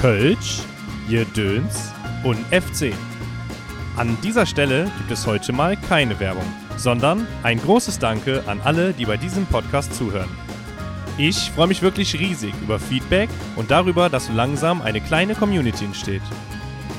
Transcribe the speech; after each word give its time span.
Kölsch, 0.00 0.60
Jedöns 1.08 1.92
und 2.22 2.38
FC. 2.52 2.92
An 3.96 4.16
dieser 4.22 4.46
Stelle 4.46 4.84
gibt 4.96 5.10
es 5.10 5.26
heute 5.26 5.52
mal 5.52 5.76
keine 5.76 6.20
Werbung, 6.20 6.44
sondern 6.76 7.26
ein 7.42 7.60
großes 7.60 7.98
Danke 7.98 8.44
an 8.46 8.60
alle, 8.62 8.92
die 8.92 9.06
bei 9.06 9.16
diesem 9.16 9.44
Podcast 9.46 9.92
zuhören. 9.92 10.28
Ich 11.16 11.50
freue 11.50 11.66
mich 11.66 11.82
wirklich 11.82 12.16
riesig 12.16 12.54
über 12.62 12.78
Feedback 12.78 13.28
und 13.56 13.72
darüber, 13.72 14.08
dass 14.08 14.26
so 14.26 14.32
langsam 14.32 14.82
eine 14.82 15.00
kleine 15.00 15.34
Community 15.34 15.86
entsteht. 15.86 16.22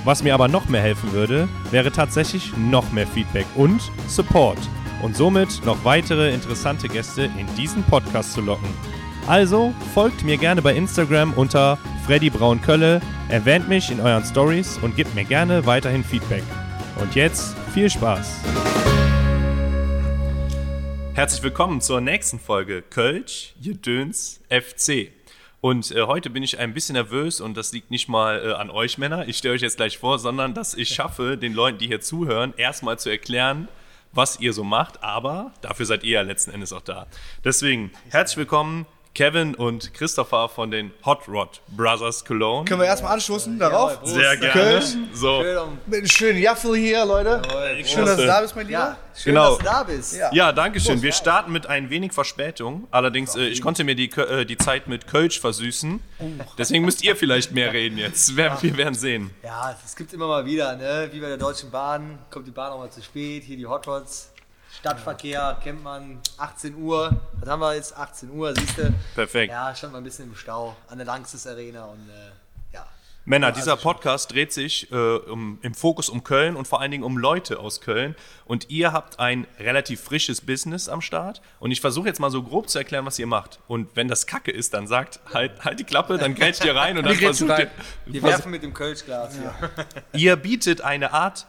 Was 0.04 0.22
mir 0.22 0.34
aber 0.34 0.50
noch 0.50 0.68
mehr 0.68 0.82
helfen 0.82 1.14
würde, 1.14 1.48
wäre 1.72 1.94
tatsächlich 1.94 2.52
noch 2.58 2.92
mehr 2.92 3.08
Feedback 3.08 3.46
und 3.56 3.82
Support 4.10 4.60
und 5.04 5.16
somit 5.16 5.64
noch 5.64 5.86
weitere 5.86 6.34
interessante 6.34 6.90
Gäste 6.90 7.30
in 7.38 7.48
diesen 7.56 7.84
Podcast 7.84 8.34
zu 8.34 8.42
locken. 8.42 8.68
Also 9.26 9.74
folgt 9.94 10.26
mir 10.26 10.36
gerne 10.36 10.62
bei 10.62 10.76
Instagram 10.76 11.32
unter 11.34 11.78
Freddy 12.10 12.32
Braun 12.32 12.60
Kölle, 12.60 13.02
erwähnt 13.30 13.70
mich 13.70 13.92
in 13.92 14.00
euren 14.00 14.26
Stories 14.26 14.80
und 14.80 14.96
gebt 14.96 15.14
mir 15.14 15.26
gerne 15.26 15.68
weiterhin 15.68 16.04
Feedback. 16.04 16.42
Und 17.00 17.14
jetzt 17.14 17.56
viel 17.72 17.88
Spaß! 17.88 18.42
Herzlich 21.14 21.44
willkommen 21.44 21.82
zur 21.82 22.02
nächsten 22.02 22.40
Folge 22.40 22.82
Kölsch, 22.82 23.54
Jedöns, 23.60 24.42
FC. 24.50 25.12
Und 25.62 25.92
äh, 25.92 26.02
heute 26.02 26.32
bin 26.32 26.42
ich 26.42 26.58
ein 26.58 26.74
bisschen 26.74 26.94
nervös 26.94 27.42
und 27.42 27.56
das 27.56 27.74
liegt 27.74 27.92
nicht 27.92 28.10
mal 28.10 28.44
äh, 28.44 28.54
an 28.54 28.72
euch 28.72 28.98
Männer, 28.98 29.28
ich 29.28 29.38
stelle 29.38 29.54
euch 29.54 29.62
jetzt 29.62 29.78
gleich 29.78 30.00
vor, 30.00 30.18
sondern 30.18 30.56
dass 30.56 30.74
ich 30.74 30.90
schaffe, 30.90 31.38
den 31.38 31.54
Leuten, 31.54 31.78
die 31.78 31.86
hier 31.86 32.02
zuhören, 32.02 32.56
erstmal 32.58 32.98
zu 32.98 33.12
erklären, 33.12 33.68
was 34.14 34.40
ihr 34.40 34.54
so 34.54 34.64
macht, 34.64 35.04
aber 35.04 35.54
dafür 35.62 35.86
seid 35.86 36.04
ihr 36.04 36.14
ja 36.14 36.22
letzten 36.24 36.50
Endes 36.50 36.74
auch 36.74 36.82
da. 36.82 37.06
Deswegen 37.44 37.92
herzlich 38.10 38.38
willkommen 38.38 38.88
Kevin 39.16 39.56
und 39.56 39.94
Christopher 39.94 40.48
von 40.48 40.72
den 40.72 40.92
Hot 41.06 41.28
Rod 41.28 41.60
Brothers 41.76 42.24
Cologne. 42.24 42.64
Können 42.66 42.80
wir 42.80 42.88
erstmal 42.88 43.14
anstoßen 43.14 43.60
darauf? 43.60 44.00
Sehr 44.04 44.38
gerne. 44.38 44.54
Kölsch. 44.54 44.96
So. 45.14 45.44
Mit 45.88 45.98
einem 45.98 46.08
schönen 46.08 46.40
Jaffel 46.40 46.76
hier, 46.76 47.06
Leute. 47.06 47.42
Schön, 47.86 48.06
dass 48.06 48.16
du 48.18 48.26
da 48.26 48.40
bist, 48.42 48.56
mein 48.56 48.68
Lieber. 48.68 48.80
Ja, 48.80 48.98
schön, 49.16 49.34
Genau. 49.34 49.50
dass 49.50 49.58
du 49.58 49.64
da 49.66 49.84
bist. 49.84 50.16
Ja. 50.16 50.34
Ja, 50.34 50.52
danke 50.54 50.80
schön. 50.80 51.02
Wir 51.02 51.12
starten 51.12 51.52
mit 51.52 51.68
ein 51.68 51.90
wenig 51.90 52.14
Verspätung. 52.14 52.88
Allerdings, 52.92 53.36
äh, 53.36 53.48
ich 53.48 53.62
konnte 53.62 53.84
mir 53.84 53.96
die, 53.96 54.10
äh, 54.12 54.46
die 54.46 54.58
Zeit 54.58 54.88
mit 54.88 55.08
Kölsch 55.08 55.40
versüßen. 55.40 56.00
Deswegen 56.58 56.86
müsst 56.86 57.04
ihr 57.04 57.16
vielleicht 57.16 57.52
mehr 57.52 57.74
reden 57.74 57.98
jetzt. 57.98 58.38
Wir, 58.38 58.58
wir 58.62 58.78
werden 58.78 58.94
sehen. 58.94 59.32
Ja, 59.44 59.76
es 59.86 59.96
gibt 59.96 60.14
immer 60.14 60.28
mal 60.28 60.46
wieder, 60.46 60.76
ne? 60.78 61.10
wie 61.12 61.20
bei 61.20 61.28
der 61.28 61.38
Deutschen 61.38 61.72
Bahn, 61.72 62.20
kommt 62.30 62.48
die 62.48 62.52
Bahn 62.52 62.72
auch 62.72 62.80
mal 62.80 62.90
zu 62.92 63.02
spät, 63.02 63.44
hier 63.44 63.58
die 63.58 63.66
Hot 63.66 63.86
Rods, 63.88 64.32
Stadtverkehr, 64.80 65.58
kennt 65.64 65.84
man, 65.84 66.20
18 66.38 66.76
Uhr, 66.76 67.20
was 67.40 67.50
haben 67.50 67.62
wir 67.62 67.76
jetzt, 67.76 67.96
18 67.96 68.30
Uhr, 68.32 68.54
siehst 68.56 68.78
du? 68.78 68.94
Perfekt. 69.16 69.52
Ja, 69.52 69.74
stand 69.74 69.94
mal 69.94 70.00
ein 70.00 70.04
bisschen 70.04 70.30
im 70.30 70.36
Stau 70.36 70.76
an 70.88 70.98
der 70.98 71.08
Langsys 71.08 71.48
Arena 71.48 71.86
und 71.86 72.10
äh, 72.10 72.74
ja. 72.74 72.86
Männer, 73.26 73.52
dieser 73.52 73.78
Podcast 73.78 74.32
dreht 74.34 74.52
sich 74.52 74.92
äh, 74.92 74.96
um, 74.96 75.60
im 75.62 75.74
Fokus 75.74 76.10
um 76.10 76.24
Köln 76.24 76.56
und 76.56 76.68
vor 76.68 76.82
allen 76.82 76.92
Dingen 76.92 77.04
um 77.04 77.18
Leute 77.18 77.60
aus 77.60 77.80
Köln. 77.80 78.16
Und 78.46 78.70
ihr 78.70 78.92
habt 78.92 79.20
ein 79.20 79.48
relativ 79.60 80.02
frisches 80.02 80.42
Business 80.42 80.90
am 80.90 81.02
Start. 81.02 81.42
Und 81.60 81.72
ich 81.72 81.80
versuche 81.80 82.08
jetzt 82.08 82.20
mal 82.20 82.32
so 82.32 82.44
grob 82.44 82.70
zu 82.70 82.78
erklären, 82.78 83.06
was 83.06 83.18
ihr 83.20 83.28
macht. 83.28 83.60
Und 83.68 83.96
wenn 83.96 84.08
das 84.08 84.28
Kacke 84.28 84.52
ist, 84.52 84.74
dann 84.74 84.88
sagt, 84.88 85.20
halt, 85.34 85.64
halt 85.64 85.80
die 85.80 85.86
Klappe, 85.86 86.18
dann 86.18 86.36
grätscht 86.36 86.66
ihr 86.66 86.76
rein 86.76 86.98
und 86.98 87.04
dann 87.06 87.16
versucht 87.16 87.58
ihr. 87.58 87.72
Wir 88.06 88.24
werfen 88.24 88.52
mit 88.52 88.64
dem 88.64 88.74
Kölschglas 88.74 89.36
hier. 89.36 89.54
Ihr 90.14 90.36
bietet 90.36 90.82
eine 90.82 91.14
Art 91.14 91.46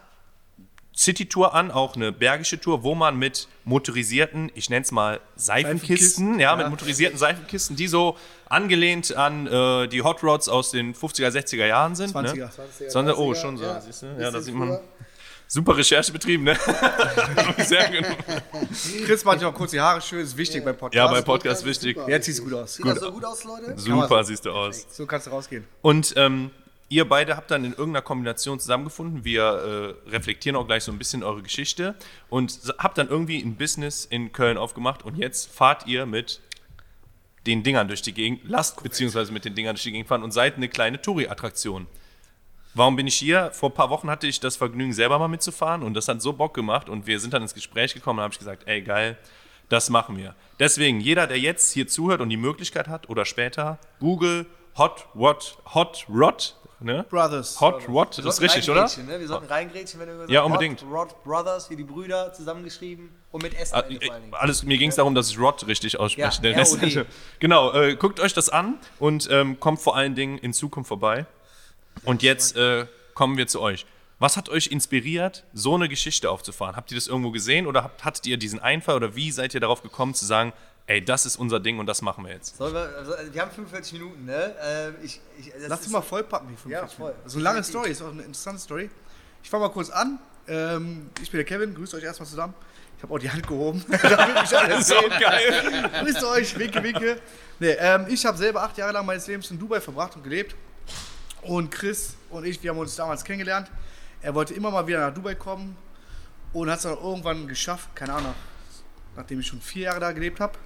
City-Tour 1.00 1.54
an, 1.54 1.70
auch 1.70 1.96
eine 1.96 2.12
bergische 2.12 2.60
Tour, 2.60 2.82
wo 2.82 2.94
man 2.94 3.16
mit 3.18 3.48
motorisierten, 3.64 4.52
ich 4.54 4.68
nenne 4.68 4.84
es 4.84 4.92
mal 4.92 5.20
Seifenkisten, 5.34 5.88
Seifenkisten, 5.88 6.40
ja, 6.40 6.50
ja. 6.50 6.56
mit 6.56 6.68
motorisierten 6.68 7.18
Seifenkisten, 7.18 7.74
die 7.74 7.88
so 7.88 8.18
angelehnt 8.50 9.16
an 9.16 9.46
äh, 9.46 9.88
die 9.88 10.02
Hot 10.02 10.22
Rods 10.22 10.50
aus 10.50 10.72
den 10.72 10.94
50er, 10.94 11.28
60er 11.28 11.64
Jahren 11.64 11.96
sind. 11.96 12.14
20er. 12.14 12.34
Ne? 12.34 12.50
Sondern, 12.88 13.16
oh, 13.16 13.34
schon 13.34 13.56
so, 13.56 13.64
ja. 13.64 13.80
siehst 13.80 14.02
du? 14.02 14.06
Ja, 14.18 14.30
da 14.30 14.42
sieht 14.42 14.54
man. 14.54 14.78
Super 15.48 15.76
Recherche 15.76 16.12
betrieben, 16.12 16.44
ne? 16.44 16.56
Sehr 17.58 17.90
gut. 17.90 18.06
Chris 19.04 19.24
macht 19.24 19.42
ja 19.42 19.48
auch 19.48 19.54
kurz 19.54 19.72
die 19.72 19.80
Haare 19.80 20.00
schön, 20.00 20.20
ist 20.20 20.36
wichtig 20.36 20.64
beim 20.64 20.76
Podcast. 20.76 20.94
Ja, 20.94 21.10
bei 21.10 21.22
Podcast 21.22 21.64
wichtig. 21.64 21.98
Jetzt 22.06 22.26
sieht's 22.26 22.40
gut 22.40 22.52
aus. 22.52 22.74
Sieht 22.74 22.86
das 22.86 23.00
so 23.00 23.10
gut 23.10 23.24
aus, 23.24 23.42
Leute? 23.42 23.76
Super 23.76 24.22
siehst 24.22 24.46
du 24.46 24.52
aus. 24.52 24.86
So 24.90 25.06
kannst 25.06 25.26
du 25.26 25.30
rausgehen. 25.30 25.66
Und 25.82 26.14
ähm, 26.16 26.52
ihr 26.90 27.08
beide 27.08 27.36
habt 27.36 27.50
dann 27.50 27.64
in 27.64 27.70
irgendeiner 27.70 28.02
Kombination 28.02 28.60
zusammengefunden. 28.60 29.24
Wir 29.24 29.96
äh, 30.06 30.10
reflektieren 30.10 30.56
auch 30.56 30.66
gleich 30.66 30.84
so 30.84 30.92
ein 30.92 30.98
bisschen 30.98 31.22
eure 31.22 31.40
Geschichte 31.40 31.94
und 32.28 32.74
habt 32.78 32.98
dann 32.98 33.08
irgendwie 33.08 33.40
ein 33.40 33.56
Business 33.56 34.04
in 34.04 34.32
Köln 34.32 34.58
aufgemacht 34.58 35.04
und 35.04 35.16
jetzt 35.16 35.50
fahrt 35.50 35.86
ihr 35.86 36.04
mit 36.04 36.40
den 37.46 37.62
Dingern 37.62 37.88
durch 37.88 38.02
die 38.02 38.12
Gegend, 38.12 38.42
lasst 38.44 38.82
beziehungsweise 38.82 39.32
mit 39.32 39.46
den 39.46 39.54
Dingern 39.54 39.76
durch 39.76 39.84
die 39.84 39.92
Gegend 39.92 40.08
fahren 40.08 40.22
und 40.22 40.32
seid 40.32 40.56
eine 40.56 40.68
kleine 40.68 41.00
Touri-Attraktion. 41.00 41.86
Warum 42.74 42.96
bin 42.96 43.06
ich 43.06 43.14
hier? 43.14 43.50
Vor 43.52 43.70
ein 43.70 43.74
paar 43.74 43.90
Wochen 43.90 44.10
hatte 44.10 44.26
ich 44.26 44.40
das 44.40 44.56
Vergnügen, 44.56 44.92
selber 44.92 45.18
mal 45.18 45.28
mitzufahren 45.28 45.82
und 45.82 45.94
das 45.94 46.08
hat 46.08 46.20
so 46.20 46.32
Bock 46.32 46.54
gemacht 46.54 46.88
und 46.88 47.06
wir 47.06 47.18
sind 47.18 47.32
dann 47.32 47.42
ins 47.42 47.54
Gespräch 47.54 47.94
gekommen 47.94 48.18
und 48.18 48.24
habe 48.24 48.34
ich 48.34 48.38
gesagt, 48.38 48.64
ey 48.66 48.82
geil, 48.82 49.16
das 49.68 49.90
machen 49.90 50.16
wir. 50.16 50.34
Deswegen, 50.58 51.00
jeder, 51.00 51.28
der 51.28 51.38
jetzt 51.38 51.72
hier 51.72 51.86
zuhört 51.86 52.20
und 52.20 52.30
die 52.30 52.36
Möglichkeit 52.36 52.88
hat 52.88 53.08
oder 53.08 53.24
später, 53.24 53.78
Google 54.00 54.46
Hot 54.76 55.06
Rod, 55.14 55.58
Hot 55.74 56.06
Rod, 56.08 56.56
ne? 56.80 57.04
Brothers. 57.08 57.60
Hot 57.60 57.88
Rod, 57.88 58.18
das 58.18 58.24
ist 58.24 58.40
richtig, 58.40 58.70
oder? 58.70 58.84
Ne? 58.84 59.20
Wir 59.20 59.28
sollten 59.28 59.46
reingrätschen, 59.46 60.00
wenn 60.00 60.08
du 60.08 60.14
gesagt 60.14 60.30
Ja, 60.30 60.42
unbedingt. 60.42 60.82
Rod, 60.82 61.10
Rod 61.12 61.24
Brothers, 61.24 61.70
wie 61.70 61.76
die 61.76 61.84
Brüder 61.84 62.32
zusammengeschrieben 62.32 63.10
und 63.30 63.42
mit 63.42 63.54
S 63.54 63.72
Ah, 63.72 63.82
vor 63.82 63.88
allen 63.88 64.22
Dingen. 64.22 64.34
Alles, 64.34 64.62
mir 64.62 64.78
ging 64.78 64.90
es 64.90 64.96
darum, 64.96 65.14
dass 65.14 65.30
ich 65.30 65.38
Rod 65.38 65.66
richtig 65.66 65.98
ausspreche. 65.98 66.42
Ja, 66.42 66.54
Der 66.54 67.06
genau, 67.38 67.72
äh, 67.72 67.96
guckt 67.96 68.20
euch 68.20 68.34
das 68.34 68.48
an 68.48 68.78
und 68.98 69.28
ähm, 69.30 69.60
kommt 69.60 69.80
vor 69.80 69.96
allen 69.96 70.14
Dingen 70.14 70.38
in 70.38 70.52
Zukunft 70.52 70.88
vorbei. 70.88 71.26
Und 72.04 72.22
jetzt 72.22 72.56
äh, 72.56 72.86
kommen 73.14 73.36
wir 73.36 73.46
zu 73.46 73.60
euch. 73.60 73.86
Was 74.18 74.36
hat 74.36 74.50
euch 74.50 74.66
inspiriert, 74.66 75.44
so 75.54 75.74
eine 75.74 75.88
Geschichte 75.88 76.30
aufzufahren? 76.30 76.76
Habt 76.76 76.90
ihr 76.90 76.94
das 76.94 77.06
irgendwo 77.06 77.30
gesehen 77.30 77.66
oder 77.66 77.82
habt, 77.84 78.04
hattet 78.04 78.26
ihr 78.26 78.36
diesen 78.36 78.60
Einfall 78.60 78.96
oder 78.96 79.16
wie 79.16 79.30
seid 79.30 79.54
ihr 79.54 79.60
darauf 79.60 79.82
gekommen 79.82 80.12
zu 80.12 80.26
sagen, 80.26 80.52
ey, 80.90 81.04
das 81.04 81.24
ist 81.24 81.36
unser 81.36 81.60
Ding 81.60 81.78
und 81.78 81.86
das 81.86 82.02
machen 82.02 82.24
wir 82.24 82.32
jetzt? 82.32 82.58
Wir, 82.58 82.66
also, 82.66 83.12
wir 83.32 83.40
haben 83.40 83.50
45 83.52 83.92
Minuten, 83.92 84.24
ne? 84.24 84.56
Äh, 84.60 85.04
ich, 85.04 85.20
ich, 85.38 85.52
das 85.52 85.68
Lass 85.68 85.80
dich 85.82 85.90
mal 85.90 86.02
vollpacken, 86.02 86.48
die 86.48 86.56
45 86.56 86.72
Ja, 86.72 86.86
voll. 86.88 87.12
Minuten. 87.12 87.28
So 87.28 87.38
eine 87.38 87.44
lange 87.44 87.62
Story, 87.62 87.90
ist 87.90 88.02
auch 88.02 88.10
eine 88.10 88.22
interessante 88.22 88.60
Story. 88.60 88.90
Ich 89.42 89.48
fange 89.48 89.66
mal 89.66 89.72
kurz 89.72 89.90
an. 89.90 90.18
Ähm, 90.48 91.10
ich 91.22 91.30
bin 91.30 91.38
der 91.38 91.44
Kevin, 91.44 91.74
grüßt 91.76 91.94
euch 91.94 92.02
erstmal 92.02 92.28
zusammen. 92.28 92.54
Ich 92.96 93.04
habe 93.04 93.14
auch 93.14 93.18
die 93.20 93.30
Hand 93.30 93.46
gehoben, 93.46 93.80
So 94.80 94.94
geil. 95.20 95.90
Grüßt 96.02 96.24
euch, 96.24 96.58
winke, 96.58 96.82
winke. 96.82 97.20
Nee, 97.60 97.76
ähm, 97.78 98.06
ich 98.08 98.26
habe 98.26 98.36
selber 98.36 98.62
acht 98.62 98.76
Jahre 98.76 98.92
lang 98.92 99.06
meines 99.06 99.28
Lebens 99.28 99.48
in 99.52 99.60
Dubai 99.60 99.80
verbracht 99.80 100.16
und 100.16 100.24
gelebt. 100.24 100.56
Und 101.42 101.70
Chris 101.70 102.16
und 102.30 102.44
ich, 102.44 102.60
wir 102.62 102.70
haben 102.70 102.78
uns 102.78 102.96
damals 102.96 103.22
kennengelernt. 103.22 103.70
Er 104.22 104.34
wollte 104.34 104.54
immer 104.54 104.72
mal 104.72 104.86
wieder 104.88 105.06
nach 105.06 105.14
Dubai 105.14 105.36
kommen 105.36 105.76
und 106.52 106.68
hat 106.68 106.78
es 106.78 106.82
dann 106.82 106.98
irgendwann 106.98 107.46
geschafft, 107.46 107.88
keine 107.94 108.12
Ahnung, 108.14 108.34
nachdem 109.14 109.38
ich 109.38 109.46
schon 109.46 109.60
vier 109.60 109.84
Jahre 109.84 110.00
da 110.00 110.10
gelebt 110.10 110.40
habe. 110.40 110.58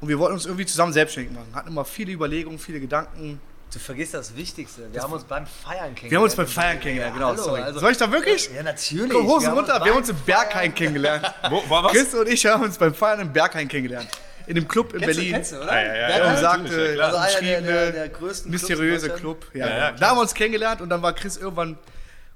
Und 0.00 0.08
wir 0.08 0.18
wollten 0.18 0.34
uns 0.34 0.46
irgendwie 0.46 0.66
zusammen 0.66 0.92
selbstständig 0.92 1.32
machen. 1.32 1.48
Hatten 1.54 1.68
immer 1.68 1.84
viele 1.84 2.12
Überlegungen, 2.12 2.58
viele 2.58 2.80
Gedanken. 2.80 3.40
Du 3.72 3.78
vergisst 3.78 4.14
das 4.14 4.34
Wichtigste. 4.34 4.92
Wir 4.92 5.02
haben 5.02 5.12
uns 5.12 5.22
beim 5.24 5.46
Feiern 5.46 5.94
kennengelernt. 5.94 6.10
Wir 6.10 6.18
haben 6.18 6.24
uns 6.24 6.34
beim 6.34 6.46
Feiern 6.48 6.80
kennengelernt, 6.80 7.14
genau. 7.14 7.28
Hallo, 7.28 7.42
sorry. 7.42 7.60
also- 7.60 7.78
Soll 7.78 7.92
ich 7.92 7.98
da 7.98 8.10
wirklich? 8.10 8.50
Ja, 8.52 8.62
natürlich. 8.64 9.12
Komm, 9.12 9.26
Hosen 9.28 9.42
Wir 9.42 9.48
haben 9.50 9.58
runter, 9.58 9.84
wir 9.84 9.92
haben 9.92 9.98
uns 9.98 10.08
im 10.08 10.16
Berghain 10.26 10.74
kennengelernt. 10.74 11.32
Wo, 11.50 11.62
war 11.70 11.84
was? 11.84 11.92
Chris 11.92 12.14
und 12.14 12.28
ich 12.28 12.44
haben 12.46 12.64
uns 12.64 12.78
beim 12.78 12.94
Feiern 12.94 13.20
im 13.20 13.32
Berghain 13.32 13.68
kennengelernt. 13.68 14.08
In 14.46 14.56
dem 14.56 14.66
Club 14.66 14.92
in 14.94 15.00
Kennst 15.00 15.14
du, 15.14 15.20
Berlin. 15.20 15.32
kennst 15.34 15.52
du, 15.52 15.56
oder? 15.58 15.66
Ja, 15.66 15.80
ja, 15.82 15.94
ja, 15.94 16.08
Der 16.08 16.18
ja, 16.26 16.36
sagte, 16.38 16.94
klar. 16.94 17.14
Also 17.14 17.38
einer 17.46 17.60
der, 17.60 17.92
der, 17.92 18.08
größten 18.08 18.50
mysteriöse. 18.50 19.10
Club. 19.10 19.46
Ja, 19.54 19.68
Ja, 19.68 19.76
ja, 19.78 19.92
da 19.92 20.08
haben 20.08 20.16
wir 20.16 20.22
uns 20.22 20.34
kennengelernt 20.34 20.80
und 20.80 20.88
dann 20.88 21.02
war 21.02 21.12
Chris 21.12 21.36
irgendwann 21.36 21.78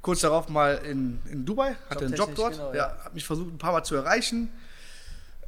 kurz 0.03 0.21
darauf 0.21 0.49
mal 0.49 0.81
in, 0.85 1.21
in 1.33 1.45
Dubai, 1.45 1.75
hatte 1.91 2.05
einen 2.05 2.15
Job 2.15 2.31
dort, 2.37 2.53
genau, 2.53 2.71
ja. 2.73 2.77
ja. 2.77 3.05
hat 3.05 3.15
mich 3.15 3.25
versucht 3.25 3.53
ein 3.53 3.59
paar 3.59 3.73
Mal 3.73 3.83
zu 3.83 3.97
erreichen. 3.97 4.53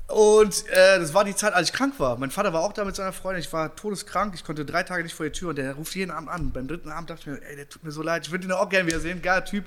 Und 0.09 0.69
äh, 0.69 1.00
das 1.00 1.15
war 1.15 1.25
die 1.25 1.34
Zeit, 1.34 1.53
als 1.53 1.69
ich 1.69 1.75
krank 1.75 1.94
war. 1.99 2.17
Mein 2.17 2.31
Vater 2.31 2.53
war 2.53 2.62
auch 2.62 2.72
da 2.72 2.84
mit 2.84 2.94
seiner 2.94 3.12
Freundin. 3.12 3.43
Ich 3.43 3.53
war 3.53 3.75
todeskrank. 3.75 4.35
Ich 4.35 4.44
konnte 4.44 4.64
drei 4.64 4.85
Tage 4.85 5.03
nicht 5.03 5.14
vor 5.14 5.26
die 5.26 5.32
Tür 5.32 5.50
und 5.50 5.56
der 5.56 5.75
ruft 5.75 5.97
jeden 5.97 6.12
Abend 6.12 6.29
an. 6.29 6.53
Beim 6.53 6.69
dritten 6.69 6.91
Abend 6.91 7.11
dachte 7.11 7.23
ich 7.23 7.26
mir, 7.26 7.43
ey, 7.49 7.56
der 7.56 7.69
tut 7.69 7.82
mir 7.82 7.91
so 7.91 8.03
leid. 8.03 8.25
Ich 8.25 8.31
würde 8.31 8.47
ihn 8.47 8.53
auch 8.53 8.69
gerne 8.69 8.87
wiedersehen. 8.87 9.20
Geiler 9.20 9.44
Typ. 9.44 9.64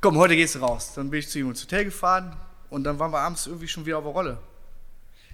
Komm, 0.00 0.16
heute 0.16 0.34
gehst 0.34 0.54
du 0.54 0.60
raus. 0.60 0.92
Dann 0.94 1.10
bin 1.10 1.20
ich 1.20 1.28
zu 1.28 1.38
ihm 1.38 1.50
ins 1.50 1.62
Hotel 1.62 1.84
gefahren 1.84 2.36
und 2.70 2.84
dann 2.84 2.98
waren 2.98 3.12
wir 3.12 3.18
abends 3.18 3.46
irgendwie 3.46 3.68
schon 3.68 3.84
wieder 3.84 3.98
auf 3.98 4.04
der 4.04 4.12
Rolle. 4.12 4.38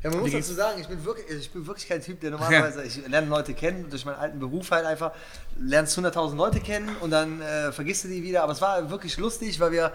Ja, 0.03 0.11
man 0.11 0.19
muss 0.21 0.33
dazu 0.33 0.55
sagen, 0.55 0.81
ich 0.81 0.89
bin, 0.89 1.05
wirklich, 1.05 1.27
ich 1.31 1.51
bin 1.53 1.65
wirklich 1.67 1.89
kein 1.89 2.03
Typ, 2.03 2.21
der 2.21 2.33
normalerweise, 2.33 2.83
ich 2.83 3.07
lerne 3.07 3.29
Leute 3.29 3.55
kennen, 3.55 3.89
durch 3.89 4.05
meinen 4.05 4.17
alten 4.19 4.41
Beruf 4.41 4.71
halt 4.73 4.85
einfach, 4.85 5.13
lernst 5.61 5.97
100.000 5.97 6.35
Leute 6.35 6.59
kennen 6.59 6.91
und 7.01 7.11
dann 7.13 7.41
äh, 7.41 7.71
vergisst 7.71 8.03
du 8.05 8.09
die 8.09 8.23
wieder. 8.23 8.43
Aber 8.43 8.53
es 8.53 8.61
war 8.61 8.91
wirklich 8.91 9.17
lustig, 9.19 9.61
weil 9.61 9.71
wir, 9.71 9.93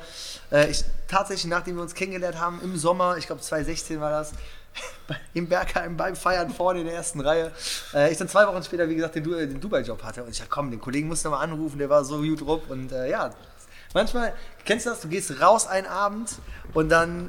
äh, 0.51 0.69
ich 0.69 0.85
tatsächlich, 1.09 1.49
nachdem 1.49 1.75
wir 1.75 1.81
uns 1.81 1.93
kennengelernt 1.93 2.39
haben, 2.39 2.61
im 2.63 2.77
Sommer, 2.77 3.17
ich 3.17 3.27
glaube 3.27 3.41
2016 3.41 3.99
war 3.99 4.11
das, 4.11 4.31
im 5.33 5.49
Bergheim 5.49 5.97
beim 5.97 6.15
Feiern 6.15 6.51
vorne 6.51 6.79
in 6.79 6.85
der 6.85 6.95
ersten 6.95 7.19
Reihe, 7.19 7.51
äh, 7.93 8.09
ich 8.09 8.17
dann 8.17 8.29
zwei 8.29 8.47
Wochen 8.47 8.63
später, 8.63 8.87
wie 8.87 8.95
gesagt, 8.95 9.15
den, 9.15 9.23
Du- 9.25 9.33
äh, 9.33 9.45
den 9.45 9.59
Dubai-Job 9.59 10.03
hatte. 10.03 10.23
Und 10.23 10.29
ich 10.29 10.37
dachte, 10.37 10.49
komm, 10.51 10.71
den 10.71 10.79
Kollegen 10.79 11.09
musst 11.09 11.25
du 11.25 11.29
mal 11.31 11.41
anrufen, 11.41 11.79
der 11.79 11.89
war 11.89 12.05
so 12.05 12.19
gut 12.21 12.39
drauf. 12.47 12.61
Und 12.69 12.93
äh, 12.93 13.09
ja, 13.09 13.31
manchmal, 13.93 14.31
kennst 14.63 14.85
du 14.85 14.91
das, 14.91 15.01
du 15.01 15.09
gehst 15.09 15.41
raus 15.41 15.67
einen 15.67 15.87
Abend 15.87 16.29
und 16.73 16.87
dann... 16.87 17.27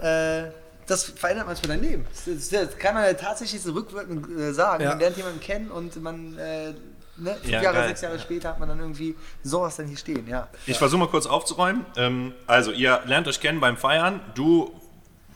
Das 0.88 1.04
verändert 1.04 1.46
manchmal 1.46 1.76
dein 1.78 1.88
Leben. 1.88 2.06
Das, 2.10 2.24
das, 2.24 2.48
das 2.68 2.78
kann 2.78 2.94
man 2.94 3.04
ja 3.04 3.12
tatsächlich 3.14 3.60
so 3.62 3.72
rückwirkend 3.72 4.28
äh, 4.36 4.52
sagen. 4.52 4.82
Ja. 4.82 4.90
Man 4.90 4.98
lernt 4.98 5.16
jemanden 5.16 5.40
kennen 5.40 5.70
und 5.70 6.02
man 6.02 6.36
äh, 6.38 6.72
ne, 7.16 7.34
fünf 7.34 7.46
Ja, 7.48 7.62
Jahre, 7.62 7.76
geil. 7.76 7.88
sechs 7.88 8.00
Jahre 8.00 8.18
später 8.18 8.48
hat 8.48 8.58
man 8.58 8.68
dann 8.68 8.80
irgendwie 8.80 9.14
sowas 9.42 9.76
dann 9.76 9.86
hier 9.86 9.96
stehen, 9.98 10.26
ja. 10.26 10.48
Ich 10.66 10.78
versuche 10.78 10.98
mal 11.00 11.08
kurz 11.08 11.26
aufzuräumen. 11.26 11.84
Ähm, 11.96 12.32
also, 12.46 12.72
ihr 12.72 13.00
lernt 13.06 13.28
euch 13.28 13.40
kennen 13.40 13.60
beim 13.60 13.76
Feiern. 13.76 14.20
Du 14.34 14.72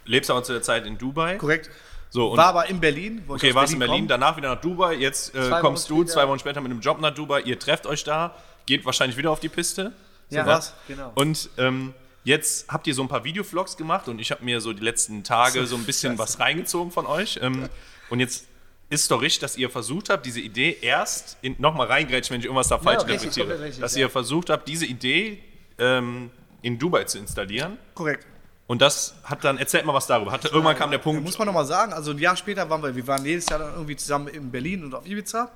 lebst 0.05 0.31
aber 0.31 0.43
zu 0.43 0.53
der 0.53 0.63
Zeit 0.63 0.87
in 0.87 0.99
Dubai. 0.99 1.37
Korrekt. 1.37 1.71
So, 2.11 2.31
und 2.31 2.37
War 2.37 2.47
aber 2.47 2.69
in 2.69 2.79
Berlin. 2.81 3.23
wollte 3.27 3.47
okay, 3.47 3.55
warst 3.55 3.73
in 3.73 3.79
Berlin, 3.79 3.97
kommen. 4.01 4.09
danach 4.09 4.37
wieder 4.37 4.55
nach 4.55 4.61
Dubai. 4.61 4.95
Jetzt 4.95 5.35
äh, 5.35 5.49
kommst 5.61 5.89
Wochen 5.91 5.97
du 5.97 6.03
später. 6.03 6.13
zwei 6.13 6.29
Wochen 6.29 6.39
später 6.39 6.61
mit 6.61 6.71
einem 6.71 6.81
Job 6.81 7.01
nach 7.01 7.15
Dubai. 7.15 7.41
Ihr 7.43 7.59
trefft 7.59 7.87
euch 7.87 8.05
da, 8.05 8.35
geht 8.67 8.85
wahrscheinlich 8.85 9.17
wieder 9.17 9.31
auf 9.31 9.41
die 9.41 9.49
Piste. 9.49 9.93
ja, 10.29 10.45
war's. 10.47 10.75
genau. 10.89 11.13
Und 11.15 11.49
ähm, 11.57 11.95
jetzt 12.25 12.69
habt 12.69 12.87
ihr 12.87 12.95
so 12.95 13.03
ein 13.03 13.09
paar 13.09 13.25
Videovlogs 13.25 13.77
gemacht 13.77 14.09
und 14.09 14.19
ich 14.19 14.31
habe 14.31 14.45
mir 14.45 14.61
so 14.61 14.73
die 14.73 14.83
letzten 14.83 15.25
Tage 15.25 15.67
so 15.67 15.77
ein 15.77 15.85
bisschen 15.85 16.19
was 16.19 16.39
reingezogen 16.41 16.93
von 16.93 17.07
euch. 17.07 17.39
Ähm, 17.43 17.69
und 18.11 18.21
jetzt 18.21 18.47
ist 18.91 19.11
doch 19.11 19.23
richtig, 19.23 19.41
dass 19.41 19.57
ihr 19.57 19.71
versucht 19.71 20.11
habt, 20.11 20.27
diese 20.27 20.41
Idee 20.41 20.77
erst 20.81 21.39
nochmal 21.59 21.87
reingrätschen, 21.87 22.35
wenn 22.35 22.41
ich 22.41 22.47
irgendwas 22.47 22.69
da 22.69 22.79
falsch 22.79 23.07
richtig, 23.07 23.29
interpretiere. 23.29 23.61
richtig, 23.61 23.81
dass 23.81 23.95
ja. 23.95 24.03
ihr 24.03 24.11
versucht 24.11 24.51
habt, 24.51 24.69
diese 24.69 24.85
Idee 24.87 25.43
ähm, 25.79 26.31
in 26.61 26.79
Dubai 26.79 27.05
zu 27.05 27.19
installieren. 27.19 27.79
Korrekt. 27.95 28.27
Und 28.67 28.81
das 28.81 29.15
hat 29.25 29.45
dann, 29.45 29.59
erzählt 29.59 29.85
mal 29.85 29.95
was 29.95 30.07
darüber. 30.07 30.31
Hatte, 30.33 30.49
irgendwann 30.49 30.77
kam 30.77 30.91
der 30.91 30.99
Punkt, 30.99 31.23
muss 31.23 31.39
man 31.39 31.47
nochmal 31.47 31.67
sagen, 31.67 31.93
also 31.93 32.13
ein 32.13 32.19
Jahr 32.19 32.37
später 32.37 32.69
waren 32.71 32.83
wir, 32.83 32.95
wir 32.95 33.07
waren 33.07 33.25
jedes 33.25 33.49
Jahr 33.49 33.59
dann 33.59 33.73
irgendwie 33.73 33.97
zusammen 33.97 34.29
in 34.29 34.51
Berlin 34.51 34.85
und 34.85 34.95
auf 34.95 35.07
Ibiza. 35.07 35.51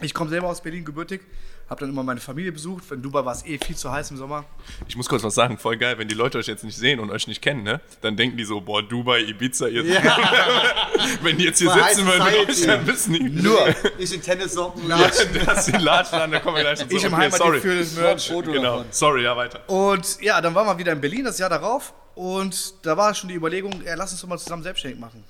Ich 0.00 0.12
komme 0.12 0.28
selber 0.28 0.48
aus 0.48 0.60
Berlin 0.60 0.84
gebürtig, 0.84 1.22
habe 1.68 1.80
dann 1.80 1.90
immer 1.90 2.02
meine 2.04 2.20
Familie 2.20 2.52
besucht. 2.52 2.90
In 2.92 3.02
Dubai 3.02 3.24
war 3.24 3.32
es 3.32 3.44
eh 3.44 3.58
viel 3.58 3.74
zu 3.76 3.90
heiß 3.90 4.10
im 4.12 4.16
Sommer. 4.16 4.44
ich 4.86 4.96
muss 4.96 5.08
kurz 5.08 5.22
was 5.24 5.34
sagen, 5.34 5.58
voll 5.58 5.76
geil, 5.76 5.98
wenn 5.98 6.06
die 6.08 6.14
Leute 6.14 6.38
euch 6.38 6.46
jetzt 6.46 6.62
nicht 6.64 6.76
sehen 6.76 7.00
und 7.00 7.10
euch 7.10 7.26
nicht 7.26 7.42
kennen, 7.42 7.62
ne, 7.64 7.80
dann 8.02 8.16
denken 8.16 8.36
die 8.36 8.44
so, 8.44 8.60
boah, 8.60 8.82
Dubai, 8.82 9.20
Ibiza, 9.22 9.66
ihr 9.68 9.84
Wenn 11.22 11.36
die 11.38 11.44
jetzt 11.44 11.58
hier 11.58 11.70
sitzen 11.72 12.06
würden 12.06 12.24
mit 12.24 12.34
euch, 12.34 12.46
Society. 12.56 12.66
dann 12.66 12.86
wissen 12.86 13.12
die. 13.14 13.22
Nur, 13.42 13.66
ich 13.98 14.12
in 14.14 14.22
Tennissocken, 14.22 14.88
Ja, 14.88 14.98
das 15.46 15.66
sind 15.66 15.80
Latschen 15.82 16.18
an, 16.18 16.30
da 16.30 16.40
kommen 16.40 16.56
wir 16.56 16.62
gleich 16.62 16.78
dazu. 16.78 16.94
Ich 16.96 17.04
im 17.04 17.12
Okay, 17.12 17.22
Heimatgefühl 17.22 17.86
Merch. 17.96 18.28
Foto 18.28 18.52
Genau, 18.52 18.62
davon. 18.78 18.86
sorry, 18.90 19.24
ja, 19.24 19.36
weiter. 19.36 19.60
Und 19.68 20.20
ja, 20.20 20.40
dann 20.40 20.54
waren 20.54 20.66
wir 20.66 20.78
wieder 20.78 20.92
in 20.92 21.00
Berlin 21.00 21.24
das 21.24 21.38
Jahr 21.38 21.50
darauf. 21.50 21.92
Und 22.14 22.74
da 22.86 22.96
war 22.96 23.12
schon 23.14 23.28
die 23.28 23.34
Überlegung, 23.34 23.82
ja, 23.84 23.94
lass 23.94 24.12
uns 24.12 24.20
doch 24.22 24.28
mal 24.28 24.38
zusammen 24.38 24.62
selbstständig 24.62 24.98
machen. 25.00 25.22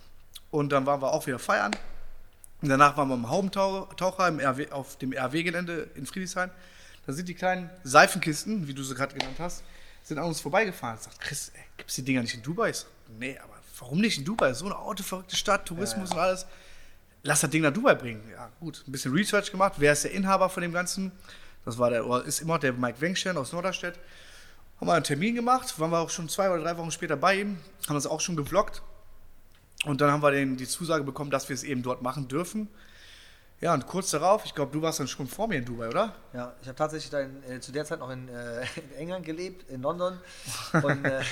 Und 0.50 0.70
dann 0.70 0.86
waren 0.86 1.00
wir 1.02 1.12
auch 1.12 1.26
wieder 1.26 1.38
feiern. 1.38 1.72
Und 2.62 2.68
danach 2.68 2.96
waren 2.96 3.08
wir 3.08 3.14
im 3.14 3.28
Haubentaucher 3.28 4.28
im 4.28 4.40
RW, 4.40 4.70
auf 4.70 4.96
dem 4.96 5.12
RW-Gelände 5.12 5.90
in 5.94 6.06
Friedrichshain. 6.06 6.50
Da 7.06 7.12
sind 7.12 7.28
die 7.28 7.34
kleinen 7.34 7.70
Seifenkisten, 7.84 8.66
wie 8.66 8.74
du 8.74 8.82
sie 8.82 8.94
gerade 8.94 9.14
genannt 9.14 9.36
hast, 9.38 9.62
sind 10.02 10.18
an 10.18 10.24
uns 10.24 10.40
vorbeigefahren. 10.40 10.96
Ich 10.98 11.04
sag, 11.04 11.20
Chris, 11.20 11.52
gibt 11.76 11.90
es 11.90 11.96
die 11.96 12.02
Dinger 12.02 12.22
nicht 12.22 12.34
in 12.34 12.42
Dubai? 12.42 12.70
Ich 12.70 12.78
sag, 12.78 12.88
nee, 13.18 13.38
aber 13.38 13.54
warum 13.78 14.00
nicht 14.00 14.18
in 14.18 14.24
Dubai? 14.24 14.54
So 14.54 14.66
eine 14.66 14.76
autoverrückte 14.76 15.36
Stadt, 15.36 15.66
Tourismus 15.66 16.10
und 16.10 16.18
alles. 16.18 16.46
Lass 17.22 17.40
das 17.40 17.50
Ding 17.50 17.62
nach 17.62 17.72
Dubai 17.72 17.94
bringen. 17.94 18.22
Ja, 18.30 18.50
gut. 18.60 18.84
Ein 18.86 18.92
bisschen 18.92 19.12
Research 19.12 19.50
gemacht. 19.50 19.74
Wer 19.78 19.92
ist 19.92 20.04
der 20.04 20.12
Inhaber 20.12 20.48
von 20.48 20.62
dem 20.62 20.72
Ganzen? 20.72 21.12
Das 21.64 21.78
war 21.78 21.90
der, 21.90 22.04
ist 22.24 22.40
immer 22.40 22.58
der 22.58 22.72
Mike 22.72 23.00
Wengstern 23.00 23.36
aus 23.36 23.52
Norderstedt. 23.52 23.98
Haben 24.80 24.88
wir 24.88 24.94
einen 24.94 25.04
Termin 25.04 25.34
gemacht, 25.34 25.78
waren 25.80 25.90
wir 25.90 25.98
auch 25.98 26.10
schon 26.10 26.28
zwei 26.28 26.50
oder 26.50 26.62
drei 26.62 26.76
Wochen 26.76 26.90
später 26.90 27.16
bei 27.16 27.40
ihm, 27.40 27.58
haben 27.88 27.94
das 27.94 28.06
auch 28.06 28.20
schon 28.20 28.36
gevloggt. 28.36 28.82
Und 29.84 30.00
dann 30.00 30.10
haben 30.10 30.22
wir 30.22 30.30
den, 30.30 30.56
die 30.56 30.66
Zusage 30.66 31.04
bekommen, 31.04 31.30
dass 31.30 31.48
wir 31.48 31.54
es 31.54 31.62
eben 31.62 31.82
dort 31.82 32.02
machen 32.02 32.28
dürfen. 32.28 32.68
Ja, 33.58 33.72
und 33.72 33.86
kurz 33.86 34.10
darauf, 34.10 34.44
ich 34.44 34.54
glaube, 34.54 34.70
du 34.70 34.82
warst 34.82 35.00
dann 35.00 35.08
schon 35.08 35.26
vor 35.26 35.48
mir 35.48 35.56
in 35.56 35.64
Dubai, 35.64 35.88
oder? 35.88 36.14
Ja, 36.34 36.52
ich 36.60 36.68
habe 36.68 36.76
tatsächlich 36.76 37.10
dann 37.10 37.42
äh, 37.48 37.58
zu 37.58 37.72
der 37.72 37.86
Zeit 37.86 38.00
noch 38.00 38.10
in, 38.10 38.28
äh, 38.28 38.60
in 38.92 38.96
England 38.98 39.24
gelebt, 39.24 39.70
in 39.70 39.80
London. 39.80 40.18
Und 40.74 41.04
äh, 41.06 41.22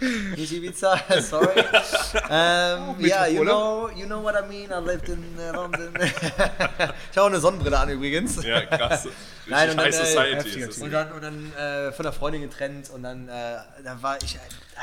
nicht 0.36 0.52
Ibiza, 0.52 0.96
sorry. 1.20 1.64
Ähm, 2.30 2.94
ja, 3.00 3.26
you 3.26 3.42
know, 3.42 3.90
you 3.96 4.06
know 4.06 4.22
what 4.22 4.36
I 4.36 4.46
mean. 4.46 4.70
I 4.70 4.80
lived 4.80 5.08
in 5.08 5.24
äh, 5.40 5.50
London. 5.50 5.92
ich 6.00 7.16
habe 7.16 7.22
auch 7.22 7.26
eine 7.26 7.40
Sonnenbrille 7.40 7.76
an 7.76 7.88
übrigens. 7.88 8.44
Ja, 8.44 8.64
krass. 8.64 9.08
Nein, 9.46 9.70
und 9.70 9.76
dann, 9.76 9.86
High 9.86 10.00
äh, 10.00 10.04
Society 10.04 10.60
es. 10.62 10.78
Und 10.78 10.92
dann, 10.92 11.10
und 11.10 11.22
dann 11.22 11.52
äh, 11.54 11.90
von 11.90 12.04
der 12.04 12.12
Freundin 12.12 12.42
getrennt 12.42 12.90
und 12.90 13.02
dann 13.02 13.28
äh, 13.28 13.56
da 13.82 14.00
war 14.00 14.22
ich, 14.22 14.36
äh, 14.36 14.38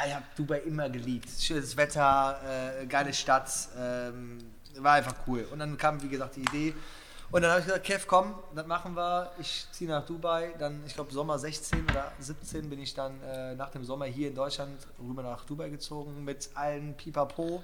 ich 0.06 0.14
habe 0.14 0.26
Dubai 0.36 0.60
immer 0.60 0.90
geliebt. 0.90 1.30
Schönes 1.40 1.78
Wetter, 1.78 2.42
äh, 2.82 2.86
geile 2.88 3.14
Stadt, 3.14 3.50
ähm, 3.80 4.53
war 4.78 4.94
einfach 4.94 5.16
cool. 5.28 5.48
Und 5.52 5.60
dann 5.60 5.78
kam, 5.78 6.02
wie 6.02 6.10
gesagt, 6.10 6.36
die 6.36 6.42
Idee. 6.42 6.74
Und 7.32 7.42
dann 7.42 7.52
habe 7.52 7.62
ich 7.62 7.66
gesagt, 7.66 7.84
Kev, 7.86 8.06
komm, 8.08 8.36
das 8.54 8.68
machen 8.68 8.96
wir. 8.96 9.32
Ich 9.40 9.66
ziehe 9.72 9.90
nach 9.90 10.06
Dubai. 10.06 10.54
Dann, 10.60 10.84
ich 10.86 10.94
glaube, 10.94 11.12
Sommer 11.12 11.40
16 11.40 11.84
oder 11.90 12.12
17 12.20 12.70
bin 12.70 12.80
ich 12.80 12.94
dann 12.94 13.20
äh, 13.24 13.56
nach 13.56 13.70
dem 13.72 13.84
Sommer 13.84 14.06
hier 14.06 14.28
in 14.28 14.36
Deutschland 14.36 14.78
rüber 15.00 15.24
nach 15.24 15.44
Dubai 15.46 15.70
gezogen 15.70 16.24
mit 16.24 16.50
allen 16.54 16.96
Pipapo. 16.96 17.64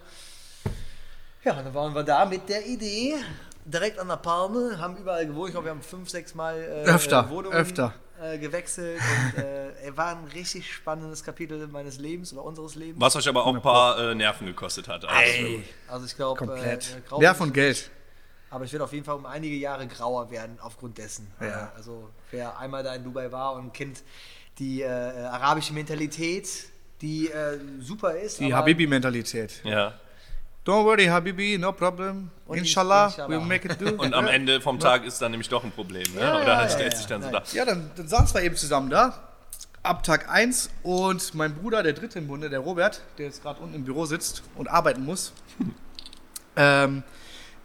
Ja, 1.43 1.53
dann 1.61 1.73
waren 1.73 1.93
wir 1.93 2.03
da 2.03 2.25
mit 2.25 2.49
der 2.49 2.65
Idee, 2.65 3.15
direkt 3.63 3.97
an 3.99 4.07
der 4.07 4.17
Palme, 4.17 4.77
haben 4.77 4.97
überall 4.97 5.25
gewohnt. 5.25 5.49
Ich 5.49 5.53
glaube, 5.53 5.67
wir 5.67 5.71
haben 5.71 5.81
fünf, 5.81 6.09
sechs 6.09 6.35
Mal 6.35 6.57
äh, 6.57 6.89
Öfter, 6.89 7.29
Wohnungen 7.29 7.55
öfter. 7.55 7.93
Äh, 8.21 8.37
gewechselt. 8.37 8.99
Und 9.37 9.41
äh, 9.43 9.71
er 9.85 9.95
war 9.95 10.09
ein 10.17 10.25
richtig 10.33 10.73
spannendes 10.73 11.23
Kapitel 11.23 11.65
meines 11.67 11.97
Lebens 11.99 12.33
oder 12.33 12.43
unseres 12.43 12.75
Lebens. 12.75 12.99
Was 12.99 13.15
euch 13.15 13.29
aber 13.29 13.45
auch 13.45 13.55
ein 13.55 13.61
paar 13.61 13.97
äh, 13.97 14.13
Nerven 14.15 14.45
gekostet 14.45 14.89
hat. 14.89 15.05
Also, 15.05 15.61
Also 15.87 16.05
ich 16.05 16.15
glaube, 16.17 16.37
Komplett. 16.37 16.95
Äh, 16.95 16.97
äh, 16.97 17.01
grau 17.07 17.19
Nerv 17.21 17.39
und 17.39 17.53
Geld. 17.53 17.89
aber 18.49 18.65
ich 18.65 18.73
werde 18.73 18.83
auf 18.83 18.91
jeden 18.91 19.05
Fall 19.05 19.15
um 19.15 19.25
einige 19.25 19.55
Jahre 19.55 19.87
grauer 19.87 20.29
werden 20.31 20.57
aufgrund 20.61 20.97
dessen. 20.97 21.31
Ja. 21.39 21.47
Äh, 21.47 21.77
Also 21.77 22.09
wer 22.31 22.59
einmal 22.59 22.83
da 22.83 22.93
in 22.93 23.05
Dubai 23.05 23.31
war 23.31 23.53
und 23.53 23.73
kennt 23.73 24.03
die 24.57 24.81
äh, 24.81 24.85
äh, 24.85 25.21
arabische 25.25 25.71
Mentalität, 25.71 26.49
die 27.01 27.29
äh, 27.29 27.57
super 27.79 28.17
ist. 28.17 28.41
Die 28.41 28.53
Habibi-Mentalität. 28.53 29.61
ja. 29.63 29.93
Don't 30.69 30.85
worry, 30.85 31.05
Habibi, 31.07 31.57
no 31.57 31.71
problem. 31.71 32.29
Und 32.45 32.57
Inshallah, 32.59 33.07
Inshallah. 33.07 33.35
we'll 33.35 33.41
make 33.41 33.65
it 33.67 33.81
do. 33.81 33.87
Und 34.03 34.13
am 34.13 34.27
Ende 34.27 34.61
vom 34.61 34.79
Tag 34.79 35.03
ist 35.03 35.19
dann 35.19 35.31
nämlich 35.31 35.49
doch 35.49 35.63
ein 35.63 35.71
Problem. 35.71 36.03
Ne? 36.13 36.21
Ja, 36.21 36.35
Oder 36.43 36.61
ja, 36.61 36.69
stellt 36.69 36.93
ja, 36.93 36.97
sich 36.99 37.07
dann 37.07 37.23
so 37.23 37.31
da. 37.31 37.41
Ja, 37.53 37.65
dann, 37.65 37.89
dann 37.95 38.07
saßen 38.07 38.35
wir 38.35 38.43
eben 38.43 38.55
zusammen 38.55 38.91
da. 38.91 39.17
Ab 39.81 40.03
Tag 40.03 40.29
1 40.29 40.69
und 40.83 41.33
mein 41.33 41.55
Bruder, 41.55 41.81
der 41.81 41.93
dritte 41.93 42.19
im 42.19 42.27
Bunde, 42.27 42.51
der 42.51 42.59
Robert, 42.59 43.01
der 43.17 43.25
jetzt 43.25 43.41
gerade 43.41 43.59
unten 43.61 43.73
im 43.73 43.83
Büro 43.83 44.05
sitzt 44.05 44.43
und 44.55 44.67
arbeiten 44.69 45.03
muss. 45.03 45.33
Ähm, 46.55 47.03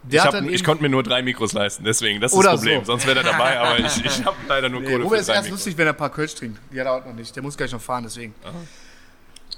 der 0.03 0.21
Ich, 0.21 0.25
hat 0.25 0.35
hab, 0.35 0.43
ich 0.45 0.63
konnte 0.63 0.81
mir 0.81 0.87
nur 0.89 1.03
drei 1.03 1.21
Mikros 1.21 1.51
leisten, 1.51 1.83
deswegen, 1.83 2.21
das 2.21 2.31
ist 2.31 2.37
Oder 2.37 2.51
das 2.51 2.61
Problem. 2.61 2.79
so. 2.81 2.93
Sonst 2.93 3.05
wäre 3.07 3.17
er 3.19 3.23
dabei, 3.23 3.59
aber 3.59 3.77
ich, 3.79 4.05
ich 4.05 4.23
habe 4.25 4.37
leider 4.47 4.69
nur 4.69 4.79
Nee, 4.79 4.85
Kohle 4.85 5.03
Robert 5.03 5.17
für 5.17 5.21
ist 5.21 5.27
erst 5.29 5.41
Mikros. 5.43 5.59
lustig, 5.59 5.77
wenn 5.77 5.87
er 5.87 5.93
ein 5.93 5.97
paar 5.97 6.11
Kölsch 6.11 6.35
trinkt. 6.35 6.61
Ja, 6.71 6.85
dauert 6.85 7.05
noch 7.05 7.13
nicht. 7.13 7.35
Der 7.35 7.43
muss 7.43 7.57
gleich 7.57 7.73
noch 7.73 7.81
fahren, 7.81 8.03
deswegen. 8.05 8.33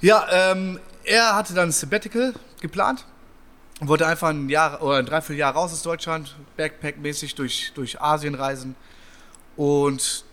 Ja, 0.01 0.25
ähm, 0.31 0.79
er 1.03 1.35
hatte 1.35 1.53
dann 1.53 1.69
ein 1.69 1.71
Sabbatical 1.71 2.33
geplant 2.61 3.05
wollte 3.79 4.07
einfach 4.07 4.29
ein 4.29 4.49
Jahr 4.49 4.81
oder 4.81 4.97
ein 4.97 5.05
Dreivierteljahr 5.05 5.53
raus 5.53 5.71
aus 5.71 5.83
Deutschland, 5.83 6.35
Backpack-mäßig 6.57 7.35
durch, 7.35 7.71
durch 7.75 8.01
Asien 8.01 8.35
reisen. 8.35 8.75
Und 9.55 10.25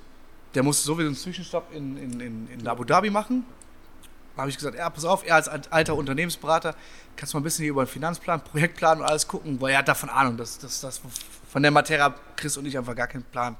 der 0.55 0.63
musste 0.63 0.85
sowieso 0.85 1.09
einen 1.09 1.17
Zwischenstopp 1.17 1.75
in, 1.75 1.97
in, 1.97 2.21
in, 2.21 2.49
in 2.49 2.69
Abu 2.69 2.85
Dhabi 2.85 3.11
machen. 3.11 3.45
Da 4.35 4.43
habe 4.43 4.51
ich 4.51 4.57
gesagt, 4.57 4.77
ja, 4.77 4.91
pass 4.91 5.05
auf, 5.05 5.27
er 5.27 5.37
als 5.37 5.49
alter 5.49 5.95
Unternehmensberater, 5.95 6.75
kannst 7.17 7.33
du 7.33 7.37
mal 7.37 7.41
ein 7.41 7.45
bisschen 7.45 7.63
hier 7.63 7.71
über 7.71 7.85
den 7.85 7.89
Finanzplan, 7.91 8.43
Projektplan 8.43 9.01
und 9.01 9.07
alles 9.07 9.29
gucken, 9.29 9.61
weil 9.61 9.73
er 9.73 9.79
hat 9.79 9.89
davon 9.89 10.09
Ahnung, 10.09 10.37
dass 10.37 10.59
das, 10.59 10.81
das 10.81 11.01
von 11.51 11.63
der 11.63 11.71
Materie 11.71 12.13
Chris 12.35 12.57
und 12.57 12.67
ich 12.67 12.77
einfach 12.77 12.97
gar 12.97 13.07
keinen 13.07 13.23
Plan. 13.23 13.57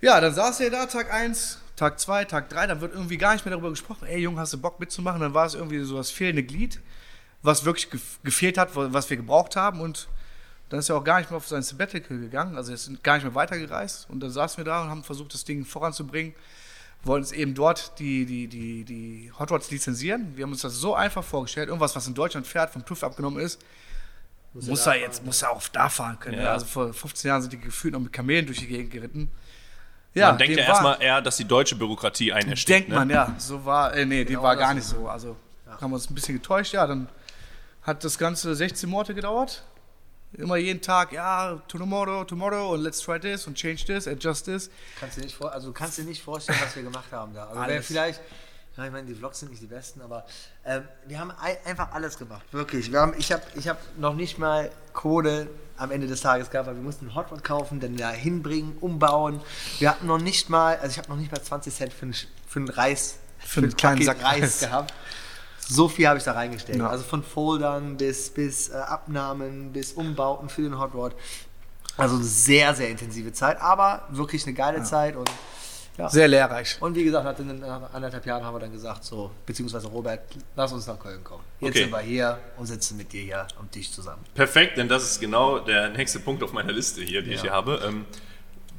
Ja, 0.00 0.20
dann 0.20 0.34
saß 0.34 0.60
er 0.60 0.70
da, 0.70 0.86
Tag 0.86 1.12
1, 1.12 1.58
Tag 1.74 1.98
2, 1.98 2.26
Tag 2.26 2.50
3, 2.50 2.66
dann 2.66 2.80
wird 2.80 2.92
irgendwie 2.92 3.16
gar 3.16 3.32
nicht 3.32 3.46
mehr 3.46 3.52
darüber 3.52 3.70
gesprochen, 3.70 4.06
ey 4.06 4.18
Junge, 4.18 4.40
hast 4.40 4.52
du 4.52 4.58
Bock 4.58 4.78
mitzumachen? 4.78 5.20
Dann 5.20 5.32
war 5.32 5.46
es 5.46 5.54
irgendwie 5.54 5.80
so 5.80 5.96
das 5.96 6.10
fehlende 6.10 6.42
Glied, 6.42 6.80
was 7.48 7.64
wirklich 7.64 7.90
gef 7.90 8.20
gefehlt 8.22 8.58
hat, 8.58 8.70
was 8.74 9.08
wir 9.10 9.16
gebraucht 9.16 9.56
haben 9.56 9.80
und 9.80 10.06
dann 10.68 10.80
ist 10.80 10.90
er 10.90 10.96
auch 10.96 11.04
gar 11.04 11.18
nicht 11.18 11.30
mehr 11.30 11.38
auf 11.38 11.48
sein 11.48 11.62
Sabbatical 11.62 12.18
gegangen, 12.18 12.56
also 12.56 12.70
er 12.70 12.74
ist 12.74 13.02
gar 13.02 13.14
nicht 13.14 13.24
mehr 13.24 13.34
weitergereist 13.34 14.08
und 14.10 14.20
dann 14.20 14.30
saßen 14.30 14.58
wir 14.58 14.64
da 14.64 14.82
und 14.82 14.90
haben 14.90 15.02
versucht, 15.02 15.32
das 15.32 15.44
Ding 15.44 15.64
voranzubringen, 15.64 16.34
wollten 17.02 17.24
uns 17.24 17.32
eben 17.32 17.54
dort 17.54 17.98
die, 17.98 18.26
die, 18.26 18.46
die, 18.48 18.84
die 18.84 19.32
Hot 19.38 19.50
Rods 19.50 19.70
lizenzieren. 19.70 20.36
Wir 20.36 20.44
haben 20.44 20.52
uns 20.52 20.60
das 20.60 20.74
so 20.74 20.94
einfach 20.94 21.24
vorgestellt, 21.24 21.68
irgendwas, 21.68 21.96
was 21.96 22.06
in 22.06 22.14
Deutschland 22.14 22.46
fährt, 22.46 22.70
vom 22.70 22.84
TÜV 22.84 23.02
abgenommen 23.02 23.40
ist, 23.40 23.60
muss, 24.52 24.86
er 24.86 24.96
jetzt, 24.96 25.24
muss 25.24 25.42
er 25.42 25.52
auch 25.52 25.66
da 25.68 25.88
fahren 25.88 26.18
können. 26.18 26.38
Ja. 26.38 26.44
Ja. 26.44 26.52
Also 26.52 26.66
vor 26.66 26.92
15 26.92 27.28
Jahren 27.28 27.42
sind 27.42 27.52
die 27.52 27.60
gefühlt 27.60 27.94
noch 27.94 28.00
mit 28.00 28.12
Kamelen 28.12 28.44
durch 28.46 28.58
die 28.58 28.66
Gegend 28.66 28.90
geritten. 28.90 29.30
man 30.14 30.36
denkt 30.38 30.56
ja 30.56 30.64
war- 30.64 30.68
erstmal 30.68 31.02
eher, 31.02 31.22
dass 31.22 31.36
die 31.36 31.44
deutsche 31.44 31.76
Bürokratie 31.76 32.32
einen 32.32 32.50
erstickt. 32.50 32.68
Denkt 32.68 32.88
ne? 32.88 32.94
man, 32.96 33.10
ja. 33.10 33.34
So 33.38 33.64
war, 33.64 33.94
äh, 33.94 34.04
nee, 34.04 34.24
Genau 34.24 34.42
war 34.42 34.54
das 34.56 34.64
gar 34.64 34.74
nicht 34.74 34.86
so. 34.86 35.08
Also 35.08 35.36
haben 35.66 35.90
wir 35.90 35.94
uns 35.94 36.10
ein 36.10 36.14
bisschen 36.14 36.34
getäuscht. 36.34 36.72
Ja, 36.72 36.86
dann 36.86 37.08
hat 37.88 38.04
das 38.04 38.18
Ganze 38.18 38.54
16 38.54 38.88
Monate 38.88 39.14
gedauert. 39.14 39.64
Immer 40.34 40.56
jeden 40.58 40.82
Tag, 40.82 41.12
ja, 41.12 41.60
tomorrow, 41.68 42.22
tomorrow 42.22 42.74
und 42.74 42.82
let's 42.82 43.00
try 43.00 43.18
this 43.18 43.46
und 43.46 43.54
change 43.56 43.84
this, 43.86 44.06
adjust 44.06 44.44
this. 44.44 44.70
Kannst 45.00 45.16
du 45.16 45.22
nicht 45.22 45.34
vor, 45.34 45.50
also 45.52 45.72
kannst 45.72 45.96
dir 45.96 46.04
nicht 46.04 46.22
vorstellen, 46.22 46.58
was 46.62 46.76
wir 46.76 46.82
gemacht 46.82 47.10
haben 47.10 47.32
da. 47.32 47.46
Also 47.46 47.60
Alles. 47.60 47.86
vielleicht, 47.86 48.20
ja, 48.76 48.84
ich 48.84 48.92
meine, 48.92 49.06
die 49.06 49.14
Vlogs 49.14 49.40
sind 49.40 49.50
nicht 49.50 49.62
die 49.62 49.66
besten, 49.66 50.02
aber 50.02 50.26
ähm, 50.66 50.82
wir 51.06 51.18
haben 51.18 51.30
ei- 51.40 51.58
einfach 51.64 51.92
alles 51.92 52.18
gemacht, 52.18 52.44
wirklich. 52.52 52.92
Wir 52.92 53.00
haben, 53.00 53.14
ich 53.16 53.32
habe 53.32 53.42
ich 53.54 53.68
hab 53.68 53.78
noch 53.96 54.12
nicht 54.14 54.38
mal 54.38 54.70
Kohle 54.92 55.48
am 55.78 55.90
Ende 55.90 56.06
des 56.06 56.20
Tages 56.20 56.50
gehabt, 56.50 56.68
weil 56.68 56.74
wir 56.76 56.82
mussten 56.82 57.06
einen 57.06 57.14
Hotrod 57.14 57.42
kaufen, 57.42 57.80
dann 57.80 57.96
da 57.96 58.10
hinbringen, 58.10 58.76
umbauen. 58.82 59.40
Wir 59.78 59.88
hatten 59.88 60.06
noch 60.06 60.18
nicht 60.20 60.50
mal, 60.50 60.76
also 60.76 60.88
ich 60.90 60.98
habe 60.98 61.08
noch 61.08 61.16
nicht 61.16 61.32
mal 61.32 61.40
20 61.40 61.74
Cent 61.74 61.92
für 61.94 62.02
einen, 62.02 62.14
für 62.46 62.58
einen 62.58 62.68
Reis, 62.68 63.16
Für 63.38 63.60
einen 63.60 63.70
ein 63.70 63.76
kleinen 63.78 64.02
Sack 64.02 64.22
Reis. 64.22 64.60
gehabt. 64.60 64.92
So 65.68 65.88
viel 65.88 66.08
habe 66.08 66.18
ich 66.18 66.24
da 66.24 66.32
reingestellt. 66.32 66.78
Ja. 66.78 66.88
Also 66.88 67.04
von 67.04 67.22
Foldern 67.22 67.96
bis, 67.96 68.30
bis 68.30 68.70
äh, 68.70 68.74
Abnahmen, 68.76 69.72
bis 69.72 69.92
Umbauten 69.92 70.48
für 70.48 70.62
den 70.62 70.78
Hot 70.78 70.94
Rod. 70.94 71.14
Also 71.96 72.14
eine 72.16 72.24
sehr, 72.24 72.74
sehr 72.74 72.88
intensive 72.88 73.32
Zeit, 73.32 73.60
aber 73.60 74.06
wirklich 74.10 74.44
eine 74.46 74.54
geile 74.54 74.82
Zeit 74.82 75.16
und 75.16 75.28
ja. 75.98 76.08
Sehr 76.08 76.28
lehrreich. 76.28 76.76
Und 76.80 76.94
wie 76.94 77.02
gesagt, 77.02 77.24
nach, 77.40 77.92
anderthalb 77.92 78.24
Jahren 78.24 78.44
haben 78.44 78.54
wir 78.54 78.60
dann 78.60 78.70
gesagt, 78.70 79.02
so, 79.02 79.32
beziehungsweise 79.44 79.88
Robert, 79.88 80.20
lass 80.54 80.72
uns 80.72 80.86
nach 80.86 80.96
Köln 80.96 81.24
kommen. 81.24 81.42
Jetzt 81.58 81.70
Okay. 81.70 81.78
sind 81.82 81.90
wir 81.90 81.98
hier 81.98 82.38
und 82.56 82.66
sitzen 82.66 82.96
mit 82.96 83.12
dir 83.12 83.20
hier 83.22 83.48
am 83.58 83.68
Tisch 83.68 83.90
zusammen. 83.90 84.22
Perfekt, 84.32 84.78
denn 84.78 84.88
das 84.88 85.02
ist 85.02 85.20
genau 85.20 85.58
der 85.58 85.88
nächste 85.88 86.20
Punkt 86.20 86.44
auf 86.44 86.52
meiner 86.52 86.70
Liste 86.70 87.02
hier, 87.02 87.20
die 87.22 87.30
ich 87.30 87.38
Ja. 87.38 87.42
hier 87.42 87.52
habe. 87.52 87.80
Ähm, 87.84 88.04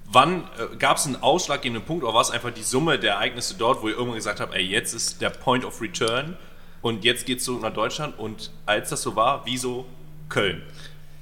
wann 0.06 0.46
äh, 0.58 0.78
gab 0.78 0.96
es 0.96 1.08
einen 1.08 1.18
ausschlaggebenden 1.22 1.86
Punkt 1.86 2.06
oder 2.06 2.14
war 2.14 2.22
es 2.22 2.32
einfach 2.32 2.52
die 2.52 2.64
Summe 2.64 2.98
der 2.98 3.16
Ereignisse 3.16 3.56
dort, 3.56 3.82
wo 3.82 3.90
ihr 3.90 3.96
irgendwann 3.96 4.16
gesagt 4.16 4.40
habt, 4.40 4.54
ey, 4.56 4.64
jetzt 4.64 4.94
ist 4.94 5.20
der 5.22 5.30
Point 5.30 5.66
of 5.66 5.82
Return 5.82 6.38
und 6.82 7.04
jetzt 7.04 7.26
geht's 7.26 7.44
zurück 7.44 7.62
nach 7.62 7.74
Deutschland 7.74 8.18
und 8.18 8.52
als 8.66 8.90
das 8.90 9.02
so 9.02 9.16
war, 9.16 9.44
wieso 9.46 9.86
Köln? 10.30 10.62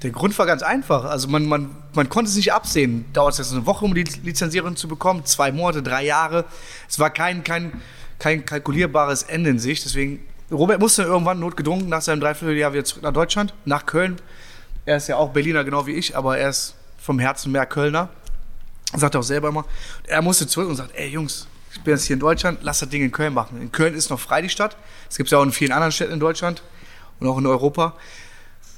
Der 0.03 0.11
Grund 0.11 0.37
war 0.37 0.45
ganz 0.45 0.61
einfach. 0.61 1.05
Also 1.05 1.27
man, 1.27 1.47
man, 1.47 1.75
man 1.93 2.07
konnte 2.07 2.29
es 2.29 2.35
nicht 2.35 2.53
absehen. 2.53 3.05
Dauert 3.13 3.33
es 3.33 3.39
jetzt 3.39 3.51
eine 3.51 3.65
Woche, 3.65 3.83
um 3.83 3.95
die 3.95 4.03
Lizenzierung 4.03 4.75
zu 4.75 4.87
bekommen, 4.87 5.25
zwei 5.25 5.51
Monate, 5.51 5.81
drei 5.81 6.05
Jahre. 6.05 6.45
Es 6.87 6.99
war 6.99 7.09
kein, 7.09 7.43
kein, 7.43 7.81
kein 8.19 8.45
kalkulierbares 8.45 9.23
Ende 9.23 9.49
in 9.49 9.59
sich. 9.59 9.81
Deswegen, 9.81 10.19
Robert 10.51 10.79
musste 10.79 11.01
irgendwann 11.01 11.39
notgedrungen 11.39 11.89
nach 11.89 12.01
seinem 12.01 12.19
Dreivierteljahr 12.19 12.73
wieder 12.73 12.85
zurück 12.85 13.03
nach 13.03 13.13
Deutschland, 13.13 13.55
nach 13.65 13.87
Köln. 13.87 14.17
Er 14.85 14.97
ist 14.97 15.07
ja 15.07 15.17
auch 15.17 15.31
Berliner, 15.31 15.63
genau 15.63 15.87
wie 15.87 15.93
ich, 15.93 16.15
aber 16.15 16.37
er 16.37 16.49
ist 16.49 16.75
vom 16.99 17.17
Herzen 17.17 17.51
mehr 17.51 17.65
Kölner. 17.65 18.09
Sagt 18.93 19.15
er 19.15 19.19
auch 19.19 19.23
selber 19.23 19.49
immer. 19.49 19.65
Er 20.05 20.21
musste 20.21 20.47
zurück 20.47 20.69
und 20.69 20.75
sagt, 20.75 20.91
ey 20.95 21.09
Jungs, 21.09 21.47
ich 21.77 21.83
bin 21.83 21.93
jetzt 21.93 22.05
hier 22.05 22.15
in 22.15 22.19
Deutschland, 22.19 22.59
lass 22.63 22.79
das 22.79 22.89
Ding 22.89 23.03
in 23.03 23.11
Köln 23.11 23.33
machen. 23.33 23.61
In 23.61 23.71
Köln 23.71 23.93
ist 23.93 24.09
noch 24.09 24.19
frei 24.19 24.41
die 24.41 24.49
Stadt. 24.49 24.75
Es 25.09 25.17
gibt 25.17 25.27
es 25.27 25.31
ja 25.31 25.37
auch 25.37 25.43
in 25.43 25.51
vielen 25.51 25.71
anderen 25.71 25.91
Städten 25.91 26.13
in 26.13 26.19
Deutschland 26.19 26.61
und 27.19 27.27
auch 27.27 27.37
in 27.37 27.45
Europa. 27.45 27.93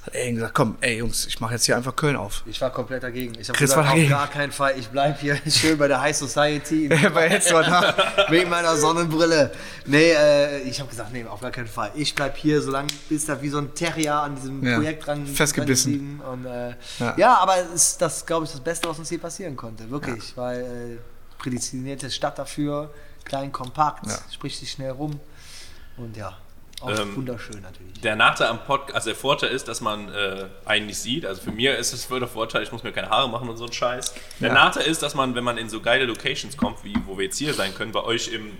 Hat 0.05 0.15
er 0.15 0.31
gesagt, 0.31 0.53
komm, 0.53 0.77
ey 0.79 0.97
Jungs, 0.99 1.27
ich 1.27 1.41
mache 1.41 1.53
jetzt 1.55 1.65
hier 1.65 1.75
einfach 1.75 1.93
Köln 1.93 2.15
auf. 2.15 2.43
Ich 2.45 2.61
war 2.61 2.69
komplett 2.69 3.03
dagegen. 3.03 3.33
Ich 3.37 3.49
habe 3.49 3.59
gesagt, 3.59 3.81
auf 3.81 3.87
dagegen. 3.87 4.09
gar 4.09 4.27
keinen 4.27 4.51
Fall, 4.53 4.73
ich 4.79 4.87
bleibe 4.87 5.19
hier 5.19 5.37
schön 5.49 5.77
bei 5.77 5.89
der 5.89 5.99
High 5.99 6.15
Society. 6.15 6.87
Bei 7.13 7.29
Hetzler, 7.29 7.67
ne? 7.67 7.93
Wegen 8.29 8.49
meiner 8.49 8.77
Sonnenbrille. 8.77 9.51
Nee, 9.85 10.11
äh, 10.11 10.59
ich 10.61 10.79
habe 10.79 10.89
gesagt, 10.89 11.11
nee, 11.11 11.25
auf 11.25 11.41
gar 11.41 11.51
keinen 11.51 11.67
Fall. 11.67 11.91
Ich 11.95 12.15
bleib 12.15 12.37
hier, 12.37 12.61
solange 12.61 12.87
bis 13.09 13.25
da 13.25 13.41
wie 13.41 13.49
so 13.49 13.57
ein 13.57 13.73
Terrier 13.73 14.15
an 14.21 14.35
diesem 14.35 14.65
Ja, 14.65 14.75
Projekt 14.75 15.05
dran 15.05 15.27
festgebissen. 15.27 16.19
dran. 16.19 16.29
Und, 16.33 16.45
äh, 16.45 16.69
Ja. 16.99 17.13
ja. 17.17 17.37
aber 17.39 17.55
ist 17.75 18.01
das, 18.01 18.25
glaube 18.25 18.45
ich, 18.45 18.51
das 18.51 18.61
Beste, 18.61 18.87
was 18.87 18.97
uns 18.99 19.09
hier 19.09 19.19
passieren 19.19 19.57
konnte. 19.57 19.89
Wirklich, 19.89 20.31
weil 20.37 20.61
äh, 20.61 20.97
prädestinierte 21.39 22.11
Stadt 22.11 22.37
dafür, 22.37 22.93
klein, 23.25 23.51
kompakt, 23.51 24.05
Ja. 24.07 24.17
spricht 24.31 24.59
sich 24.59 24.71
schnell 24.71 24.91
rum. 24.91 25.19
Und 25.97 26.15
ja, 26.15 26.37
auch 26.81 26.89
Ähm, 26.97 27.15
wunderschön 27.15 27.61
natürlich. 27.61 27.99
Der 28.01 28.15
Nachteil 28.15 28.47
am 28.47 28.63
Podcast, 28.63 28.95
also 28.95 29.09
der 29.09 29.15
Vorteil 29.19 29.49
ist, 29.49 29.67
dass 29.67 29.81
man 29.81 30.07
äh, 30.13 30.45
einen 30.65 30.85
nicht 30.85 30.99
sieht. 30.99 31.25
Also 31.25 31.41
für 31.41 31.51
mir 31.51 31.77
ist 31.77 31.91
es 31.91 32.05
voll 32.05 32.19
der 32.19 32.29
Vorteil, 32.29 32.63
ich 32.63 32.71
muss 32.71 32.83
mir 32.83 32.91
keine 32.93 33.09
Haare 33.09 33.27
machen 33.29 33.49
und 33.49 33.57
so 33.57 33.65
ein 33.65 33.73
Scheiß. 33.73 34.13
Der 34.39 34.47
Ja. 34.49 34.53
Nachteil 34.53 34.85
ist, 34.85 35.01
dass 35.03 35.15
man, 35.15 35.35
wenn 35.35 35.43
man 35.43 35.57
in 35.57 35.69
so 35.69 35.81
geile 35.81 36.05
Locations 36.05 36.55
kommt, 36.55 36.83
wie 36.85 36.93
wo 37.05 37.17
wir 37.17 37.25
jetzt 37.25 37.37
hier 37.37 37.53
sein 37.53 37.73
können, 37.75 37.91
bei 37.91 38.01
euch 38.03 38.29
im 38.29 38.51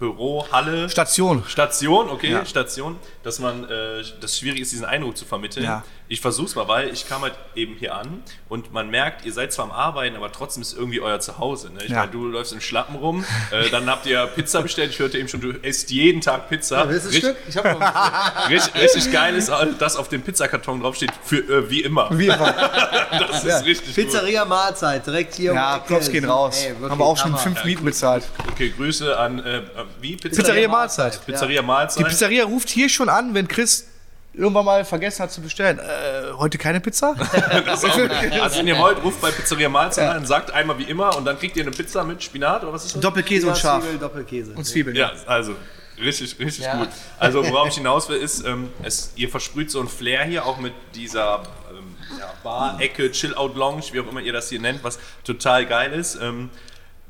Büro, 0.00 0.44
Halle, 0.50 0.88
Station. 0.90 1.44
Station, 1.46 2.08
okay, 2.10 2.32
Ja. 2.32 2.44
Station, 2.44 2.96
dass 3.22 3.38
man 3.38 3.64
äh, 3.70 4.02
das 4.20 4.36
schwierig 4.38 4.62
ist, 4.62 4.72
diesen 4.72 4.86
Eindruck 4.86 5.16
zu 5.16 5.24
vermitteln. 5.24 5.64
Ja. 5.64 5.84
Ich 6.08 6.20
versuch's 6.20 6.56
mal, 6.56 6.66
weil 6.66 6.88
ich 6.88 7.08
kam 7.08 7.22
halt 7.22 7.34
eben 7.54 7.74
hier 7.78 7.94
an 7.94 8.24
und 8.48 8.72
man 8.72 8.90
merkt, 8.90 9.24
ihr 9.24 9.32
seid 9.32 9.52
zwar 9.52 9.66
am 9.66 9.70
Arbeiten, 9.70 10.16
aber 10.16 10.32
trotzdem 10.32 10.62
ist 10.62 10.76
irgendwie 10.76 11.00
euer 11.00 11.20
Zuhause. 11.20 11.70
Ne? 11.72 11.84
Ich 11.84 11.90
Ja. 11.90 11.98
meine, 12.00 12.10
du 12.10 12.26
läufst 12.26 12.52
in 12.52 12.60
Schlappen 12.60 12.96
rum, 12.96 13.24
äh, 13.52 13.68
dann 13.70 13.88
habt 13.88 14.06
ihr 14.06 14.26
Pizza 14.26 14.60
bestellt. 14.62 14.90
Ich 14.90 14.98
hörte 14.98 15.18
eben 15.18 15.28
schon, 15.28 15.40
du 15.40 15.50
isst 15.50 15.90
jeden 15.92 16.20
Tag 16.20 16.48
Pizza. 16.48 16.88
Willst 16.88 17.04
du 17.04 17.10
ein 17.10 17.12
Richt- 17.12 17.24
Stück? 17.26 17.36
Ich 17.48 17.56
habe 17.56 17.70
noch. 17.78 17.80
Richtig, 18.50 18.74
richtig 18.82 19.12
geil 19.12 19.36
ist, 19.36 19.52
dass 19.78 19.96
auf 19.96 20.08
dem 20.08 20.22
Pizzakarton 20.22 20.80
draufsteht, 20.80 21.12
für 21.22 21.36
äh, 21.38 21.70
wie 21.70 21.82
immer. 21.82 22.08
Wir 22.18 22.38
waren. 22.40 22.54
Das 23.30 23.44
ist 23.44 23.64
richtig 23.64 23.94
gut. 23.96 24.04
Pizzeria 24.04 24.44
Mahlzeit, 24.44 25.04
direkt 25.06 25.34
hier. 25.34 25.50
um 25.52 25.56
Ja, 25.56 25.74
die 25.78 25.80
Ecke. 25.84 25.94
Props 25.94 26.10
gehen 26.10 26.24
raus. 26.24 26.64
Ey, 26.64 26.74
Haben 26.88 26.98
wir 26.98 27.04
auch 27.04 27.16
schon 27.16 27.32
Hammer. 27.32 27.38
fünf 27.38 27.64
Mieten 27.64 27.84
bezahlt. 27.84 28.24
Okay, 28.52 28.72
Grüße 28.76 29.18
an, 29.18 29.38
äh, 29.44 29.58
äh, 29.58 29.62
wie? 30.00 30.16
Pizzeria 30.16 30.68
Mahlzeit. 30.68 31.24
Pizzeria 31.24 31.60
Die 31.60 31.66
Mahlzeit. 31.66 32.06
Pizzeria 32.06 32.44
ruft 32.44 32.68
hier 32.68 32.88
schon 32.88 33.08
an, 33.08 33.34
wenn 33.34 33.48
Chris 33.48 33.86
irgendwann 34.32 34.64
mal 34.64 34.84
vergessen 34.84 35.22
hat 35.22 35.32
zu 35.32 35.40
bestellen. 35.40 35.78
Äh, 35.78 36.32
heute 36.36 36.56
keine 36.58 36.80
Pizza? 36.80 37.14
Also 38.40 38.58
wenn 38.58 38.68
ihr 38.68 38.78
wollt, 38.78 39.02
ruft 39.02 39.20
bei 39.20 39.30
Pizzeria 39.30 39.68
Mahlzeit 39.68 40.08
an, 40.08 40.24
sagt 40.26 40.52
einmal 40.52 40.78
wie 40.78 40.84
immer 40.84 41.16
und 41.16 41.24
dann 41.24 41.38
kriegt 41.38 41.56
ihr 41.56 41.62
eine 41.62 41.72
Pizza 41.72 42.04
mit 42.04 42.22
Spinat 42.22 42.62
oder 42.62 42.72
was 42.72 42.84
ist 42.84 42.94
das? 42.94 43.00
Doppelkäse 43.02 43.48
und 43.48 43.58
Schaf. 43.58 43.82
Zwiebel, 43.82 43.98
Doppelkäse. 43.98 44.52
Und 44.52 44.64
Zwiebeln. 44.64 44.96
Ja, 44.96 45.12
also 45.26 45.54
richtig, 45.98 46.38
richtig 46.38 46.64
Ja. 46.64 46.76
gut. 46.78 46.88
Also 47.18 47.44
worauf 47.46 47.68
ich 47.68 47.74
hinaus 47.74 48.08
will, 48.08 48.18
ist, 48.18 48.44
ähm, 48.46 48.70
es, 48.82 49.12
ihr 49.16 49.28
versprüht 49.28 49.70
so 49.70 49.80
ein 49.80 49.88
Flair 49.88 50.24
hier, 50.24 50.46
auch 50.46 50.58
mit 50.58 50.72
dieser 50.94 51.42
ähm, 51.70 51.96
ja, 52.18 52.32
Bar-Ecke, 52.42 53.10
Chill-Out-Lounge, 53.10 53.82
wie 53.92 54.00
auch 54.00 54.08
immer 54.08 54.20
ihr 54.20 54.32
das 54.32 54.48
hier 54.48 54.60
nennt, 54.60 54.84
was 54.84 54.98
total 55.24 55.66
geil 55.66 55.92
ist. 55.92 56.16
Ähm, 56.20 56.50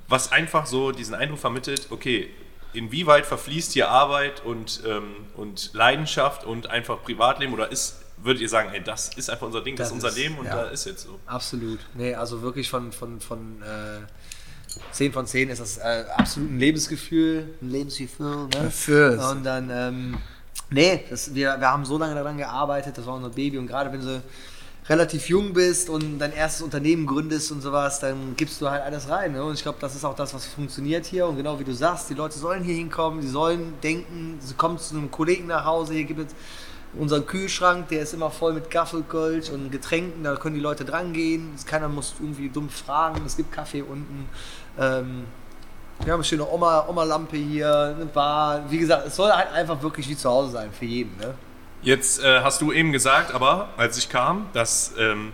was 0.09 0.33
einfach 0.33 0.67
so 0.67 0.91
diesen 0.91 1.15
Eindruck 1.15 1.39
vermittelt, 1.39 1.87
okay, 1.91 2.31
inwieweit 2.73 3.27
verfließt 3.27 3.73
hier 3.73 3.89
Arbeit 3.91 4.45
und, 4.45 4.83
ähm, 4.87 5.15
und 5.37 5.71
Leidenschaft 5.73 6.45
und 6.45 6.69
einfach 6.69 7.03
Privatleben 7.03 7.53
oder 7.53 7.71
ist, 7.71 8.01
würdet 8.17 8.43
ihr 8.43 8.49
sagen, 8.49 8.71
ey, 8.73 8.83
das 8.83 9.15
ist 9.17 9.31
einfach 9.31 9.47
unser 9.47 9.63
Ding, 9.63 9.77
das, 9.77 9.89
Das 9.89 9.99
ist 9.99 10.05
unser 10.05 10.19
Leben 10.19 10.39
und 10.39 10.47
ja. 10.47 10.57
da 10.57 10.71
ist 10.71 10.87
jetzt 10.87 11.05
so. 11.05 11.19
Absolut. 11.27 11.81
Nee, 11.95 12.15
also 12.15 12.43
wirklich 12.43 12.69
von, 12.69 12.93
von, 12.93 13.21
von 13.21 13.63
äh, 13.63 14.07
10 14.93 15.13
von 15.13 15.27
10 15.27 15.51
ist 15.51 15.61
das 15.61 15.79
äh, 15.79 16.05
absolut 16.17 16.51
ein 16.51 16.59
Lebensgefühl. 16.59 17.55
Ein 17.61 17.71
Lebensgefühl, 17.71 18.49
ne? 18.49 18.71
Fürs. 18.71 19.25
Und 19.33 19.45
dann, 19.45 19.71
ähm, 19.71 20.19
nee, 20.71 21.05
das, 21.09 21.35
wir, 21.35 21.59
wir 21.59 21.71
haben 21.71 21.85
so 21.85 21.99
lange 21.99 22.15
daran 22.15 22.37
gearbeitet, 22.37 22.97
das 22.97 23.07
war 23.07 23.15
unser 23.15 23.31
Baby. 23.31 23.59
Und 23.59 23.67
gerade 23.67 23.93
wenn 23.93 24.01
du 24.01 24.23
relativ 24.91 25.29
jung 25.29 25.53
bist 25.53 25.89
und 25.89 26.19
dein 26.19 26.33
erstes 26.33 26.63
Unternehmen 26.63 27.07
gründest 27.07 27.53
und 27.53 27.61
sowas, 27.61 28.01
dann 28.01 28.35
gibst 28.37 28.61
du 28.61 28.69
halt 28.69 28.83
alles 28.83 29.09
rein. 29.09 29.33
Ne? 29.33 29.45
Und 29.45 29.55
ich 29.55 29.63
glaube, 29.63 29.79
das 29.81 29.95
ist 29.95 30.05
auch 30.05 30.17
das, 30.17 30.35
was 30.35 30.47
funktioniert 30.47 31.07
hier. 31.07 31.29
Und 31.29 31.37
genau 31.37 31.61
wie 31.61 31.65
du 31.65 31.73
sagst, 31.73 32.11
die 32.11 32.15
Leute 32.15 32.37
sollen 32.37 32.65
hier 32.65 32.75
hinkommen, 32.75 33.21
die 33.21 33.29
sollen 33.29 33.75
denken, 33.85 34.39
sie 34.41 34.55
kommen 34.55 34.79
zu 34.79 34.97
einem 34.97 35.09
Kollegen 35.13 35.47
nach 35.47 35.65
Hause, 35.65 35.95
hier 35.95 36.05
gibt 36.05 36.19
es 36.21 36.35
unseren 36.99 37.25
Kühlschrank, 37.25 37.87
der 37.91 38.03
ist 38.03 38.15
immer 38.15 38.33
voll 38.33 38.53
mit 38.53 38.69
Gaffelkölsch 38.69 39.51
und 39.51 39.71
Getränken, 39.71 40.25
da 40.25 40.35
können 40.35 40.57
die 40.57 40.61
Leute 40.61 40.85
dran 40.85 41.13
gehen. 41.13 41.53
Keiner 41.67 41.89
muss 41.89 42.15
irgendwie 42.19 42.49
dumm 42.49 42.69
fragen, 42.69 43.23
es 43.25 43.37
gibt 43.37 43.53
Kaffee 43.53 43.83
unten. 43.83 44.29
Ähm, 44.77 45.25
wir 46.03 46.13
haben 46.13 46.19
eine 46.19 46.25
schöne 46.25 46.51
Oma- 46.51 46.89
Oma-Lampe 46.89 47.37
hier, 47.37 47.95
eine 47.97 48.07
Bar. 48.07 48.69
Wie 48.69 48.79
gesagt, 48.79 49.07
es 49.07 49.15
soll 49.15 49.31
halt 49.31 49.53
einfach 49.53 49.81
wirklich 49.83 50.09
wie 50.09 50.17
zu 50.17 50.29
Hause 50.29 50.51
sein 50.51 50.73
für 50.73 50.87
jeden. 50.87 51.17
Ne? 51.19 51.35
Jetzt 51.83 52.23
äh, 52.23 52.41
hast 52.41 52.61
du 52.61 52.73
eben 52.73 52.93
gesagt, 52.93 53.33
aber 53.35 53.71
als 53.77 53.97
ich 53.97 54.09
kam, 54.09 54.49
dass 54.53 54.93
ähm, 54.99 55.33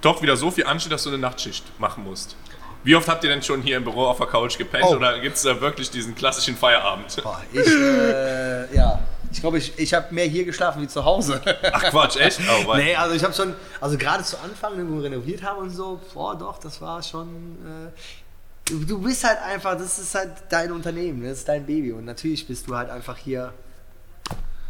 doch 0.00 0.22
wieder 0.22 0.36
so 0.36 0.50
viel 0.50 0.64
ansteht, 0.66 0.92
dass 0.92 1.02
du 1.04 1.10
eine 1.10 1.18
Nachtschicht 1.18 1.64
machen 1.78 2.04
musst. 2.04 2.36
Wie 2.82 2.96
oft 2.96 3.08
habt 3.08 3.22
ihr 3.24 3.30
denn 3.30 3.42
schon 3.42 3.60
hier 3.60 3.76
im 3.76 3.84
Büro 3.84 4.06
auf 4.06 4.16
der 4.16 4.26
Couch 4.26 4.56
gepennt 4.56 4.86
Oh. 4.88 4.94
oder 4.96 5.20
gibt 5.20 5.36
es 5.36 5.42
da 5.42 5.60
wirklich 5.60 5.90
diesen 5.90 6.14
klassischen 6.14 6.56
Feierabend? 6.56 7.20
Boah, 7.22 7.42
ich, 7.52 7.66
äh, 7.66 8.74
ja, 8.74 9.00
ich 9.30 9.40
glaube, 9.40 9.58
ich, 9.58 9.78
ich 9.78 9.92
habe 9.92 10.14
mehr 10.14 10.24
hier 10.24 10.46
geschlafen 10.46 10.80
wie 10.80 10.88
zu 10.88 11.04
Hause. 11.04 11.42
Ach 11.72 11.82
Quatsch, 11.90 12.16
echt? 12.16 12.40
Oh, 12.66 12.74
nee, 12.76 12.96
also 12.96 13.14
ich 13.14 13.22
habe 13.22 13.34
schon, 13.34 13.54
also 13.82 13.98
gerade 13.98 14.24
zu 14.24 14.38
Anfang, 14.38 14.78
wenn 14.78 14.90
wir 14.96 15.02
renoviert 15.04 15.42
haben 15.42 15.58
und 15.58 15.70
so, 15.70 16.00
boah, 16.14 16.34
doch, 16.36 16.56
das 16.58 16.80
war 16.80 17.02
schon. 17.02 17.58
Äh, 17.66 18.72
du 18.86 18.98
bist 19.02 19.24
halt 19.24 19.42
einfach, 19.42 19.76
das 19.76 19.98
ist 19.98 20.14
halt 20.14 20.30
dein 20.48 20.72
Unternehmen, 20.72 21.22
das 21.22 21.38
ist 21.40 21.48
dein 21.48 21.66
Baby 21.66 21.92
und 21.92 22.06
natürlich 22.06 22.46
bist 22.46 22.66
du 22.66 22.76
halt 22.76 22.88
einfach 22.88 23.18
hier 23.18 23.52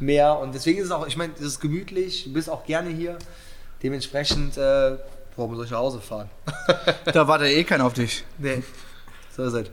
mehr 0.00 0.38
und 0.38 0.54
deswegen 0.54 0.78
ist 0.78 0.86
es 0.86 0.90
auch, 0.90 1.06
ich 1.06 1.16
meine, 1.16 1.32
es 1.34 1.40
ist 1.40 1.60
gemütlich, 1.60 2.24
du 2.24 2.32
bist 2.32 2.48
auch 2.48 2.64
gerne 2.64 2.90
hier, 2.90 3.18
dementsprechend, 3.82 4.56
äh, 4.56 4.96
warum 5.36 5.56
soll 5.56 5.64
ich 5.64 5.70
nach 5.70 5.78
Hause 5.78 6.00
fahren? 6.00 6.30
Da 7.12 7.26
war 7.26 7.38
der 7.38 7.48
eh 7.48 7.64
keiner 7.64 7.84
auf 7.86 7.94
dich. 7.94 8.24
nee, 8.38 8.62
so 9.36 9.44
ist 9.44 9.54
es. 9.54 9.70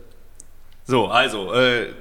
So, 0.86 1.06
also, 1.08 1.52
äh, 1.52 1.92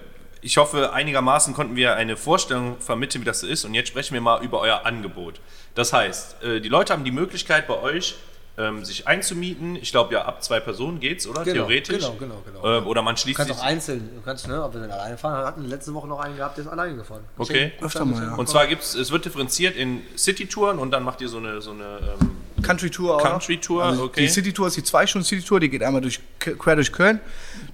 ich 0.41 0.57
hoffe, 0.57 0.93
einigermaßen 0.93 1.53
konnten 1.53 1.75
wir 1.75 1.95
eine 1.95 2.15
Vorstellung 2.15 2.77
vermitteln, 2.79 3.21
wie 3.21 3.25
das 3.25 3.41
so 3.41 3.47
ist. 3.47 3.65
Und 3.65 3.73
jetzt 3.73 3.89
sprechen 3.89 4.13
wir 4.13 4.21
mal 4.21 4.43
über 4.43 4.61
euer 4.61 4.85
Angebot. 4.85 5.41
Das 5.75 5.91
heißt, 5.91 6.43
äh, 6.43 6.61
die 6.61 6.69
Leute 6.69 6.93
haben 6.93 7.03
die 7.03 7.11
Möglichkeit 7.11 7.67
bei 7.67 7.81
euch, 7.81 8.15
ähm, 8.57 8.83
sich 8.83 9.07
einzumieten. 9.07 9.75
Ich 9.75 9.91
glaube, 9.91 10.13
ja, 10.13 10.25
ab 10.25 10.43
zwei 10.43 10.59
Personen 10.59 10.99
geht's, 10.99 11.27
oder? 11.27 11.43
Genau, 11.43 11.53
Theoretisch. 11.67 11.97
genau, 12.03 12.15
genau, 12.19 12.41
genau. 12.45 12.77
Ähm, 12.79 12.87
oder 12.87 13.01
man 13.03 13.15
Du 13.15 13.21
schließt 13.21 13.37
kannst 13.37 13.53
sich. 13.53 13.61
auch 13.61 13.65
einzeln, 13.65 14.09
du 14.15 14.21
kannst, 14.21 14.47
ne, 14.47 14.63
ob 14.63 14.73
wir 14.73 14.81
dann 14.81 14.91
alleine 14.91 15.17
fahren, 15.17 15.41
wir 15.41 15.45
hatten 15.45 15.65
letzte 15.65 15.93
Woche 15.93 16.07
noch 16.07 16.19
einen 16.19 16.35
gehabt, 16.37 16.57
der 16.57 16.65
ist 16.65 16.71
alleine 16.71 16.95
gefahren. 16.95 17.21
Okay. 17.37 17.73
Öfter 17.81 18.03
mal, 18.05 18.21
ja. 18.21 18.33
Und 18.35 18.49
zwar 18.49 18.65
gibt's, 18.67 18.95
es 18.95 19.11
wird 19.11 19.25
differenziert 19.25 19.75
in 19.75 20.01
City-Touren 20.17 20.79
und 20.79 20.89
dann 20.91 21.03
macht 21.03 21.21
ihr 21.21 21.29
so 21.29 21.37
eine, 21.37 21.61
so 21.61 21.71
eine 21.71 21.99
ähm, 22.19 22.63
Country 22.63 22.89
Tour 22.89 23.15
auch. 23.17 23.23
noch. 23.23 23.29
Country-Tour, 23.31 23.83
Also 23.83 24.03
okay. 24.05 24.21
Die 24.21 24.27
City 24.27 24.51
Tour 24.51 24.67
ist 24.67 24.77
die 24.77 24.83
zwei 24.83 25.05
Stunden 25.05 25.25
City 25.25 25.43
Tour, 25.43 25.59
die 25.59 25.69
geht 25.69 25.83
einmal 25.83 26.01
durch, 26.01 26.19
quer 26.39 26.75
durch 26.75 26.91
Köln. 26.91 27.19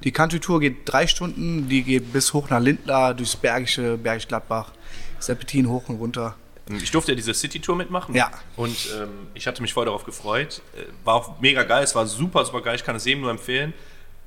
Die 0.04 0.12
Country 0.12 0.42
Tour 0.42 0.60
geht 0.60 0.80
drei 0.84 1.08
Stunden, 1.08 1.70
die 1.70 1.84
geht 1.84 2.12
bis 2.12 2.34
hoch 2.34 2.50
nach 2.50 2.60
Lindlar, 2.60 3.14
durchs 3.14 3.38
Bergische, 3.38 3.98
Bergisch 3.98 4.28
Gladbach, 4.28 4.72
Serpentin 5.20 5.70
hoch 5.70 5.88
und 5.88 5.96
runter. 5.96 6.36
Ich 6.70 6.92
durfte 6.92 7.12
ja 7.12 7.16
diese 7.16 7.34
City-Tour 7.34 7.76
mitmachen. 7.76 8.16
Ja. 8.16 8.32
Und 8.56 8.90
ähm, 8.98 9.28
ich 9.34 9.48
hatte 9.48 9.62
mich 9.62 9.74
voll 9.74 9.86
darauf 9.86 10.06
gefreut. 10.06 10.62
Äh, 10.76 10.84
War 11.04 11.16
auch 11.16 11.40
mega 11.42 11.64
geil, 11.64 11.84
es 11.84 11.94
war 11.94 12.06
super, 12.08 12.46
super 12.46 12.62
geil. 12.62 12.76
Ich 12.76 12.84
kann 12.84 12.96
es 12.96 13.06
jedem 13.06 13.22
nur 13.22 13.32
empfehlen. 13.32 13.74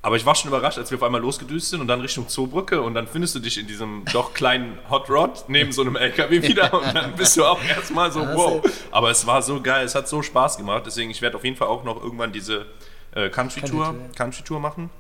Aber 0.03 0.15
ich 0.15 0.25
war 0.25 0.37
schon 0.37 0.49
überrascht, 0.49 0.79
als 0.79 0.91
wir 0.91 0.99
auf 0.99 1.03
einmal 1.03 1.21
losgedüst 1.21 1.71
sind 1.71 1.81
und 1.81 1.89
dann 1.89 2.01
Richtung 2.01 2.29
Zoobrücke 2.29 2.81
und 2.81 2.95
dann 2.95 3.09
findest 3.09 3.35
du 3.35 3.41
dich 3.41 3.59
in 3.59 3.67
diesem 3.67 4.05
doch 4.13 4.35
kleinen 4.35 4.79
Hot 4.89 5.11
Rod 5.11 5.47
neben 5.49 5.73
so 5.73 5.83
einem 5.83 5.97
LKW 5.97 6.43
wieder 6.43 6.73
und 6.75 6.95
dann 6.95 7.17
bist 7.17 7.37
du 7.37 7.45
auch 7.45 7.61
erstmal 7.65 8.13
so, 8.13 8.21
wow. 8.21 8.63
Aber 8.93 9.11
es 9.11 9.27
war 9.27 9.43
so 9.43 9.61
geil, 9.61 9.85
es 9.85 9.97
hat 9.97 10.07
so 10.07 10.23
Spaß 10.23 10.59
gemacht, 10.59 10.85
deswegen 10.87 11.11
ich 11.11 11.23
werde 11.23 11.37
auf 11.37 11.43
jeden 11.43 11.57
Fall 11.57 11.67
auch 11.67 11.83
noch 11.83 12.01
irgendwann 12.01 12.31
diese 12.31 12.67
äh, 13.17 13.31
Country 13.31 13.63
Tour, 13.63 13.87
Country 13.87 14.03
Tour, 14.05 14.15
Country 14.15 14.43
Tour 14.45 14.61
machen. 14.61 14.91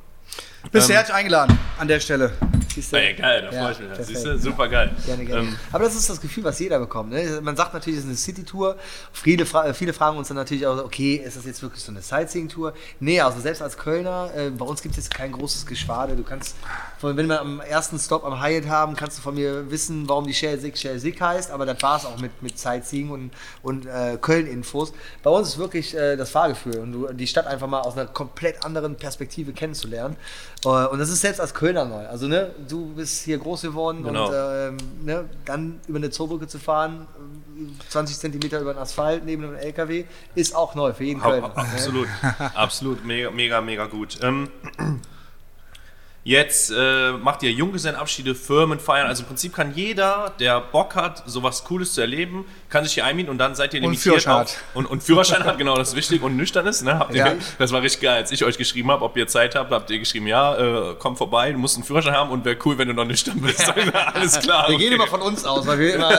Bist 0.73 0.89
du 0.89 0.95
herzlich 0.95 1.15
eingeladen 1.15 1.57
an 1.79 1.87
der 1.87 2.01
Stelle. 2.01 2.33
Siehst 2.77 2.93
du? 2.93 2.97
Ey, 3.01 3.15
geil, 3.15 3.41
da 3.43 3.51
Ja, 3.57 3.63
freue 3.63 3.73
ich 3.73 3.79
mich. 3.79 3.89
perfekt. 3.89 4.09
Siehst 4.09 4.25
du, 4.27 4.39
super 4.39 4.69
geil. 4.69 4.91
Gerne, 5.07 5.25
gerne. 5.25 5.43
Ähm, 5.49 5.57
Aber 5.73 5.85
das 5.85 5.97
ist 5.97 6.11
das 6.11 6.21
Gefühl, 6.21 6.45
was 6.45 6.59
jeder 6.59 6.79
bekommt. 6.79 7.11
Ne? 7.11 7.41
Man 7.43 7.57
sagt 7.57 7.73
natürlich, 7.73 7.99
es 7.99 8.05
ist 8.05 8.09
eine 8.11 8.17
City-Tour. 8.19 8.77
Viele, 9.13 9.47
fra 9.47 9.73
viele 9.73 9.95
fragen 9.95 10.19
uns 10.19 10.29
dann 10.29 10.37
natürlich 10.37 10.67
auch, 10.67 10.77
okay, 10.85 11.17
ist 11.17 11.39
das 11.39 11.47
jetzt 11.47 11.63
wirklich 11.63 11.83
so 11.83 11.91
eine 11.91 12.03
Sightseeing-Tour? 12.03 12.75
Nee, 13.01 13.19
also 13.23 13.41
selbst 13.41 13.63
als 13.63 13.79
Kölner, 13.79 14.31
äh, 14.37 14.51
bei 14.51 14.67
uns 14.67 14.83
gibt 14.83 14.97
es 14.99 15.05
jetzt 15.07 15.15
kein 15.15 15.33
großes 15.33 15.65
Geschwader. 15.65 16.15
Du 16.17 16.23
kannst, 16.23 16.55
von, 16.99 17.17
wenn 17.17 17.27
wir 17.29 17.41
am 17.41 17.61
ersten 17.61 17.99
Stop 17.99 18.25
am 18.25 18.41
Hyatt 18.43 18.67
haben, 18.69 18.97
kannst 18.97 19.19
du 19.19 19.23
von 19.23 19.35
mir 19.35 19.71
wissen, 19.71 20.09
warum 20.09 20.27
die 20.27 20.35
Shell 20.35 20.59
Sick 20.59 20.79
Shell 20.79 20.99
Sick 20.99 21.21
heißt. 21.21 21.51
Aber 21.51 21.67
das 21.67 21.83
war 21.83 21.97
es 21.99 22.05
auch 22.07 22.19
mit, 22.19 22.43
mit 22.43 22.59
Sightseeing 22.59 23.11
und, 23.11 23.31
und 23.63 23.87
äh, 23.87 24.17
Köln-Infos. 24.21 24.93
Bei 25.23 25.31
uns 25.31 25.49
ist 25.49 25.59
wirklich 25.59 25.95
äh, 25.97 26.17
das 26.17 26.31
Fahrgefühl 26.31 26.79
und 26.79 26.93
du, 26.93 27.13
die 27.13 27.27
Stadt 27.27 27.47
einfach 27.47 27.67
mal 27.67 27.81
aus 27.81 27.95
einer 27.97 28.07
komplett 28.07 28.65
anderen 28.65 28.97
Perspektive 28.97 29.53
kennenzulernen. 29.53 30.17
Äh, 30.65 30.69
und 30.69 30.99
das 30.99 31.11
ist 31.11 31.21
selbst 31.21 31.41
als 31.41 31.53
Kölner 31.55 31.85
neu. 31.85 32.07
Also, 32.07 32.27
ne, 32.29 32.51
du 32.69 32.95
bist 32.95 33.25
hier 33.25 33.39
groß 33.39 33.63
geworden 33.63 34.03
Genau. 34.05 34.29
und 34.29 34.35
ähm, 34.35 34.77
ne, 35.05 35.25
dann 35.45 35.81
über 35.89 35.99
eine 35.99 36.11
Zoobrücke 36.11 36.47
zu 36.47 36.59
fahren, 36.59 37.07
äh, 37.59 37.91
20 37.91 38.19
Zentimeter 38.19 38.61
über 38.61 38.75
den 38.75 38.79
Asphalt 38.81 39.25
neben 39.25 39.45
einem 39.45 39.57
LKW, 39.57 40.05
ist 40.35 40.55
auch 40.55 40.75
neu 40.75 40.93
für 40.93 41.05
jeden 41.05 41.21
Kölner. 41.21 41.49
ne? 41.49 41.57
Absolut, 41.57 42.09
absolut, 42.55 43.05
mega, 43.05 43.31
mega, 43.31 43.61
mega 43.61 43.87
gut. 43.87 44.19
Ähm, 44.23 44.49
jetzt 46.27 46.73
äh, 46.77 47.13
macht 47.13 47.45
ihr 47.45 47.53
Junggesellenabschiede, 47.53 48.35
Firmen 48.35 48.81
feiern. 48.81 49.07
Also 49.07 49.23
im 49.23 49.29
Prinzip 49.29 49.55
kann 49.55 49.73
jeder, 49.75 50.35
der 50.41 50.61
Bock 50.61 50.97
hat, 50.97 51.23
sowas 51.27 51.63
Cooles 51.63 51.95
zu 51.95 52.01
erleben, 52.01 52.45
kann 52.77 52.85
sich 52.85 52.93
hier 52.95 53.07
einmieten 53.07 53.31
und 53.31 53.39
dann 53.39 53.55
seid 53.55 53.73
ihr 53.73 53.79
Und 53.79 53.85
limitiert 53.85 54.03
Führerschein 54.03 54.35
auf, 54.35 54.41
hat. 54.55 54.59
und, 54.75 54.85
und 54.85 55.03
Führerschein 55.03 55.45
hat, 55.45 55.57
genau, 55.57 55.77
das 55.77 55.89
ist 55.89 55.97
wichtig 55.97 56.23
und 56.23 56.37
nüchtern 56.37 56.67
ist. 56.67 56.83
Ne? 56.83 56.99
Habt 56.99 57.15
ihr, 57.15 57.27
Ja. 57.27 57.35
Das 57.59 57.73
war 57.73 57.81
richtig 57.81 58.03
geil. 58.03 58.17
Als 58.17 58.31
ich 58.33 58.45
euch 58.45 58.59
geschrieben 58.59 58.91
habe, 58.91 59.03
ob 59.03 59.17
ihr 59.17 59.27
Zeit 59.27 59.55
habt, 59.55 59.71
habt 59.73 59.91
ihr 59.91 59.99
geschrieben, 59.99 60.27
ja, 60.27 60.91
äh, 60.91 60.95
komm 60.99 61.17
vorbei, 61.17 61.53
du 61.53 61.59
musst 61.59 61.77
einen 61.77 61.85
Führerschein 61.85 62.15
haben 62.15 62.31
und 62.31 62.45
wäre 62.45 62.59
cool, 62.67 62.77
wenn 62.77 62.89
du 62.89 62.95
noch 62.95 63.07
nüchtern 63.07 63.41
bist. 63.41 63.73
Alles 64.15 64.39
klar. 64.41 64.69
Wir 64.69 64.77
gehen 64.77 64.89
okay. 64.89 64.97
immer 64.97 65.07
von 65.07 65.23
uns 65.23 65.45
aus, 65.47 65.67
weil 65.67 65.79
wir 65.79 65.95
immer. 65.95 66.13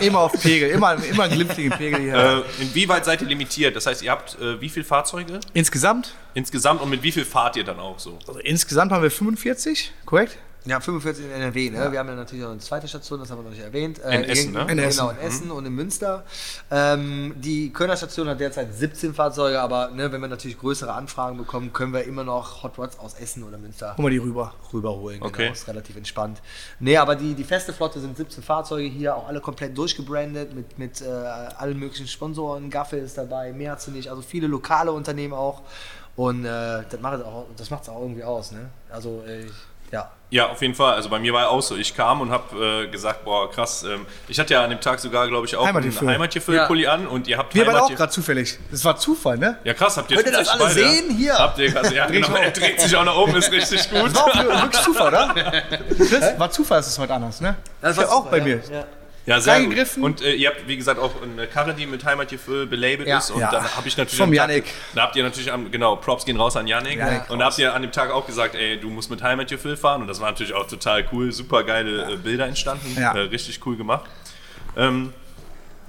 Äh, 0.00 0.06
Immer 0.06 0.20
auf 0.20 0.32
Pegel, 0.32 0.70
immer, 0.70 0.94
immer 1.04 1.24
einen 1.24 1.32
glimpflichen 1.34 1.72
Pegel 1.72 2.00
hier. 2.00 2.14
Äh, 2.14 2.62
inwieweit 2.62 3.04
seid 3.04 3.22
ihr 3.22 3.28
limitiert? 3.28 3.74
Das 3.74 3.86
heißt, 3.86 4.02
ihr 4.02 4.10
habt 4.10 4.38
äh, 4.40 4.60
wie 4.60 4.68
viele 4.68 4.84
Fahrzeuge 4.84 5.40
Insgesamt, 5.54 6.14
insgesamt 6.34 6.82
und 6.82 6.90
mit 6.90 7.02
wie 7.02 7.12
viel 7.12 7.24
fahrt 7.24 7.56
ihr 7.56 7.64
dann 7.64 7.80
auch 7.80 7.98
so? 7.98 8.18
also 8.26 8.38
insgesamt 8.40 8.92
haben 8.92 9.02
wir 9.02 9.10
45, 9.10 9.92
korrekt? 10.04 10.38
Ja, 10.68 10.80
45 10.80 11.24
in 11.24 11.30
NRW, 11.30 11.70
ne? 11.70 11.90
Wir 11.92 11.98
haben 11.98 12.08
ja 12.08 12.14
natürlich 12.14 12.44
noch 12.44 12.50
eine 12.50 12.60
zweite 12.60 12.86
Station, 12.86 13.18
das 13.20 13.30
haben 13.30 13.38
wir 13.38 13.42
noch 13.44 13.50
nicht 13.50 13.62
erwähnt. 13.62 13.98
Äh, 14.04 14.16
In 14.16 14.24
Essen, 14.24 14.52
ne? 14.52 14.60
In 14.62 14.66
Genau, 14.68 14.80
Essen. 14.86 15.08
in 15.10 15.18
Essen 15.26 15.50
und 15.50 15.66
in 15.66 15.72
Münster. 15.74 16.24
Ähm, 16.70 17.34
die 17.36 17.72
Kölner 17.72 17.96
Station 17.96 18.28
hat 18.28 18.38
derzeit 18.40 18.74
17 18.74 19.14
Fahrzeuge, 19.14 19.60
aber 19.60 19.88
ne, 19.90 20.12
wenn 20.12 20.20
wir 20.20 20.28
natürlich 20.28 20.58
größere 20.58 20.92
Anfragen 20.92 21.38
bekommen, 21.38 21.72
können 21.72 21.92
wir 21.92 22.04
immer 22.04 22.24
noch 22.24 22.62
Hot 22.62 22.78
Rods 22.78 22.98
aus 22.98 23.14
Essen 23.14 23.42
oder 23.44 23.58
Münster 23.58 23.96
Hol 23.96 24.02
mal 24.04 24.10
die 24.10 24.18
rüber. 24.18 24.54
rüberholen. 24.72 25.22
Okay. 25.22 25.42
Genau, 25.44 25.52
ist 25.52 25.66
relativ 25.68 25.96
entspannt. 25.96 26.40
Nee, 26.80 26.96
aber 26.96 27.16
die, 27.16 27.34
die 27.34 27.44
feste 27.44 27.72
Flotte 27.72 28.00
sind 28.00 28.16
17 28.16 28.42
Fahrzeuge 28.42 28.88
hier, 28.88 29.16
auch 29.16 29.26
alle 29.28 29.40
komplett 29.40 29.76
durchgebrandet 29.78 30.54
mit, 30.54 30.78
mit 30.78 31.00
äh, 31.00 31.06
allen 31.06 31.78
möglichen 31.78 32.06
Sponsoren. 32.06 32.68
Gaffel 32.70 32.98
ist 33.00 33.16
dabei, 33.16 33.52
Merzenich, 33.52 34.10
also 34.10 34.22
viele 34.22 34.46
lokale 34.46 34.92
Unternehmen 34.92 35.32
auch. 35.34 35.62
Und 36.16 36.44
äh, 36.44 36.82
das 36.90 37.00
macht 37.00 37.18
es 37.20 37.24
auch, 37.24 37.46
das 37.56 37.70
macht's 37.70 37.88
auch 37.88 38.00
irgendwie 38.02 38.24
aus, 38.24 38.50
ne? 38.50 38.70
Also, 38.90 39.22
äh, 39.26 39.46
ja. 39.92 40.10
Ja, 40.30 40.48
auf 40.48 40.60
jeden 40.60 40.74
Fall. 40.74 40.94
Also 40.94 41.08
bei 41.08 41.18
mir 41.18 41.32
war 41.32 41.42
ja 41.42 41.48
auch 41.48 41.62
so. 41.62 41.74
Ich 41.76 41.96
kam 41.96 42.20
und 42.20 42.30
habe 42.30 42.84
äh, 42.84 42.88
gesagt, 42.88 43.24
boah, 43.24 43.50
krass. 43.50 43.82
Ähm, 43.84 44.04
ich 44.28 44.38
hatte 44.38 44.52
ja 44.52 44.62
an 44.62 44.68
dem 44.68 44.80
Tag 44.80 45.00
sogar, 45.00 45.26
glaube 45.26 45.46
ich, 45.46 45.56
auch 45.56 45.66
Heimatgefühl. 45.66 46.08
einen 46.08 46.16
Heimatgefühl-Pulli 46.16 46.86
an 46.86 47.06
und 47.06 47.28
ihr 47.28 47.38
habt 47.38 47.54
Wir 47.54 47.64
beide 47.64 47.82
auch 47.82 47.94
gerade 47.94 48.12
zufällig. 48.12 48.58
Das 48.70 48.84
war 48.84 48.96
Zufall, 48.98 49.38
ne? 49.38 49.58
Ja, 49.64 49.72
krass, 49.72 49.96
habt 49.96 50.10
ihr 50.10 50.18
Könnt 50.18 50.28
ihr 50.28 50.34
das 50.34 50.48
alle 50.48 50.64
beide, 50.64 50.74
sehen? 50.74 51.16
Hier. 51.16 51.32
Habt 51.32 51.58
ihr, 51.58 51.74
also, 51.74 51.94
ja, 51.94 52.06
genau, 52.06 52.34
er 52.34 52.50
dreht 52.50 52.80
sich 52.80 52.94
auch 52.94 53.04
nach 53.04 53.16
oben, 53.16 53.36
ist 53.36 53.50
richtig 53.50 53.88
gut. 53.88 54.06
Das 54.06 54.14
war 54.14 54.24
auch 54.26 54.62
wirklich 54.62 54.82
Zufall, 54.82 55.08
oder? 55.08 55.34
Chris, 55.96 56.38
war 56.38 56.50
Zufall, 56.50 56.78
dass 56.78 56.88
es 56.88 56.98
heute 56.98 57.14
anders, 57.14 57.40
ne? 57.40 57.56
Das 57.80 57.96
ja, 57.96 58.02
war 58.02 58.12
auch 58.12 58.24
super, 58.24 58.30
bei 58.30 58.38
ja. 58.38 58.44
mir. 58.44 58.62
Ja. 58.70 58.84
Ja, 59.28 59.40
sehr 59.40 59.54
Reingegriffen. 59.54 60.02
gut. 60.02 60.20
Und 60.20 60.22
äh, 60.26 60.32
ihr 60.32 60.48
habt, 60.48 60.66
wie 60.66 60.76
gesagt, 60.76 60.98
auch 60.98 61.12
eine 61.22 61.46
Karre, 61.46 61.74
die 61.74 61.86
mit 61.86 62.04
Heimatgefühl 62.04 62.66
belabelt 62.66 63.06
Ja. 63.08 63.18
ist. 63.18 63.30
Und 63.30 63.40
Ja. 63.40 63.50
dann 63.50 63.76
habe 63.76 63.86
ich 63.86 63.96
natürlich. 63.96 64.18
Vom 64.18 64.32
Yannick. 64.32 64.64
Da 64.94 65.02
habt 65.02 65.16
ihr 65.16 65.22
natürlich, 65.22 65.52
am, 65.52 65.70
genau, 65.70 65.96
Props 65.96 66.24
gehen 66.24 66.36
raus 66.38 66.56
an 66.56 66.66
Yannick. 66.66 66.96
Yannick 66.98 67.28
und 67.30 67.38
da 67.38 67.46
habt 67.46 67.58
ihr 67.58 67.74
an 67.74 67.82
dem 67.82 67.92
Tag 67.92 68.10
auch 68.10 68.26
gesagt, 68.26 68.54
ey, 68.54 68.80
du 68.80 68.88
musst 68.90 69.10
mit 69.10 69.22
Heimatgefühl 69.22 69.76
fahren. 69.76 70.00
Und 70.02 70.08
das 70.08 70.20
war 70.20 70.30
natürlich 70.30 70.54
auch 70.54 70.66
total 70.66 71.06
cool. 71.12 71.30
Super 71.32 71.62
geile 71.64 72.12
äh, 72.12 72.16
Bilder 72.16 72.46
entstanden. 72.46 72.96
Äh, 72.96 73.06
richtig 73.06 73.60
cool 73.66 73.76
gemacht. 73.76 74.08
Ähm, 74.76 75.12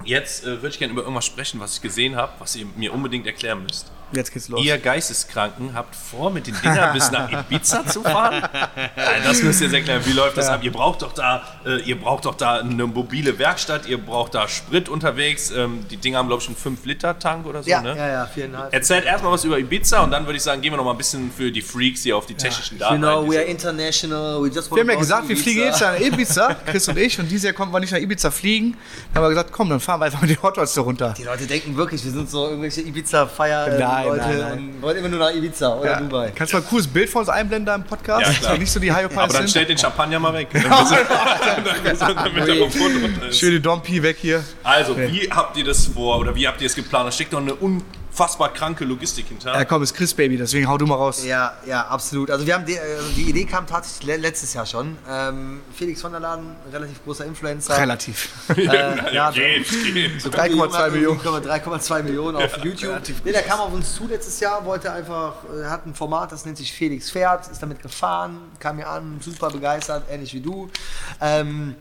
jetzt 0.04 0.44
äh, 0.44 0.48
würde 0.62 0.68
ich 0.68 0.78
gerne 0.78 0.92
über 0.92 1.02
irgendwas 1.02 1.26
sprechen, 1.26 1.60
was 1.60 1.74
ich 1.76 1.82
gesehen 1.82 2.16
habe, 2.16 2.32
was 2.38 2.54
ihr 2.56 2.66
mir 2.76 2.92
unbedingt 2.92 3.26
erklären 3.26 3.62
müsst. 3.62 3.90
Jetzt 4.12 4.32
geht's 4.32 4.48
los. 4.48 4.60
Ihr 4.64 4.78
Geisteskranken 4.78 5.74
habt 5.74 5.94
vor, 5.94 6.30
mit 6.30 6.46
den 6.46 6.54
Dingern 6.60 6.92
bis 6.92 7.10
nach 7.10 7.30
Ibiza 7.30 7.86
zu 7.86 8.02
fahren? 8.02 8.42
Das 9.24 9.42
müsst 9.42 9.60
ihr 9.60 9.66
jetzt 9.68 9.74
erklären. 9.74 10.02
Wie 10.04 10.12
läuft 10.12 10.36
das 10.36 10.46
Ja. 10.48 10.54
ab? 10.54 10.64
Ihr 10.64 10.72
braucht 10.72 11.02
doch 11.02 11.12
da, 11.12 11.42
äh, 11.64 11.80
ihr 11.82 11.98
braucht 11.98 12.24
doch 12.24 12.34
da 12.34 12.56
eine 12.60 12.86
mobile 12.86 13.38
Werkstatt, 13.38 13.86
ihr 13.86 13.98
braucht 13.98 14.34
da 14.34 14.48
Sprit 14.48 14.88
unterwegs. 14.88 15.50
Ähm, 15.50 15.86
die 15.90 15.96
Dinger 15.96 16.18
haben, 16.18 16.28
glaube 16.28 16.42
ich, 16.42 16.48
einen 16.48 16.56
5-Liter-Tank 16.56 17.46
oder 17.46 17.62
so, 17.62 17.70
Ja, 17.70 17.80
ne? 17.82 17.96
ja, 17.96 18.08
ja, 18.08 18.26
viereinhalb. 18.26 18.72
Erzählt 18.72 19.04
erstmal 19.04 19.32
was 19.32 19.44
über 19.44 19.58
Ibiza 19.58 20.00
und 20.02 20.10
dann 20.10 20.24
würde 20.26 20.36
ich 20.36 20.42
sagen, 20.42 20.60
gehen 20.60 20.72
wir 20.72 20.76
noch 20.76 20.84
mal 20.84 20.92
ein 20.92 20.98
bisschen 20.98 21.30
für 21.30 21.50
die 21.52 21.62
Freaks 21.62 22.02
hier 22.02 22.16
auf 22.16 22.26
die 22.26 22.34
technischen 22.34 22.78
Daten. 22.78 22.94
You 22.94 23.00
know, 23.00 23.28
we 23.30 23.36
are 23.36 23.44
international. 23.44 24.42
We 24.42 24.48
just 24.48 24.70
Wir 24.74 24.80
haben 24.80 24.90
ja 24.90 24.96
gesagt, 24.96 25.28
wir 25.28 25.36
fliegen 25.36 25.60
jetzt 25.60 25.80
nach 25.80 25.98
Ibiza, 25.98 26.54
Chris 26.66 26.88
und 26.88 26.98
ich, 26.98 27.18
und 27.18 27.30
dieses 27.30 27.44
Jahr 27.44 27.52
konnten 27.52 27.72
wir 27.74 27.80
nicht 27.80 27.92
nach 27.92 27.98
Ibiza 28.00 28.30
fliegen. 28.30 28.76
Dann 29.12 29.22
haben 29.22 29.24
wir 29.24 29.28
gesagt, 29.30 29.52
komm, 29.52 29.68
dann 29.70 29.80
fahren 29.80 30.00
wir 30.00 30.06
einfach 30.06 30.20
mit 30.20 30.30
den 30.30 30.42
Hot 30.42 30.58
Rods 30.58 30.74
da 30.74 30.80
runter. 30.82 31.14
Die 31.16 31.24
Leute 31.24 31.46
denken 31.46 31.76
wirklich, 31.76 32.04
wir 32.04 32.10
sind 32.12 32.28
so 32.30 32.48
irgendwelche 32.48 32.80
Ibiza-Feier-Leute 32.82 33.78
Nein, 33.78 33.99
nein, 34.08 34.38
nein. 34.38 34.58
und 34.58 34.82
wollen 34.82 34.96
immer 34.98 35.08
nur 35.08 35.18
nach 35.18 35.34
Ibiza 35.34 35.74
oder 35.74 35.90
Ja. 35.90 36.00
Dubai. 36.00 36.32
Kannst 36.34 36.52
du 36.52 36.56
mal 36.58 36.62
ein 36.62 36.68
cooles 36.68 36.86
Bild 36.86 37.08
von 37.10 37.20
uns 37.20 37.28
einblenden 37.28 37.66
da 37.66 37.74
im 37.74 37.84
Podcast? 37.84 38.26
Ja, 38.26 38.32
klar. 38.32 38.58
nicht 38.58 38.70
so 38.70 38.80
die 38.80 38.94
Hyopies 38.94 39.18
Aber 39.18 39.32
dann 39.32 39.48
stellt 39.48 39.68
den 39.68 39.78
Champagner 39.78 40.18
mal 40.18 40.32
weg. 40.34 40.48
Schöne 43.32 43.60
Dompi 43.60 44.02
weg 44.02 44.16
hier. 44.20 44.42
Also, 44.62 44.96
wie 44.96 45.28
habt 45.30 45.56
ihr 45.56 45.64
das 45.64 45.86
vor 45.86 46.18
oder 46.18 46.34
wie 46.34 46.46
habt 46.46 46.60
ihr 46.60 46.66
es 46.66 46.74
geplant? 46.74 47.08
Da 47.08 47.12
steckt 47.12 47.32
doch 47.32 47.40
eine 47.40 47.52
unfassbar 48.10 48.52
kranke 48.52 48.84
Logistik 48.84 49.26
hinter. 49.28 49.54
Ja, 49.54 49.64
komm, 49.64 49.82
ist 49.82 49.94
Chris 49.94 50.12
Baby, 50.12 50.36
deswegen 50.36 50.68
hau 50.68 50.76
du 50.76 50.86
mal 50.86 50.96
raus. 50.96 51.24
Ja, 51.24 51.54
ja, 51.66 51.86
absolut. 51.86 52.30
Also 52.30 52.46
wir 52.46 52.54
haben 52.54 52.66
die, 52.66 52.78
also 52.78 53.08
die 53.16 53.30
Idee 53.30 53.44
kam 53.44 53.66
tatsächlich 53.66 54.06
le 54.06 54.16
letztes 54.16 54.52
Jahr 54.52 54.66
schon. 54.66 54.98
Ähm, 55.08 55.60
Felix 55.74 56.00
von 56.00 56.12
der 56.12 56.20
Laden, 56.20 56.56
relativ 56.72 57.02
großer 57.04 57.24
Influencer. 57.24 57.78
Relativ. 57.78 58.28
Äh, 58.56 58.64
ja, 59.14 59.30
geht, 59.30 59.66
geht. 59.94 60.20
so 60.20 60.28
3,2 60.28 60.90
Millionen. 60.90 61.20
3,2 61.20 62.02
Millionen 62.02 62.36
auf 62.36 62.56
YouTube. 62.58 63.00
Nee, 63.24 63.32
der 63.32 63.42
kam 63.42 63.60
auf 63.60 63.72
uns 63.72 63.94
zu 63.94 64.06
letztes 64.06 64.40
Jahr, 64.40 64.64
wollte 64.64 64.92
einfach, 64.92 65.36
äh, 65.44 65.66
hat 65.66 65.86
ein 65.86 65.94
Format, 65.94 66.32
das 66.32 66.44
nennt 66.44 66.58
sich 66.58 66.72
Felix 66.72 67.10
Pferd, 67.10 67.48
ist 67.48 67.62
damit 67.62 67.80
gefahren, 67.80 68.38
kam 68.58 68.76
mir 68.76 68.88
an, 68.88 69.20
super 69.20 69.50
begeistert, 69.50 70.04
ähnlich 70.10 70.34
wie 70.34 70.40
du. 70.40 70.68
Ähm, 71.20 71.76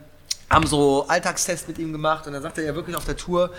haben 0.49 0.65
so 0.65 1.05
Alltagstest 1.07 1.67
mit 1.67 1.77
ihm 1.77 1.91
gemacht 1.91 2.25
und 2.25 2.33
dann 2.33 2.41
sagte 2.41 2.61
er 2.61 2.73
wirklich 2.75 2.95
auf 2.95 3.05
der 3.05 3.15
Tour, 3.15 3.51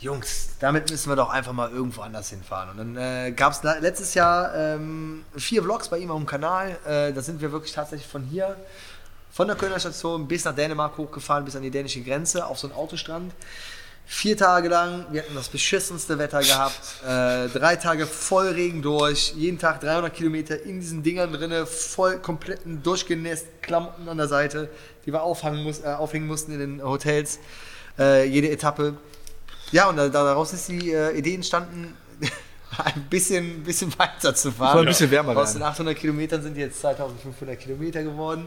Jungs, 0.00 0.50
damit 0.60 0.90
müssen 0.90 1.10
wir 1.10 1.16
doch 1.16 1.28
einfach 1.28 1.52
mal 1.52 1.70
irgendwo 1.70 2.00
anders 2.00 2.30
hinfahren. 2.30 2.70
Und 2.70 2.78
dann 2.78 2.96
äh, 2.96 3.32
gab 3.32 3.52
es 3.52 3.62
letztes 3.62 4.14
Jahr 4.14 4.54
ähm, 4.54 5.24
vier 5.36 5.62
Vlogs 5.62 5.90
bei 5.90 5.98
ihm 5.98 6.10
auf 6.10 6.16
dem 6.16 6.26
Kanal. 6.26 6.78
Äh, 6.86 7.12
da 7.12 7.20
sind 7.20 7.42
wir 7.42 7.52
wirklich 7.52 7.72
tatsächlich 7.72 8.08
von 8.08 8.22
hier, 8.22 8.56
von 9.30 9.46
der 9.46 9.56
Kölner 9.56 9.78
Station 9.78 10.26
bis 10.26 10.46
nach 10.46 10.54
Dänemark 10.54 10.96
hochgefahren, 10.96 11.44
bis 11.44 11.54
an 11.54 11.62
die 11.62 11.70
dänische 11.70 12.00
Grenze 12.00 12.46
auf 12.46 12.58
so 12.58 12.66
einen 12.66 12.76
Autostrand. 12.76 13.34
Vier 14.06 14.38
Tage 14.38 14.68
lang, 14.68 15.04
wir 15.10 15.22
hatten 15.22 15.34
das 15.34 15.50
beschissenste 15.50 16.18
Wetter 16.18 16.40
gehabt, 16.40 16.80
äh, 17.06 17.48
drei 17.48 17.76
Tage 17.76 18.06
voll 18.06 18.48
Regen 18.48 18.82
durch, 18.82 19.34
jeden 19.36 19.58
Tag 19.58 19.80
300 19.82 20.12
Kilometer 20.12 20.60
in 20.62 20.80
diesen 20.80 21.02
Dingern 21.02 21.32
drinne, 21.32 21.64
voll 21.66 22.18
kompletten 22.18 22.82
durchgenässt, 22.82 23.46
Klamotten 23.62 24.08
an 24.08 24.16
der 24.16 24.26
Seite, 24.26 24.68
die 25.06 25.12
wir 25.12 25.22
aufhängen, 25.22 25.62
muss, 25.62 25.80
äh, 25.80 25.88
aufhängen 25.88 26.26
mussten 26.26 26.52
in 26.52 26.58
den 26.58 26.82
Hotels, 26.82 27.38
äh, 27.98 28.24
jede 28.24 28.50
Etappe. 28.50 28.94
Ja, 29.72 29.88
und 29.88 29.96
da, 29.96 30.08
daraus 30.08 30.52
ist 30.52 30.68
die 30.68 30.92
äh, 30.92 31.16
Idee 31.16 31.34
entstanden, 31.34 31.96
ein 32.84 33.02
bisschen, 33.08 33.62
bisschen 33.62 33.92
weiter 33.98 34.34
zu 34.34 34.50
fahren. 34.50 34.72
Soll 34.72 34.82
ein 34.82 34.88
bisschen 34.88 35.10
wärmer 35.10 35.36
Aus 35.36 35.52
den 35.52 35.60
werden. 35.60 35.70
800 35.70 35.96
Kilometern 35.96 36.42
sind 36.42 36.56
jetzt 36.56 36.80
2500 36.80 37.58
Kilometer 37.58 38.02
geworden. 38.02 38.46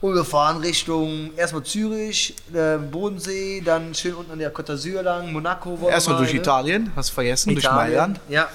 Und 0.00 0.14
wir 0.14 0.24
fahren 0.24 0.58
Richtung 0.58 1.30
erstmal 1.36 1.62
Zürich, 1.62 2.34
äh, 2.52 2.76
Bodensee, 2.76 3.62
dann 3.64 3.94
schön 3.94 4.14
unten 4.14 4.32
an 4.32 4.38
der 4.38 4.52
Côte 4.52 4.72
d'Azur 4.74 5.02
lang, 5.02 5.32
Monaco. 5.32 5.78
Erstmal 5.88 6.18
durch 6.18 6.32
ne? 6.34 6.40
Italien, 6.40 6.92
hast 6.94 7.10
du 7.10 7.14
vergessen, 7.14 7.54
durch 7.54 7.64
Italien. 7.64 7.92
Mailand. 7.92 8.20
Ja, 8.28 8.48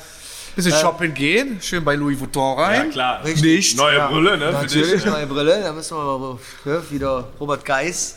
Bisschen 0.55 0.73
Äh, 0.73 0.81
shopping 0.81 1.13
gehen, 1.13 1.59
schön 1.61 1.83
bei 1.83 1.95
Louis 1.95 2.19
Vuitton 2.19 2.59
rein. 2.59 2.85
Ja, 2.87 2.91
klar. 2.91 3.23
Richtig. 3.23 3.43
Nicht. 3.43 3.77
Neue 3.77 3.97
Ja. 3.97 4.07
Brille, 4.07 4.37
ne? 4.37 4.51
Natürlich, 4.51 5.05
neue 5.05 5.25
Brille. 5.25 5.61
Da 5.61 5.71
müssen 5.71 5.97
wir 5.97 6.17
mal 6.19 6.37
ja, 6.65 6.91
wieder 6.91 7.27
Robert 7.39 7.63
Geis 7.63 8.15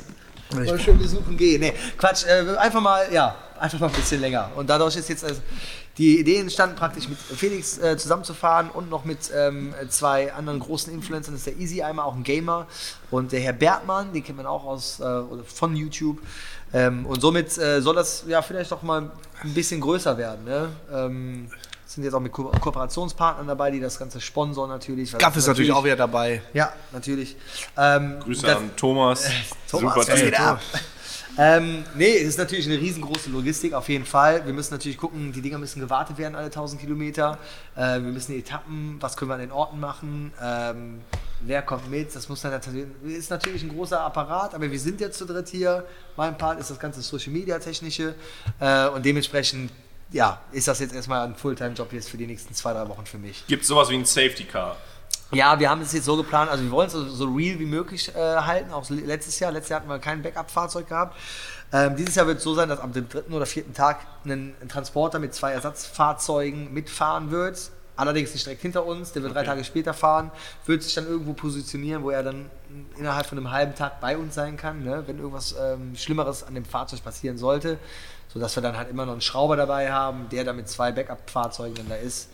mal 0.55 0.79
schön 0.79 0.99
besuchen 0.99 1.37
gehen. 1.37 1.61
Nee, 1.61 1.73
Quatsch, 1.97 2.25
äh, 2.27 2.57
einfach 2.57 2.81
mal, 2.81 3.07
ja, 3.12 3.35
einfach 3.62 3.81
mal 3.81 3.87
ein 3.87 3.92
bisschen 3.92 4.20
länger. 4.20 4.51
Und 4.57 4.68
dadurch 4.68 4.96
ist 4.96 5.09
jetzt, 5.09 5.25
also, 5.25 5.40
Die 5.98 6.18
Idee 6.20 6.38
entstand 6.38 6.75
praktisch 6.77 7.09
mit 7.09 7.18
Felix 7.18 7.79
äh, 7.79 7.96
zusammenzufahren 7.98 8.70
und 8.70 8.88
noch 8.90 9.05
mit 9.05 9.31
ähm, 9.35 9.75
zwei 9.90 10.33
anderen 10.33 10.59
großen 10.59 10.92
Influencern. 10.92 11.35
Das 11.35 11.40
ist 11.42 11.46
der 11.46 11.59
Easy 11.59 11.83
einmal, 11.83 12.07
auch 12.07 12.14
ein 12.14 12.22
Gamer. 12.25 12.66
Und 13.11 13.31
der 13.33 13.40
Herr 13.40 13.53
Bertmann, 13.53 14.12
den 14.12 14.25
kennt 14.25 14.38
man 14.38 14.46
auch 14.46 14.64
aus, 14.64 15.01
äh, 15.01 15.03
oder 15.05 15.44
von 15.44 15.77
YouTube. 15.77 16.18
Ähm, 16.72 17.05
und 17.05 17.20
somit 17.20 17.57
äh, 17.59 17.83
soll 17.83 17.94
das 17.94 18.25
ja 18.27 18.40
vielleicht 18.40 18.72
doch 18.72 18.83
mal 18.83 19.11
ein 19.42 19.55
bisschen 19.55 19.81
größer 19.83 20.16
werden. 20.16 20.44
Ne? 20.46 20.68
Ähm, 20.90 21.51
sind 21.87 22.05
jetzt 22.05 22.14
auch 22.14 22.20
mit 22.20 22.33
Ko 22.33 22.44
Kooperationspartnern 22.44 23.46
dabei, 23.46 23.70
die 23.70 23.79
das 23.81 23.98
Ganze 23.98 24.18
sponsern 24.18 24.70
natürlich. 24.70 25.12
Gaff 25.18 25.37
ist 25.37 25.46
natürlich 25.46 25.72
auch 25.72 25.85
wieder 25.85 25.96
dabei. 25.96 26.40
Ja, 26.55 26.72
natürlich. 26.92 27.37
Ähm, 27.77 28.18
Grüße 28.20 28.46
das- 28.46 28.57
an 28.57 28.70
Thomas. 28.77 29.25
Thomas, 29.70 29.94
Super 29.94 30.12
was 30.14 30.20
geht 30.20 30.40
ab? 30.40 30.61
Ähm, 31.38 31.85
nee, 31.95 32.18
es 32.18 32.29
ist 32.29 32.38
natürlich 32.38 32.66
eine 32.66 32.79
riesengroße 32.79 33.31
Logistik, 33.31 33.73
auf 33.73 33.88
jeden 33.88 34.05
Fall. 34.05 34.45
Wir 34.45 34.53
müssen 34.53 34.75
natürlich 34.75 34.99
gucken, 34.99 35.33
die 35.33 35.40
Dinger 35.40 35.59
müssen 35.59 35.81
gewartet 35.81 36.18
werden 36.18 36.35
alle 36.35 36.47
1000 36.47 36.81
Kilometer. 36.81 37.38
Äh, 37.75 37.95
wir 37.95 38.01
müssen 38.01 38.38
Etappen, 38.38 38.97
was 39.01 39.16
können 39.16 39.31
wir 39.31 39.35
an 39.35 39.40
den 39.40 39.53
Orten 39.53 39.81
machen, 39.81 40.33
ähm, 40.42 41.01
wer 41.40 41.62
kommt 41.62 41.90
mit, 41.90 42.14
das 42.14 42.29
muss 42.29 42.42
dann 42.42 42.53
natürlich, 42.53 42.87
ist 43.05 43.31
natürlich 43.31 43.62
ein 43.62 43.71
großer 43.71 44.01
Apparat, 44.01 44.55
aber 44.55 44.71
wir 44.71 44.79
sind 44.79 45.01
jetzt 45.01 45.18
zu 45.18 45.25
dritt 45.25 45.49
hier. 45.49 45.87
Mein 46.16 46.37
Part 46.37 46.61
ist 46.61 46.71
das 46.71 46.79
ganze 46.79 47.01
Social 47.01 47.33
Media 47.33 47.59
Technische 47.59 48.14
äh, 48.61 48.88
und 48.88 49.05
dementsprechend, 49.05 49.73
ja, 50.11 50.40
ist 50.53 50.68
das 50.68 50.81
jetzt 50.81 50.95
erstmal 50.95 51.27
ein 51.27 51.35
Fulltime-Job 51.35 51.92
jetzt 51.95 52.11
für 52.11 52.18
die 52.18 52.27
nächsten 52.27 52.55
zwei, 52.55 52.75
drei 52.75 52.87
Wochen 52.88 53.07
für 53.07 53.18
mich. 53.18 53.47
Gibt 53.47 53.62
es 53.62 53.68
sowas 53.68 53.88
wie 53.88 53.95
ein 53.95 54.05
Safety 54.05 54.45
Car? 54.45 54.77
Ja, 55.35 55.59
wir 55.59 55.71
haben 55.71 55.81
es 55.81 55.92
jetzt 55.95 56.05
so 56.05 56.16
geplant, 56.16 56.51
also 56.51 56.62
wir 56.62 56.71
wollen 56.71 56.88
es 56.88 56.92
so, 56.92 57.09
so 57.09 57.25
real 57.25 57.59
wie 57.59 57.64
möglich 57.64 58.14
äh, 58.14 58.18
halten, 58.18 58.71
auch 58.71 58.88
letztes 58.90 59.38
Jahr. 59.40 59.51
Letztes 59.51 59.71
Jahr 59.71 59.81
hatten 59.81 59.88
wir 59.88 59.99
kein 59.99 60.21
Backup-Fahrzeug 60.21 60.88
gehabt. 60.88 61.16
Ähm, 61.73 61.97
dieses 61.97 62.16
Jahr 62.16 62.27
wird 62.27 62.38
es 62.38 62.45
so 62.45 62.55
sein, 62.55 62.68
dass 62.68 62.81
am 62.81 62.92
dem 62.92 63.09
dritten 63.09 63.33
oder 63.33 63.47
vierten 63.47 63.73
Tag 63.73 64.01
ein, 64.27 64.55
ein 64.61 64.68
Transporter 64.68 65.18
mit 65.18 65.33
zwei 65.33 65.53
Ersatzfahrzeugen 65.53 66.75
mitfahren 66.75 67.31
wird. 67.31 67.71
Allerdings 67.97 68.35
nicht 68.35 68.45
direkt 68.45 68.61
hinter 68.61 68.85
uns, 68.85 69.12
der 69.12 69.23
wird 69.23 69.35
drei 69.35 69.40
Okay. 69.40 69.51
Tage 69.51 69.64
später 69.64 69.95
fahren, 69.95 70.31
wird 70.66 70.83
sich 70.83 70.95
dann 70.95 71.07
irgendwo 71.07 71.33
positionieren, 71.33 72.03
wo 72.03 72.11
er 72.11 72.23
dann 72.23 72.51
innerhalb 72.99 73.27
von 73.27 73.38
einem 73.38 73.51
halben 73.51 73.75
Tag 73.75 74.01
bei 74.01 74.18
uns 74.18 74.35
sein 74.35 74.59
kann, 74.59 74.85
ne? 74.85 75.05
wenn 75.07 75.18
irgendwas 75.18 75.55
ähm, 75.59 75.95
Schlimmeres 75.97 76.42
an 76.42 76.55
dem 76.55 76.66
Fahrzeug 76.66 77.03
passieren 77.03 77.38
sollte. 77.38 77.79
Sodass 78.29 78.57
wir 78.57 78.62
dann 78.62 78.77
halt 78.77 78.90
immer 78.90 79.07
noch 79.07 79.12
einen 79.12 79.21
Schrauber 79.23 79.57
dabei 79.57 79.92
haben, 79.92 80.29
der 80.31 80.45
dann 80.45 80.57
mit 80.57 80.68
zwei 80.68 80.92
Backup-Fahrzeugen 80.92 81.75
dann 81.75 81.88
da 81.88 81.97
ist 81.97 82.29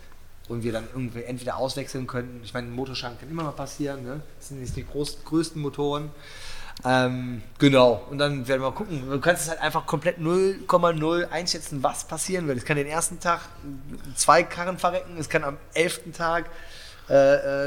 und 0.49 0.63
wir 0.63 0.73
dann 0.73 0.85
irgendwie 0.93 1.23
entweder 1.25 1.57
auswechseln 1.57 2.07
könnten. 2.07 2.41
Ich 2.45 2.55
meine, 2.55 2.69
ein 2.69 2.75
Motorschaden 2.75 3.19
kann 3.19 3.31
immer 3.31 3.43
mal 3.45 3.53
passieren, 3.53 4.03
ne? 4.05 4.21
Das 4.39 4.49
sind 4.49 4.61
jetzt 4.61 4.77
die 4.77 4.87
groß, 4.87 5.25
größten 5.25 5.61
Motoren. 5.61 6.11
Ähm, 6.85 7.43
genau, 7.59 8.03
und 8.09 8.19
dann 8.19 8.47
werden 8.47 8.61
wir 8.63 8.71
mal 8.71 8.75
gucken. 8.75 9.11
Du 9.11 9.21
kannst 9.21 9.43
es 9.43 9.49
halt 9.49 9.61
einfach 9.61 9.85
komplett 9.85 10.19
0,0 10.19 11.29
einschätzen, 11.31 11.83
was 11.83 12.05
passieren 12.05 12.47
wird. 12.47 12.59
Es 12.59 12.65
kann 12.65 12.77
den 12.77 12.87
ersten 12.87 13.19
Tag 13.19 13.41
zwei 14.15 14.45
Karren 14.45 14.79
verrecken, 14.79 15.17
es 15.19 15.29
kann 15.29 15.43
am 15.43 15.57
elften 15.75 16.13
Tag 16.13 16.47
äh, 17.11 17.15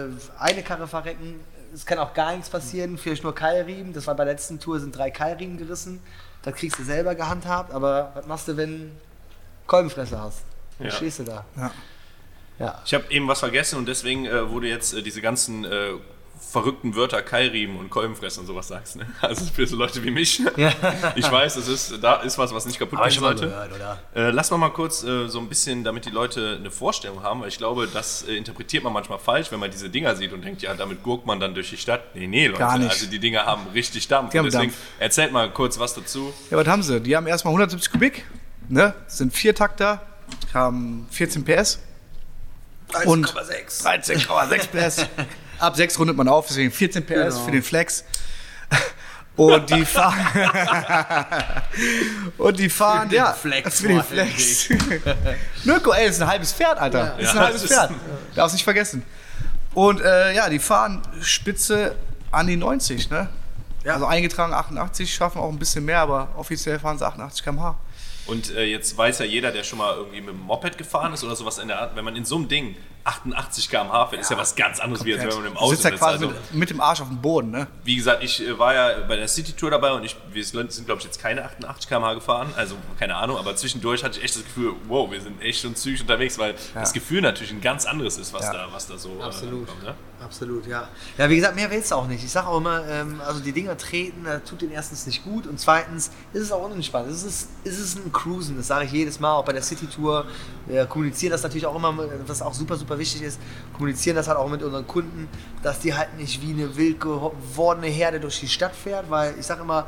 äh, 0.05 0.09
eine 0.39 0.63
Karre 0.63 0.87
verrecken, 0.87 1.41
es 1.73 1.85
kann 1.85 1.99
auch 1.99 2.13
gar 2.13 2.31
nichts 2.33 2.49
passieren, 2.49 2.97
vielleicht 2.97 3.23
nur 3.23 3.35
Keilriemen. 3.35 3.91
Das 3.93 4.07
war 4.07 4.15
bei 4.15 4.23
der 4.23 4.33
letzten 4.33 4.59
Tour, 4.59 4.79
sind 4.79 4.95
drei 4.95 5.11
Keilriemen 5.11 5.57
gerissen. 5.57 6.01
Das 6.43 6.55
kriegst 6.55 6.79
du 6.79 6.83
selber 6.83 7.13
gehandhabt, 7.13 7.73
aber 7.73 8.11
was 8.15 8.25
machst 8.27 8.47
du, 8.47 8.55
wenn 8.57 8.91
Kolbenfresse 9.67 10.19
hast? 10.19 10.39
Dann 10.77 10.87
Ja. 10.87 10.93
stehst 10.93 11.19
du 11.19 11.23
da. 11.23 11.45
Ja. 11.57 11.71
Ja. 12.61 12.81
Ich 12.85 12.93
habe 12.93 13.05
eben 13.09 13.27
was 13.27 13.39
vergessen 13.39 13.77
und 13.77 13.87
deswegen 13.87 14.25
äh, 14.25 14.49
wurde 14.49 14.67
jetzt 14.67 14.93
äh, 14.93 15.01
diese 15.01 15.21
ganzen 15.21 15.65
äh, 15.65 15.91
verrückten 16.51 16.95
Wörter 16.95 17.21
Keilriemen 17.21 17.77
und 17.77 17.89
Kolbenfresse 17.89 18.41
und 18.41 18.45
sowas 18.47 18.67
sagst. 18.67 18.97
Ne? 18.97 19.05
Also 19.21 19.45
für 19.45 19.65
so 19.65 19.75
Leute 19.77 20.03
wie 20.03 20.11
mich. 20.11 20.41
Ich 21.15 21.31
weiß, 21.31 21.55
es 21.55 21.67
ist, 21.67 22.03
da 22.03 22.15
ist 22.21 22.37
was, 22.37 22.53
was 22.53 22.65
nicht 22.65 22.77
kaputt 22.77 23.01
gehen 23.01 23.11
sollte. 23.11 23.47
gehört? 23.47 23.71
Äh, 24.15 24.31
lass 24.31 24.51
mal 24.51 24.57
mal 24.57 24.69
kurz 24.69 25.03
äh, 25.03 25.27
so 25.27 25.39
ein 25.39 25.47
bisschen, 25.47 25.83
damit 25.83 26.05
die 26.05 26.09
Leute 26.09 26.57
eine 26.59 26.69
Vorstellung 26.69 27.23
haben, 27.23 27.41
weil 27.41 27.47
ich 27.47 27.57
glaube, 27.57 27.87
das 27.87 28.23
äh, 28.23 28.35
interpretiert 28.35 28.83
man 28.83 28.91
manchmal 28.91 29.19
falsch, 29.19 29.51
wenn 29.51 29.59
man 29.59 29.71
diese 29.71 29.89
Dinger 29.89 30.15
sieht 30.15 30.33
und 30.33 30.43
denkt, 30.43 30.61
ja, 30.61 30.73
damit 30.73 31.03
gurkt 31.03 31.25
man 31.25 31.39
dann 31.39 31.53
durch 31.53 31.69
die 31.69 31.77
Stadt. 31.77 32.15
Nee, 32.15 32.27
nee, 32.27 32.47
Leute, 32.47 32.59
Gar 32.59 32.77
nicht. 32.79 32.91
also 32.91 33.07
die 33.07 33.19
Dinger 33.19 33.45
haben 33.45 33.67
richtig 33.73 34.07
Dampf. 34.07 34.33
Haben 34.33 34.45
deswegen 34.45 34.71
Dampf. 34.71 34.77
erzählt 34.99 35.31
mal 35.31 35.49
kurz 35.51 35.79
was 35.79 35.93
dazu. 35.93 36.33
Ja, 36.49 36.57
was 36.57 36.67
haben 36.67 36.83
sie? 36.83 36.99
Die 36.99 37.15
haben 37.15 37.27
erstmal 37.27 37.51
170 37.53 37.91
Kubik, 37.91 38.25
ne? 38.67 38.93
sind 39.07 39.33
vier 39.33 39.55
Takter, 39.55 40.01
haben 40.53 41.07
14 41.11 41.45
PS. 41.45 41.79
Und 43.05 43.27
1,6. 43.33 43.83
13,6 43.83 44.67
PS. 44.67 45.05
Ab 45.59 45.75
6 45.75 45.99
rundet 45.99 46.17
man 46.17 46.27
auf, 46.27 46.47
deswegen 46.47 46.71
14 46.71 47.05
PS 47.05 47.09
Genau. 47.09 47.45
für 47.45 47.51
den 47.51 47.63
Flex. 47.63 48.03
Und 49.37 49.69
die 49.69 49.85
fahren. 49.85 50.15
und 52.37 52.59
die 52.59 52.69
fahren, 52.69 53.09
den 53.09 53.17
ja. 53.17 53.33
Flex, 53.33 53.79
für 53.79 53.87
den 53.87 54.03
Flex. 54.03 54.69
Mirko, 55.63 55.91
ey, 55.93 56.09
ist 56.09 56.21
ein 56.21 56.27
halbes 56.27 56.51
Pferd, 56.51 56.77
Alter. 56.77 57.15
Das 57.17 57.21
ist 57.23 57.29
ein 57.31 57.35
Ja, 57.37 57.41
halbes 57.43 57.61
das 57.61 57.71
ist- 57.71 57.77
Pferd. 57.77 57.91
Darfst 58.35 58.53
nicht 58.53 58.63
vergessen. 58.63 59.03
Und 59.73 60.01
äh, 60.01 60.33
ja, 60.35 60.49
die 60.49 60.59
fahren 60.59 61.01
Spitze 61.21 61.95
an 62.31 62.47
die 62.47 62.57
90, 62.57 63.09
ne? 63.09 63.29
Ja. 63.83 63.93
Also 63.93 64.05
eingetragen 64.05 64.53
88, 64.53 65.11
schaffen 65.13 65.39
auch 65.39 65.49
ein 65.49 65.57
bisschen 65.57 65.85
mehr, 65.85 65.99
aber 65.99 66.27
offiziell 66.35 66.77
fahren 66.77 66.97
sie 66.97 67.05
88 67.07 67.43
km/h. 67.43 67.77
Und 68.27 68.55
äh, 68.55 68.65
jetzt 68.65 68.97
weiß 68.97 69.19
ja 69.19 69.25
jeder, 69.25 69.51
der 69.51 69.63
schon 69.63 69.79
mal 69.79 69.95
irgendwie 69.95 70.21
mit 70.21 70.29
dem 70.29 70.41
Moped 70.41 70.77
gefahren 70.77 71.13
ist 71.13 71.23
oder 71.23 71.35
sowas 71.35 71.57
in 71.57 71.67
der 71.67 71.81
Art, 71.81 71.95
wenn 71.95 72.05
man 72.05 72.15
in 72.15 72.25
so 72.25 72.35
einem 72.35 72.47
Ding 72.47 72.75
88 73.03 73.69
km/h 73.69 74.07
fährt, 74.07 74.21
ist 74.21 74.31
ja 74.31 74.37
was 74.37 74.55
ganz 74.55 74.79
anderes, 74.79 75.03
wie 75.05 75.13
als 75.13 75.23
wenn 75.23 75.29
man 75.35 75.45
im 75.45 75.53
Du 75.53 75.59
Auto 75.59 75.71
sitzt 75.71 75.83
ja 75.85 75.89
sitzt. 75.91 76.01
quasi 76.03 76.13
Also, 76.25 76.27
mit, 76.27 76.53
mit 76.53 76.69
dem 76.69 76.81
Arsch 76.81 77.01
auf 77.01 77.07
dem 77.07 77.21
Boden, 77.21 77.51
ne? 77.51 77.67
wie 77.83 77.95
gesagt, 77.95 78.23
ich 78.23 78.45
äh, 78.45 78.57
war 78.59 78.73
ja 78.73 78.99
bei 79.07 79.15
der 79.15 79.27
City 79.27 79.53
Tour 79.53 79.71
dabei 79.71 79.91
und 79.91 80.03
ich, 80.03 80.15
wir 80.31 80.43
sind, 80.45 80.85
glaube 80.85 80.99
ich, 80.99 81.05
jetzt 81.05 81.19
keine 81.19 81.43
88 81.45 81.87
km/h 81.89 82.13
gefahren, 82.15 82.53
also 82.55 82.75
keine 82.99 83.15
Ahnung, 83.15 83.37
aber 83.37 83.55
zwischendurch 83.55 84.03
hatte 84.03 84.19
ich 84.19 84.25
echt 84.25 84.35
das 84.35 84.43
Gefühl, 84.43 84.73
wow, 84.87 85.09
wir 85.11 85.21
sind 85.21 85.41
echt 85.41 85.61
schon 85.61 85.75
zügig 85.75 86.01
unterwegs, 86.01 86.37
weil 86.37 86.55
das 86.73 86.93
Gefühl 86.93 87.21
natürlich 87.21 87.51
ein 87.51 87.61
ganz 87.61 87.85
anderes 87.85 88.17
ist, 88.17 88.33
was, 88.33 88.43
Ja. 88.45 88.53
da, 88.53 88.67
was 88.71 88.87
da 88.87 88.97
so 88.97 89.17
äh, 89.19 89.23
Absolut. 89.23 89.67
kommt. 89.67 89.83
Ne? 89.83 89.95
Absolut, 90.23 90.67
ja. 90.67 90.87
Ja, 91.17 91.27
wie 91.31 91.35
gesagt, 91.37 91.55
mehr 91.55 91.71
willst 91.71 91.89
du 91.89 91.95
auch 91.95 92.05
nicht. 92.07 92.23
Ich 92.23 92.29
sage 92.31 92.47
auch 92.47 92.57
immer, 92.57 92.87
ähm, 92.87 93.19
also 93.25 93.39
die 93.39 93.51
Dinger 93.51 93.75
treten, 93.75 94.23
das 94.23 94.43
tut 94.43 94.61
den 94.61 94.69
erstens 94.69 95.07
nicht 95.07 95.23
gut 95.23 95.47
und 95.47 95.59
zweitens 95.59 96.11
ist 96.33 96.43
es 96.43 96.51
auch 96.51 96.63
unentspannt. 96.63 97.09
Es 97.09 97.23
ist, 97.23 97.49
es 97.63 97.79
ist 97.79 97.97
ein 97.97 98.11
Cruisen, 98.11 98.55
das 98.55 98.67
sage 98.67 98.85
ich 98.85 98.91
jedes 98.91 99.19
Mal, 99.19 99.33
auch 99.33 99.43
bei 99.45 99.53
der 99.53 99.63
City 99.63 99.87
Tour. 99.87 100.25
Wir 100.67 100.85
kommunizieren 100.85 101.31
das 101.31 101.41
natürlich 101.41 101.65
auch 101.65 101.75
immer, 101.75 101.97
was 102.27 102.43
auch 102.43 102.53
super, 102.53 102.75
super 102.77 102.90
wichtig 102.99 103.21
ist, 103.23 103.39
kommunizieren 103.73 104.15
das 104.15 104.27
halt 104.27 104.37
auch 104.37 104.49
mit 104.49 104.63
unseren 104.63 104.87
Kunden, 104.87 105.27
dass 105.63 105.79
die 105.79 105.93
halt 105.93 106.17
nicht 106.17 106.41
wie 106.41 106.51
eine 106.51 106.75
wild 106.75 106.99
gewordene 106.99 107.87
Herde 107.87 108.19
durch 108.19 108.39
die 108.39 108.47
Stadt 108.47 108.75
fährt, 108.75 109.09
weil 109.09 109.35
ich 109.39 109.45
sage 109.45 109.61
immer, 109.61 109.87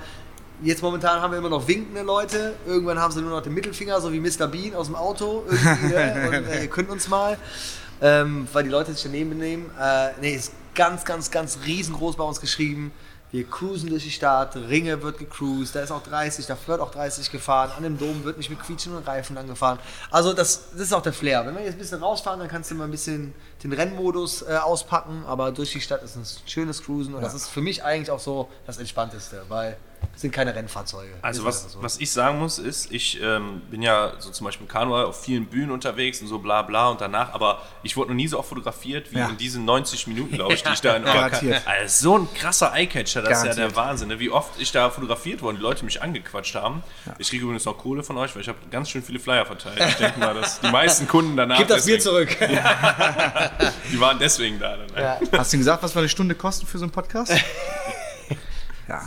Jetzt 0.61 0.81
momentan 0.81 1.21
haben 1.21 1.31
wir 1.31 1.39
immer 1.39 1.49
noch 1.49 1.67
winkende 1.67 2.03
Leute. 2.03 2.53
Irgendwann 2.65 2.97
haben 2.97 3.11
sie 3.11 3.21
nur 3.21 3.31
noch 3.31 3.41
den 3.41 3.53
Mittelfinger, 3.53 3.99
so 3.99 4.13
wie 4.13 4.19
Mr. 4.21 4.47
Bean 4.47 4.75
aus 4.75 4.85
dem 4.85 4.95
Auto. 4.95 5.43
Irgendwie, 5.49 5.87
ne? 5.87 6.27
Und 6.39 6.47
äh, 6.47 6.61
ihr 6.61 6.69
könnt 6.69 6.89
uns 6.89 7.09
mal. 7.09 7.37
Ähm, 8.01 8.47
weil 8.53 8.63
die 8.63 8.69
Leute 8.69 8.93
sich 8.93 9.03
daneben 9.03 9.31
benehmen. 9.31 9.69
Äh, 9.79 10.09
nee, 10.21 10.35
ist 10.35 10.53
ganz, 10.73 11.03
ganz, 11.03 11.31
ganz 11.31 11.59
riesengroß 11.65 12.15
bei 12.15 12.23
uns 12.23 12.39
geschrieben. 12.39 12.91
Wir 13.33 13.49
cruisen 13.49 13.89
durch 13.89 14.03
die 14.03 14.11
Stadt, 14.11 14.55
Ringe 14.55 15.01
wird 15.01 15.17
gecruised, 15.17 15.73
da 15.73 15.81
ist 15.81 15.89
auch 15.89 16.03
30, 16.03 16.45
da 16.45 16.55
wird 16.67 16.79
auch 16.79 16.91
30 16.91 17.31
gefahren, 17.31 17.71
an 17.75 17.81
dem 17.81 17.97
Dom 17.97 18.23
wird 18.25 18.37
nicht 18.37 18.51
mit 18.51 18.59
quietschenden 18.59 19.03
Reifen 19.03 19.35
lang 19.35 19.47
gefahren. 19.47 19.79
Also 20.11 20.33
das, 20.33 20.69
das 20.73 20.81
ist 20.81 20.93
auch 20.93 21.01
der 21.01 21.13
Flair. 21.13 21.43
Wenn 21.43 21.55
wir 21.55 21.63
jetzt 21.63 21.73
ein 21.73 21.79
bisschen 21.79 22.03
rausfahren, 22.03 22.39
dann 22.39 22.47
kannst 22.47 22.69
du 22.69 22.75
mal 22.75 22.83
ein 22.83 22.91
bisschen 22.91 23.33
den 23.63 23.73
Rennmodus 23.73 24.43
äh, 24.43 24.57
auspacken, 24.57 25.23
aber 25.25 25.51
durch 25.51 25.71
die 25.71 25.81
Stadt 25.81 26.03
ist 26.03 26.15
ein 26.15 26.27
schönes 26.45 26.83
Cruisen 26.83 27.15
und 27.15 27.23
das 27.23 27.33
ist 27.33 27.47
für 27.47 27.61
mich 27.61 27.83
eigentlich 27.83 28.11
auch 28.11 28.19
so 28.19 28.49
das 28.67 28.77
Entspannteste, 28.77 29.41
weil 29.47 29.77
sind 30.15 30.31
keine 30.31 30.55
Rennfahrzeuge. 30.55 31.13
Also 31.21 31.43
was, 31.45 31.71
so. 31.73 31.81
was 31.81 31.99
ich 31.99 32.11
sagen 32.11 32.39
muss 32.39 32.59
ist, 32.59 32.91
ich 32.91 33.21
ähm, 33.21 33.61
bin 33.69 33.81
ja 33.81 34.13
so 34.19 34.29
zum 34.29 34.45
Beispiel 34.45 34.65
im 34.65 34.71
Kanu 34.71 34.95
auf 34.95 35.21
vielen 35.21 35.45
Bühnen 35.47 35.71
unterwegs 35.71 36.21
und 36.21 36.27
so 36.27 36.39
bla 36.39 36.61
bla 36.61 36.89
und 36.89 37.01
danach, 37.01 37.33
aber 37.33 37.61
ich 37.83 37.97
wurde 37.97 38.09
noch 38.11 38.15
nie 38.15 38.27
so 38.27 38.39
oft 38.39 38.49
fotografiert 38.49 39.11
wie 39.11 39.17
Ja. 39.19 39.29
in 39.29 39.37
diesen 39.37 39.65
90 39.65 40.07
Minuten, 40.07 40.35
glaube 40.35 40.53
ich, 40.53 40.63
die 40.63 40.71
ich 40.73 40.81
da 40.81 40.95
in 40.95 41.03
Garantiert. 41.03 41.61
Also 41.65 42.03
so 42.09 42.17
ein 42.19 42.27
krasser 42.33 42.73
Eyecatcher, 42.73 43.21
das 43.21 43.39
ist 43.39 43.43
ja 43.45 43.53
der 43.53 43.55
Garantiert. 43.55 43.75
Wahnsinn, 43.75 44.07
ne? 44.09 44.19
wie 44.19 44.29
oft 44.29 44.59
ich 44.59 44.71
da 44.71 44.89
fotografiert 44.89 45.41
wurde 45.41 45.49
und 45.49 45.55
die 45.57 45.63
Leute 45.63 45.83
mich 45.85 46.01
angequatscht 46.01 46.55
haben. 46.55 46.83
Ich 47.17 47.29
kriege 47.29 47.43
übrigens 47.43 47.65
noch 47.65 47.77
Kohle 47.77 48.03
von 48.03 48.17
euch, 48.17 48.33
weil 48.35 48.41
ich 48.41 48.47
habe 48.47 48.57
ganz 48.71 48.89
schön 48.89 49.03
viele 49.03 49.19
Flyer 49.19 49.45
verteilt. 49.45 49.79
Ich 49.89 49.95
denke 49.95 50.19
mal, 50.19 50.33
dass 50.33 50.59
die 50.59 50.69
meisten 50.71 51.07
Kunden 51.07 51.35
danach, 51.35 51.57
Gib 51.57 51.67
das 51.67 51.85
Bier 51.85 51.99
zurück. 51.99 52.29
die 53.91 53.99
waren 53.99 54.19
deswegen 54.19 54.59
da. 54.59 54.77
Dann, 54.77 54.87
ne? 54.87 55.01
Ja. 55.01 55.19
Hast 55.37 55.53
du 55.53 55.57
gesagt, 55.57 55.83
was 55.83 55.95
wir 55.95 55.99
eine 55.99 56.09
Stunde 56.09 56.35
kosten 56.35 56.65
für 56.65 56.77
so 56.77 56.85
einen 56.85 56.91
Podcast? 56.91 57.33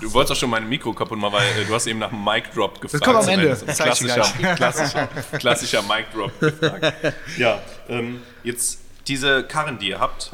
Du 0.01 0.12
wolltest 0.12 0.33
auch 0.33 0.41
schon 0.41 0.51
mein 0.51 0.69
Mikro 0.69 0.93
kaputt 0.93 1.19
machen, 1.19 1.35
weil 1.35 1.47
äh, 1.62 1.65
du 1.67 1.75
hast 1.75 1.87
eben 1.87 1.99
nach 1.99 2.11
einem 2.12 2.25
Mic 2.25 2.45
Drop 2.55 2.81
gefragt. 2.81 3.05
kommt 3.05 3.17
am 3.19 3.23
So, 3.25 3.31
Ende. 3.31 3.49
das 3.49 3.65
Das 3.65 3.77
klassischer, 3.79 4.23
klassischer, 4.57 5.09
klassischer 5.39 5.83
Mic 5.83 6.07
Drop 6.15 6.39
gefragt. 6.41 7.15
Ja, 7.39 7.61
ähm, 7.89 8.23
jetzt 8.43 8.81
diese 9.07 9.45
Karren, 9.45 9.79
die 9.79 9.89
ihr 9.91 10.01
habt, 10.01 10.33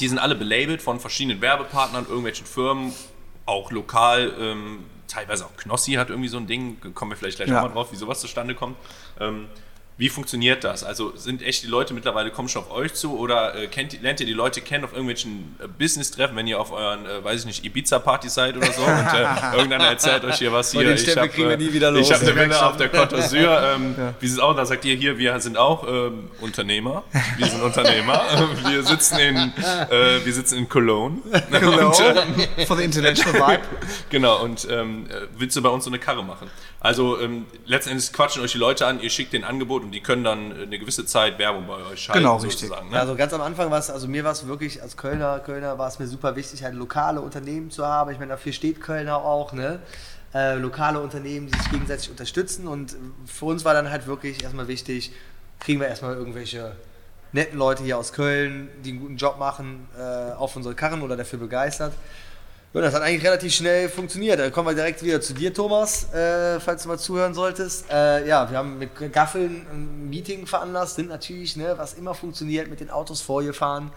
die 0.00 0.08
sind 0.08 0.18
alle 0.18 0.34
belabelt 0.34 0.82
von 0.82 0.98
verschiedenen 1.00 1.40
Werbepartnern, 1.40 2.04
irgendwelchen 2.06 2.46
Firmen, 2.46 2.92
auch 3.46 3.70
lokal. 3.70 4.32
Ähm, 4.38 4.84
teilweise 5.06 5.46
auch 5.46 5.56
Knossi 5.56 5.92
hat 5.92 6.10
irgendwie 6.10 6.28
so 6.28 6.36
ein 6.36 6.46
Ding, 6.46 6.78
kommen 6.94 7.12
wir 7.12 7.16
vielleicht 7.16 7.36
gleich 7.38 7.48
Ja. 7.48 7.54
nochmal 7.54 7.72
drauf, 7.72 7.92
wie 7.92 7.96
sowas 7.96 8.20
zustande 8.20 8.54
kommt. 8.54 8.76
Ähm, 9.20 9.46
Wie 9.98 10.08
funktioniert 10.08 10.62
das? 10.62 10.84
Also 10.84 11.12
sind 11.16 11.42
echt 11.42 11.64
die 11.64 11.66
Leute 11.66 11.92
mittlerweile 11.92 12.30
kommen 12.30 12.48
schon 12.48 12.62
auf 12.62 12.70
euch 12.70 12.94
zu 12.94 13.18
oder 13.18 13.56
äh, 13.56 13.66
kennt, 13.66 14.00
lernt 14.00 14.20
ihr 14.20 14.26
die 14.26 14.32
Leute 14.32 14.60
kennen 14.60 14.84
auf 14.84 14.92
irgendwelchen 14.92 15.56
äh, 15.58 15.66
Business-Treffen, 15.66 16.36
wenn 16.36 16.46
ihr 16.46 16.60
auf 16.60 16.70
euren, 16.70 17.04
äh, 17.04 17.24
weiß 17.24 17.40
ich 17.40 17.46
nicht, 17.46 17.64
Ibiza-Party 17.64 18.28
seid 18.28 18.56
oder 18.56 18.72
so 18.72 18.82
und 18.82 18.88
äh, 18.88 19.26
irgendeiner 19.56 19.86
erzählt 19.86 20.24
euch 20.24 20.36
hier 20.36 20.52
was 20.52 20.70
hier. 20.70 20.84
den 20.84 20.98
Stempel 20.98 21.24
hab, 21.24 21.32
kriegen 21.32 21.48
wir 21.48 21.54
äh, 21.54 21.58
nie 21.58 21.72
wieder 21.72 21.90
los. 21.90 22.08
Ich 22.08 22.14
habe 22.14 22.24
eine 22.24 22.30
Ja, 22.30 22.46
Villa 22.46 22.68
auf 22.68 22.76
der 22.76 22.92
Côte 22.94 23.16
d'Azur. 23.16 23.58
Ähm, 23.68 23.96
Wie 24.20 24.28
sieht 24.28 24.38
es 24.38 24.42
aus? 24.42 24.56
Da 24.56 24.64
sagt 24.64 24.84
ihr 24.84 24.94
hier, 24.94 25.18
wir 25.18 25.40
sind 25.40 25.56
auch 25.56 25.86
ähm, 25.88 26.30
Unternehmer. 26.40 27.02
Wir 27.36 27.46
sind 27.46 27.60
Unternehmer. 27.60 28.22
wir 28.68 28.84
sitzen 28.84 29.18
in, 29.18 29.36
äh, 29.36 30.24
wir 30.24 30.32
sitzen 30.32 30.58
in 30.58 30.68
Cologne. 30.68 31.18
Und, 31.24 32.00
äh, 32.00 32.66
For 32.66 32.76
the 32.76 32.84
international 32.84 33.34
vibe. 33.34 33.62
Genau, 34.10 34.42
und 34.42 34.66
ähm, 34.70 35.06
äh, 35.08 35.26
willst 35.36 35.56
du 35.56 35.62
bei 35.62 35.68
uns 35.68 35.84
so 35.84 35.90
eine 35.90 35.98
Karre 35.98 36.24
machen? 36.24 36.48
Also 36.80 37.20
ähm, 37.20 37.46
letzten 37.66 37.90
Endes 37.90 38.12
quatschen 38.12 38.42
euch 38.42 38.52
die 38.52 38.58
Leute 38.58 38.86
an, 38.86 39.00
ihr 39.00 39.10
schickt 39.10 39.32
den 39.32 39.42
Angebot 39.42 39.82
und 39.82 39.90
die 39.90 40.00
können 40.00 40.22
dann 40.22 40.52
äh, 40.52 40.62
eine 40.62 40.78
gewisse 40.78 41.04
Zeit 41.06 41.38
Werbung 41.38 41.66
bei 41.66 41.74
euch 41.74 42.02
schalten. 42.04 42.20
Genau, 42.20 42.36
richtig. 42.36 42.70
Ne? 42.70 43.00
Also 43.00 43.16
ganz 43.16 43.32
am 43.32 43.40
Anfang 43.40 43.70
war 43.70 43.78
es, 43.78 43.90
also 43.90 44.06
mir 44.06 44.22
war 44.22 44.30
es 44.30 44.46
wirklich 44.46 44.80
als 44.80 44.96
Kölner, 44.96 45.40
Kölner 45.40 45.76
war 45.78 45.88
es 45.88 45.98
mir 45.98 46.06
super 46.06 46.36
wichtig, 46.36 46.62
halt 46.62 46.74
lokale 46.74 47.20
Unternehmen 47.20 47.72
zu 47.72 47.84
haben. 47.84 48.12
Ich 48.12 48.18
meine, 48.20 48.30
dafür 48.30 48.52
steht 48.52 48.80
Kölner 48.80 49.16
auch, 49.16 49.52
ne? 49.52 49.80
Äh, 50.34 50.56
lokale 50.56 51.00
Unternehmen, 51.00 51.48
die 51.48 51.58
sich 51.58 51.70
gegenseitig 51.70 52.10
unterstützen. 52.10 52.68
Und 52.68 52.94
für 53.26 53.46
uns 53.46 53.64
war 53.64 53.74
dann 53.74 53.90
halt 53.90 54.06
wirklich 54.06 54.44
erstmal 54.44 54.68
wichtig, 54.68 55.12
kriegen 55.58 55.80
wir 55.80 55.88
erstmal 55.88 56.14
irgendwelche 56.14 56.76
netten 57.32 57.58
Leute 57.58 57.82
hier 57.82 57.98
aus 57.98 58.12
Köln, 58.12 58.68
die 58.84 58.90
einen 58.90 59.00
guten 59.00 59.16
Job 59.16 59.38
machen, 59.38 59.88
äh, 59.98 60.32
auf 60.32 60.54
unsere 60.54 60.74
Karren 60.74 61.02
oder 61.02 61.16
dafür 61.16 61.38
begeistert. 61.40 61.92
Ja, 62.74 62.82
das 62.82 62.94
hat 62.94 63.02
eigentlich 63.02 63.24
relativ 63.24 63.54
schnell 63.54 63.88
funktioniert. 63.88 64.38
Dann 64.38 64.52
kommen 64.52 64.68
wir 64.68 64.74
direkt 64.74 65.02
wieder 65.02 65.20
zu 65.22 65.32
dir, 65.32 65.54
Thomas, 65.54 66.12
äh, 66.12 66.60
falls 66.60 66.82
du 66.82 66.88
mal 66.88 66.98
zuhören 66.98 67.32
solltest. 67.32 67.90
Äh, 67.90 68.28
ja, 68.28 68.50
wir 68.50 68.58
haben 68.58 68.78
mit 68.78 68.90
Gaffeln 69.12 69.66
ein 69.72 70.10
Meeting 70.10 70.46
veranlasst, 70.46 70.96
sind 70.96 71.08
natürlich, 71.08 71.56
ne, 71.56 71.74
was 71.78 71.94
immer 71.94 72.14
funktioniert, 72.14 72.68
mit 72.68 72.80
den 72.80 72.90
Autos 72.90 73.22
vorgefahren, 73.22 73.90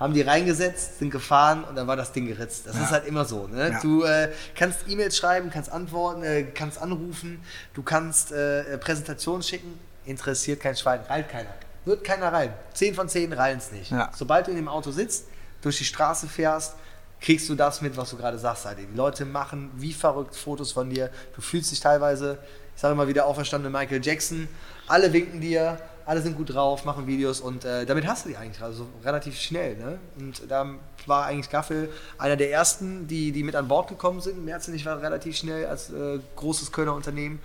haben 0.00 0.14
die 0.14 0.22
reingesetzt, 0.22 0.98
sind 0.98 1.10
gefahren 1.10 1.64
und 1.64 1.76
dann 1.76 1.86
war 1.86 1.96
das 1.96 2.12
Ding 2.12 2.26
geritzt. 2.26 2.66
Das 2.66 2.76
ist 2.76 2.90
halt 2.90 3.06
immer 3.06 3.26
so. 3.26 3.48
Ne? 3.48 3.70
Ja. 3.70 3.80
Du 3.80 4.02
äh, 4.04 4.30
kannst 4.54 4.80
E-Mails 4.88 5.16
schreiben, 5.16 5.50
kannst 5.50 5.70
antworten, 5.70 6.22
äh, 6.22 6.44
kannst 6.44 6.80
anrufen, 6.80 7.42
du 7.74 7.82
kannst 7.82 8.32
äh, 8.32 8.78
Präsentationen 8.78 9.42
schicken, 9.42 9.78
interessiert 10.06 10.60
kein 10.60 10.74
Schwein, 10.74 11.00
reilt 11.08 11.28
keiner. 11.28 11.50
Wird 11.84 12.02
keiner 12.02 12.32
rein. 12.32 12.52
Zehn 12.72 12.94
von 12.94 13.08
zehn 13.10 13.32
reilen 13.32 13.58
es 13.58 13.72
nicht. 13.72 13.90
Ja. 13.90 14.10
Sobald 14.14 14.46
du 14.46 14.50
in 14.50 14.56
dem 14.56 14.68
Auto 14.68 14.90
sitzt, 14.90 15.26
durch 15.62 15.78
die 15.78 15.84
Straße 15.84 16.26
fährst, 16.28 16.74
kriegst 17.20 17.48
du 17.48 17.54
das 17.54 17.80
mit, 17.80 17.96
was 17.96 18.10
du 18.10 18.16
gerade 18.16 18.38
sagst, 18.38 18.66
Heidi. 18.66 18.86
Die 18.86 18.96
Leute 18.96 19.24
machen 19.24 19.70
wie 19.76 19.92
verrückt 19.92 20.36
Fotos 20.36 20.72
von 20.72 20.90
dir. 20.90 21.10
Du 21.34 21.40
fühlst 21.40 21.70
dich 21.70 21.80
teilweise, 21.80 22.38
ich 22.74 22.80
sage 22.80 22.92
immer 22.92 23.08
wieder, 23.08 23.26
auferstandene 23.26 23.76
Michael 23.76 24.04
Jackson. 24.04 24.48
Alle 24.86 25.12
winken 25.12 25.40
dir, 25.40 25.78
alle 26.04 26.22
sind 26.22 26.36
gut 26.36 26.54
drauf, 26.54 26.84
machen 26.84 27.06
Videos 27.06 27.40
und 27.40 27.64
äh, 27.64 27.84
damit 27.84 28.06
hast 28.06 28.24
du 28.24 28.28
die 28.28 28.36
eigentlich 28.36 28.62
also 28.62 28.86
relativ 29.04 29.38
schnell. 29.40 29.76
Ne? 29.76 29.98
Und 30.18 30.42
da 30.48 30.66
war 31.06 31.26
eigentlich 31.26 31.50
Gaffel 31.50 31.90
einer 32.18 32.36
der 32.36 32.52
ersten, 32.52 33.08
die, 33.08 33.32
die 33.32 33.42
mit 33.42 33.56
an 33.56 33.66
Bord 33.66 33.88
gekommen 33.88 34.20
sind. 34.20 34.44
Merz 34.44 34.68
und 34.68 34.74
ich 34.74 34.86
waren 34.86 35.00
relativ 35.00 35.36
schnell 35.36 35.66
als 35.66 35.90
äh, 35.90 36.20
großes 36.36 36.70
Kölner 36.70 36.94
Unternehmen. 36.94 37.40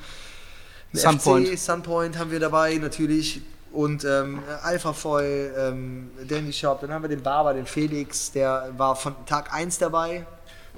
Sunpoint. 0.93 1.47
FC, 1.47 1.57
Sunpoint 1.57 2.17
haben 2.19 2.31
wir 2.31 2.39
dabei 2.39 2.75
natürlich. 2.75 3.41
Und 3.71 4.03
ähm, 4.03 4.39
Alpha 4.63 4.91
Foil, 4.91 5.53
ähm, 5.57 6.12
Dandy 6.27 6.51
Shop, 6.51 6.81
dann 6.81 6.91
haben 6.91 7.03
wir 7.03 7.10
den 7.10 7.23
Barber, 7.23 7.53
den 7.53 7.65
Felix, 7.65 8.31
der 8.31 8.73
war 8.77 8.95
von 8.95 9.15
Tag 9.25 9.53
1 9.53 9.77
dabei. 9.77 10.25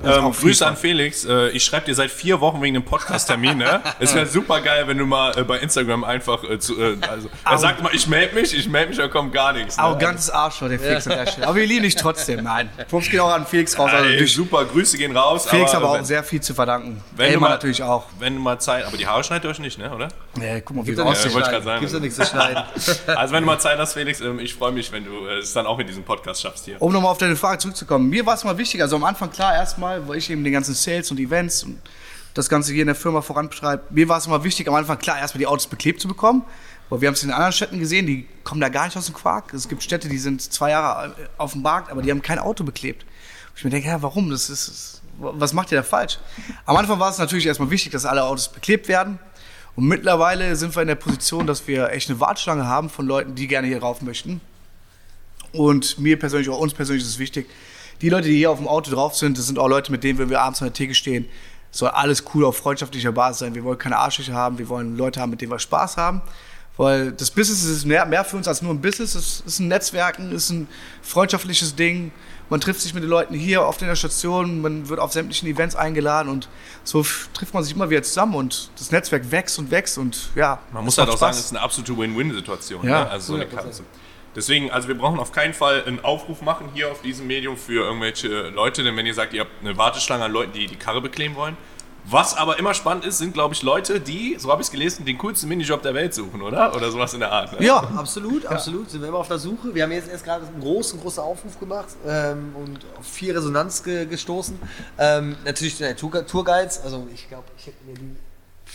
Ähm, 0.03 0.31
Grüße 0.31 0.65
an 0.65 0.75
Felix. 0.75 1.23
Äh, 1.25 1.49
ich 1.49 1.63
schreibe 1.63 1.85
dir 1.85 1.95
seit 1.95 2.11
vier 2.11 2.41
Wochen 2.41 2.61
wegen 2.61 2.73
dem 2.73 2.83
Podcast-Termin. 2.83 3.57
Ne? 3.57 3.81
Es 3.99 4.13
wäre 4.15 4.25
super 4.25 4.59
geil, 4.61 4.87
wenn 4.87 4.97
du 4.97 5.05
mal 5.05 5.37
äh, 5.37 5.43
bei 5.43 5.59
Instagram 5.59 6.03
einfach 6.03 6.43
äh, 6.43 6.59
zu. 6.59 6.79
Äh, 6.81 6.97
also, 7.07 7.29
er 7.45 7.57
sagt 7.57 7.79
immer, 7.79 7.93
ich 7.93 8.07
melde 8.07 8.35
mich, 8.35 8.57
ich 8.57 8.67
melde 8.67 8.89
mich, 8.89 8.97
da 8.97 9.07
kommt 9.07 9.31
gar 9.33 9.53
nichts. 9.53 9.77
Ne? 9.77 9.83
Arrogantes 9.83 10.29
Arschloch, 10.29 10.67
der 10.67 10.79
Felix 10.79 11.07
an 11.07 11.17
der 11.17 11.27
Stelle. 11.27 11.47
Aber 11.47 11.55
wir 11.55 11.65
lieben 11.65 11.83
dich 11.83 11.95
trotzdem. 11.95 12.43
Nein. 12.43 12.69
Props 12.89 13.09
geht 13.09 13.19
auch 13.19 13.31
an 13.31 13.45
Felix 13.45 13.77
raus. 13.77 13.91
Also 13.93 14.09
Ey, 14.09 14.25
super, 14.27 14.65
Grüße 14.65 14.97
gehen 14.97 15.15
raus. 15.15 15.47
Felix 15.47 15.73
aber, 15.73 15.89
auch 15.89 15.95
wenn, 15.95 16.05
sehr 16.05 16.23
viel 16.23 16.41
zu 16.41 16.53
verdanken. 16.53 17.01
wenn 17.15 17.27
du 17.27 17.33
Elmar 17.33 17.49
mal, 17.49 17.55
natürlich 17.55 17.83
auch. 17.83 18.05
Wenn 18.19 18.35
du 18.35 18.41
mal 18.41 18.59
Zeit, 18.59 18.85
aber 18.85 18.97
die 18.97 19.07
Haare 19.07 19.23
schneidet 19.23 19.45
ihr 19.45 19.51
euch 19.51 19.59
nicht, 19.59 19.77
ne? 19.77 19.93
oder? 19.93 20.09
Ja, 20.41 20.59
guck 20.59 20.75
mal, 20.75 20.85
wie 20.85 20.91
Ja, 20.91 21.13
zu 21.13 21.33
wollte 21.33 21.55
ich 21.55 21.63
sagen. 21.63 21.79
Gibt's 21.79 21.93
doch 21.93 22.01
nichts 22.01 22.15
zu 22.15 22.25
schneiden. 22.25 22.63
Also 23.15 23.33
wenn 23.33 23.41
du 23.43 23.47
mal 23.47 23.59
Zeit 23.59 23.77
hast, 23.77 23.93
Felix, 23.93 24.21
ähm, 24.21 24.39
ich 24.39 24.53
freue 24.55 24.71
mich, 24.71 24.91
wenn 24.91 25.05
du 25.05 25.27
äh, 25.27 25.39
es 25.39 25.53
dann 25.53 25.65
auch 25.65 25.77
in 25.79 25.87
diesem 25.87 26.03
Podcast 26.03 26.41
schaffst 26.41 26.65
hier. 26.65 26.81
Um 26.81 26.91
nochmal 26.91 27.11
auf 27.11 27.17
deine 27.17 27.35
Frage 27.35 27.59
zurückzukommen. 27.59 28.09
Mir 28.09 28.25
war 28.25 28.33
es 28.33 28.43
mal 28.43 28.57
wichtig, 28.57 28.81
also 28.81 28.95
am 28.95 29.03
Anfang 29.03 29.31
klar 29.31 29.53
erstmal, 29.55 29.82
weil 29.83 30.17
ich 30.17 30.29
eben 30.29 30.43
den 30.43 30.53
ganzen 30.53 30.73
Sales 30.73 31.11
und 31.11 31.19
Events 31.19 31.63
und 31.63 31.79
das 32.33 32.49
Ganze 32.49 32.73
hier 32.73 32.81
in 32.81 32.87
der 32.87 32.95
Firma 32.95 33.21
vorantreibe. 33.21 33.83
Mir 33.91 34.09
war 34.09 34.17
es 34.17 34.25
immer 34.25 34.43
wichtig, 34.43 34.67
am 34.67 34.73
Anfang 34.75 34.97
klar 34.97 35.19
erstmal 35.19 35.39
die 35.39 35.47
Autos 35.47 35.67
beklebt 35.67 36.01
zu 36.01 36.07
bekommen. 36.07 36.43
Weil 36.89 37.01
wir 37.01 37.07
haben 37.07 37.13
es 37.15 37.23
in 37.23 37.31
anderen 37.31 37.53
Städten 37.53 37.79
gesehen, 37.79 38.05
die 38.05 38.27
kommen 38.43 38.61
da 38.61 38.69
gar 38.69 38.85
nicht 38.85 38.97
aus 38.97 39.05
dem 39.05 39.15
Quark. 39.15 39.53
Es 39.53 39.67
gibt 39.67 39.81
Städte, 39.81 40.09
die 40.09 40.17
sind 40.17 40.41
zwei 40.41 40.71
Jahre 40.71 41.07
äh, 41.07 41.27
auf 41.37 41.53
dem 41.53 41.61
Markt, 41.61 41.91
aber 41.91 42.01
die 42.01 42.11
haben 42.11 42.21
kein 42.21 42.39
Auto 42.39 42.63
beklebt. 42.63 43.03
Und 43.03 43.57
ich 43.57 43.63
mir 43.63 43.69
denke, 43.69 43.87
ja, 43.87 44.01
warum? 44.01 44.29
Das 44.29 44.49
ist, 44.49 45.01
was 45.17 45.53
macht 45.53 45.71
ihr 45.71 45.77
da 45.77 45.83
falsch? 45.83 46.19
Am 46.65 46.75
Anfang 46.75 46.99
war 46.99 47.09
es 47.09 47.17
natürlich 47.17 47.45
erstmal 47.45 47.69
wichtig, 47.69 47.91
dass 47.91 48.05
alle 48.05 48.23
Autos 48.23 48.49
beklebt 48.49 48.87
werden. 48.87 49.17
Und 49.75 49.87
mittlerweile 49.87 50.55
sind 50.55 50.75
wir 50.75 50.81
in 50.81 50.87
der 50.87 50.95
Position, 50.95 51.47
dass 51.47 51.67
wir 51.67 51.89
echt 51.89 52.09
eine 52.09 52.19
Warteschlange 52.19 52.67
haben 52.67 52.89
von 52.89 53.07
Leuten, 53.07 53.33
die 53.33 53.47
gerne 53.47 53.67
hier 53.67 53.79
rauf 53.79 54.01
möchten. 54.01 54.39
Und 55.51 55.97
mir 55.99 56.19
persönlich, 56.19 56.49
auch 56.49 56.59
uns 56.59 56.73
persönlich 56.73 57.03
ist 57.03 57.09
es 57.09 57.19
wichtig, 57.19 57.49
die 58.01 58.09
Leute, 58.09 58.27
die 58.27 58.37
hier 58.37 58.51
auf 58.51 58.57
dem 58.57 58.67
Auto 58.67 58.91
drauf 58.91 59.15
sind, 59.15 59.37
das 59.37 59.47
sind 59.47 59.59
auch 59.59 59.67
Leute, 59.67 59.91
mit 59.91 60.03
denen 60.03 60.19
wenn 60.19 60.29
wir 60.29 60.41
abends 60.41 60.61
an 60.61 60.67
der 60.67 60.73
Theke 60.73 60.93
stehen. 60.93 61.27
Soll 61.71 61.89
alles 61.89 62.23
cool 62.33 62.45
auf 62.45 62.57
freundschaftlicher 62.57 63.11
Basis 63.11 63.39
sein. 63.39 63.55
Wir 63.55 63.63
wollen 63.63 63.77
keine 63.77 63.97
Arschlöcher 63.97 64.33
haben, 64.33 64.57
wir 64.57 64.69
wollen 64.69 64.95
Leute 64.95 65.19
haben, 65.19 65.31
mit 65.31 65.41
denen 65.41 65.51
wir 65.51 65.59
Spaß 65.59 65.97
haben. 65.97 66.21
Weil 66.75 67.11
das 67.11 67.29
Business 67.29 67.63
ist 67.63 67.85
mehr, 67.85 68.05
mehr 68.05 68.25
für 68.25 68.37
uns 68.37 68.47
als 68.47 68.61
nur 68.61 68.73
ein 68.73 68.81
Business. 68.81 69.15
Es 69.15 69.43
ist 69.45 69.59
ein 69.59 69.67
Netzwerken, 69.67 70.31
es 70.33 70.45
ist 70.45 70.49
ein 70.51 70.67
freundschaftliches 71.01 71.75
Ding. 71.75 72.11
Man 72.49 72.59
trifft 72.59 72.81
sich 72.81 72.93
mit 72.93 73.03
den 73.03 73.09
Leuten 73.09 73.33
hier 73.33 73.63
oft 73.63 73.81
in 73.81 73.87
der 73.87 73.95
Station, 73.95 74.61
man 74.61 74.89
wird 74.89 74.99
auf 74.99 75.13
sämtlichen 75.13 75.47
Events 75.47 75.75
eingeladen 75.75 76.29
und 76.29 76.49
so 76.83 77.03
trifft 77.33 77.53
man 77.53 77.63
sich 77.63 77.73
immer 77.73 77.89
wieder 77.89 78.03
zusammen 78.03 78.35
und 78.35 78.69
das 78.77 78.91
Netzwerk 78.91 79.31
wächst 79.31 79.57
und 79.57 79.71
wächst 79.71 79.97
und 79.97 80.29
ja. 80.35 80.59
Man 80.71 80.83
muss 80.83 80.97
halt 80.97 81.09
auch 81.09 81.17
sagen, 81.17 81.33
Spaß. 81.33 81.39
es 81.39 81.45
ist 81.45 81.51
eine 81.51 81.61
absolute 81.61 81.97
Win-Win-Situation. 81.97 82.85
Ja, 82.85 83.05
ne? 83.05 83.09
Also 83.09 83.37
so 83.37 83.41
eine 83.41 83.45
100%. 83.45 83.81
Deswegen, 84.35 84.71
also 84.71 84.87
wir 84.87 84.97
brauchen 84.97 85.19
auf 85.19 85.31
keinen 85.31 85.53
Fall 85.53 85.83
einen 85.85 86.03
Aufruf 86.03 86.41
machen 86.41 86.69
hier 86.73 86.91
auf 86.91 87.01
diesem 87.01 87.27
Medium 87.27 87.57
für 87.57 87.85
irgendwelche 87.85 88.49
Leute, 88.49 88.83
denn 88.83 88.97
wenn 88.97 89.05
ihr 89.05 89.13
sagt, 89.13 89.33
ihr 89.33 89.41
habt 89.41 89.51
eine 89.61 89.77
Warteschlange 89.77 90.25
an 90.25 90.31
Leuten, 90.31 90.53
die 90.53 90.65
die 90.67 90.75
Karre 90.75 91.01
bekleben 91.01 91.35
wollen. 91.35 91.55
Was 92.05 92.35
aber 92.35 92.59
immer 92.59 92.73
spannend 92.73 93.05
ist, 93.05 93.17
sind, 93.17 93.33
glaube 93.33 93.53
ich, 93.53 93.61
Leute, 93.61 94.01
die, 94.01 94.35
so 94.37 94.51
habe 94.51 94.61
ich 94.61 94.67
es 94.67 94.71
gelesen, 94.71 95.05
den 95.05 95.17
coolsten 95.17 95.47
Minijob 95.47 95.81
der 95.83 95.93
Welt 95.93 96.13
suchen, 96.13 96.41
oder? 96.41 96.75
Oder 96.75 96.91
sowas 96.91 97.13
in 97.13 97.21
der 97.21 97.31
Art. 97.31 97.57
Ne? 97.57 97.65
Ja, 97.65 97.77
Absolut, 97.95 98.45
absolut. 98.45 98.89
Sind 98.89 99.01
wir 99.01 99.07
immer 99.07 99.19
auf 99.19 99.29
der 99.29 99.39
Suche. 99.39 99.73
Wir 99.73 99.83
haben 99.83 99.91
jetzt 99.93 100.09
erst 100.09 100.25
gerade 100.25 100.45
einen 100.45 100.59
großen, 100.59 100.99
großen 100.99 101.23
Aufruf 101.23 101.57
gemacht 101.59 101.95
ähm, 102.05 102.53
und 102.55 102.79
auf 102.99 103.05
viel 103.05 103.31
Resonanz 103.33 103.83
ge 103.83 104.05
gestoßen. 104.05 104.59
Ähm, 104.97 105.37
natürlich 105.45 105.77
der 105.77 105.95
Tour 105.95 106.27
Tourguides. 106.27 106.81
Also 106.83 107.07
ich 107.13 107.29
glaube, 107.29 107.45
ich 107.57 107.67
hätte 107.67 107.85
mir 107.85 107.93
die 107.93 108.17